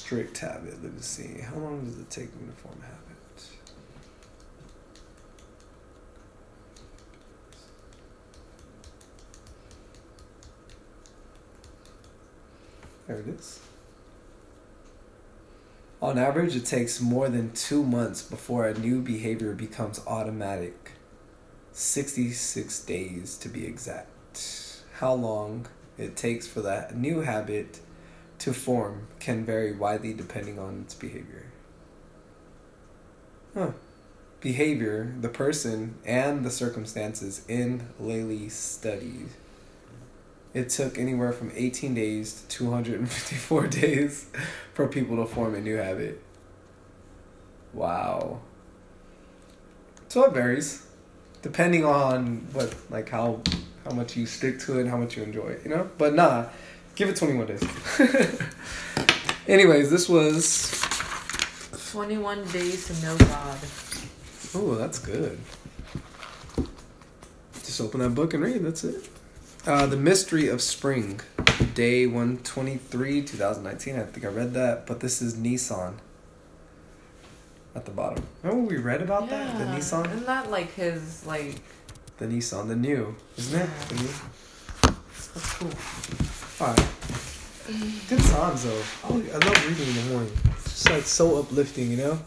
Strict 0.07 0.37
habit. 0.37 0.81
Let 0.81 0.93
me 0.93 1.01
see. 1.01 1.41
How 1.41 1.57
long 1.57 1.83
does 1.83 1.99
it 1.99 2.09
take 2.09 2.33
me 2.39 2.47
to 2.47 2.53
form 2.53 2.77
a 2.81 2.85
habit? 2.85 3.43
There 13.05 13.19
it 13.19 13.27
is. 13.27 13.59
On 16.01 16.17
average, 16.17 16.55
it 16.55 16.65
takes 16.65 17.01
more 17.01 17.27
than 17.27 17.51
two 17.51 17.83
months 17.83 18.21
before 18.21 18.65
a 18.65 18.79
new 18.79 19.01
behavior 19.01 19.51
becomes 19.51 19.99
automatic. 20.07 20.93
66 21.73 22.79
days 22.85 23.37
to 23.39 23.49
be 23.49 23.65
exact. 23.65 24.77
How 24.99 25.11
long 25.11 25.67
it 25.97 26.15
takes 26.15 26.47
for 26.47 26.61
that 26.61 26.95
new 26.95 27.19
habit 27.19 27.81
to 28.39 28.53
form 28.53 29.07
can 29.19 29.45
vary 29.45 29.73
widely 29.73 30.13
depending 30.13 30.59
on 30.59 30.81
its 30.81 30.93
behavior. 30.93 31.45
Huh. 33.53 33.71
Behavior, 34.39 35.15
the 35.19 35.29
person, 35.29 35.95
and 36.05 36.45
the 36.45 36.51
circumstances 36.51 37.43
in 37.47 37.87
Lally's 37.99 38.53
study. 38.53 39.25
It 40.53 40.69
took 40.69 40.97
anywhere 40.97 41.31
from 41.31 41.51
18 41.55 41.93
days 41.93 42.43
to 42.49 42.57
254 42.57 43.67
days 43.67 44.27
for 44.73 44.87
people 44.87 45.17
to 45.17 45.25
form 45.25 45.55
a 45.55 45.61
new 45.61 45.77
habit. 45.77 46.21
Wow. 47.73 48.41
So 50.07 50.23
it 50.25 50.33
varies 50.33 50.87
depending 51.41 51.85
on 51.85 52.47
what 52.53 52.73
like 52.89 53.09
how 53.09 53.41
how 53.85 53.91
much 53.91 54.17
you 54.17 54.25
stick 54.25 54.59
to 54.59 54.77
it 54.77 54.81
and 54.81 54.89
how 54.89 54.97
much 54.97 55.15
you 55.15 55.23
enjoy 55.23 55.47
it, 55.47 55.61
you 55.63 55.69
know? 55.69 55.89
But 55.97 56.13
nah, 56.13 56.47
give 56.97 57.09
it 57.09 57.15
21 57.15 57.45
days. 57.45 57.63
Anyways, 59.47 59.91
this 59.91 60.09
was 60.09 60.71
21 61.91 62.43
days 62.47 62.87
to 62.87 63.05
know 63.05 63.15
God. 63.17 63.59
Oh, 64.55 64.75
that's 64.75 64.97
good. 64.97 65.37
Just 67.53 67.79
open 67.79 67.99
that 67.99 68.09
book 68.09 68.33
and 68.33 68.43
read, 68.43 68.65
that's 68.65 68.83
it. 68.83 69.07
Uh, 69.67 69.85
the 69.85 69.95
Mystery 69.95 70.47
of 70.47 70.59
Spring, 70.59 71.21
day 71.75 72.07
123, 72.07 73.21
2019. 73.21 73.95
I 73.95 74.03
think 74.03 74.25
I 74.25 74.29
read 74.29 74.53
that, 74.55 74.87
but 74.87 74.99
this 74.99 75.21
is 75.21 75.35
Nissan 75.35 75.93
at 77.75 77.85
the 77.85 77.91
bottom. 77.91 78.25
Remember 78.41 78.67
we 78.67 78.77
read 78.77 79.03
about 79.03 79.29
that? 79.29 79.59
The 79.59 79.65
Nissan? 79.65 80.11
Isn't 80.11 80.25
that 80.25 80.49
like 80.49 80.73
his, 80.73 81.25
like. 81.27 81.61
The 82.17 82.25
Nissan, 82.25 82.69
the 82.69 82.75
new, 82.75 83.15
isn't 83.37 83.61
it? 83.61 83.69
Yeah. 83.69 83.85
The 83.87 83.95
new. 83.95 84.09
That's 85.35 85.53
cool. 85.53 86.26
Alright. 86.59 86.87
Good 88.09 88.19
times 88.23 88.63
though. 88.63 88.81
I 89.03 89.09
love 89.09 89.67
reading 89.67 89.87
in 89.87 89.95
the 89.95 90.11
morning. 90.11 90.31
It's 90.55 90.63
just 90.83 90.89
like 90.89 91.03
so 91.03 91.37
uplifting, 91.39 91.91
you 91.91 91.97
know? 91.97 92.19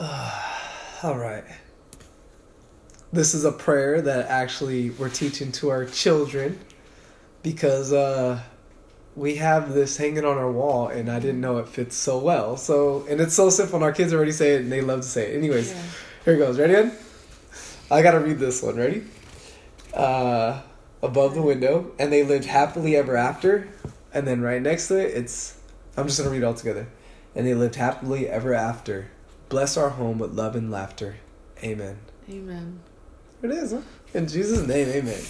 Alright. 1.04 1.44
This 3.12 3.34
is 3.34 3.44
a 3.44 3.52
prayer 3.52 4.00
that 4.02 4.26
actually 4.28 4.90
we're 4.90 5.08
teaching 5.10 5.52
to 5.52 5.68
our 5.70 5.84
children 5.84 6.58
because 7.42 7.92
uh 7.92 8.40
we 9.16 9.34
have 9.36 9.72
this 9.74 9.96
hanging 9.96 10.24
on 10.24 10.38
our 10.38 10.50
wall 10.50 10.88
and 10.88 11.10
I 11.10 11.18
didn't 11.18 11.40
know 11.40 11.58
it 11.58 11.68
fits 11.68 11.96
so 11.96 12.18
well. 12.18 12.56
So 12.56 13.04
and 13.08 13.20
it's 13.20 13.34
so 13.34 13.50
simple 13.50 13.76
and 13.76 13.84
our 13.84 13.92
kids 13.92 14.12
already 14.12 14.32
say 14.32 14.54
it 14.54 14.62
and 14.62 14.72
they 14.72 14.80
love 14.80 15.02
to 15.02 15.06
say 15.08 15.32
it. 15.32 15.36
Anyways, 15.36 15.70
Yeah. 15.72 15.82
here 16.24 16.34
it 16.34 16.38
goes. 16.38 16.58
Ready, 16.58 16.74
Ed? 16.74 16.98
I 17.90 18.02
gotta 18.02 18.20
read 18.20 18.38
this 18.38 18.62
one. 18.62 18.76
Ready? 18.76 19.04
Uh, 19.92 20.62
above 21.02 21.34
the 21.34 21.42
window, 21.42 21.92
and 21.98 22.12
they 22.12 22.22
lived 22.22 22.44
happily 22.44 22.96
ever 22.96 23.16
after. 23.16 23.68
And 24.12 24.26
then 24.26 24.40
right 24.40 24.60
next 24.60 24.88
to 24.88 24.98
it, 24.98 25.16
it's. 25.16 25.58
I'm 25.96 26.06
just 26.06 26.18
gonna 26.18 26.30
read 26.30 26.42
it 26.42 26.44
all 26.44 26.54
together. 26.54 26.88
And 27.34 27.46
they 27.46 27.54
lived 27.54 27.76
happily 27.76 28.28
ever 28.28 28.54
after. 28.54 29.10
Bless 29.48 29.76
our 29.76 29.90
home 29.90 30.18
with 30.18 30.32
love 30.32 30.54
and 30.56 30.70
laughter. 30.70 31.16
Amen. 31.62 31.98
Amen. 32.28 32.80
There 33.40 33.50
it 33.50 33.56
is, 33.56 33.72
huh? 33.72 33.80
In 34.12 34.28
Jesus' 34.28 34.66
name, 34.66 34.88
amen. 34.88 35.22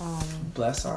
Um, 0.00 0.50
Bless 0.54 0.84
our 0.84 0.90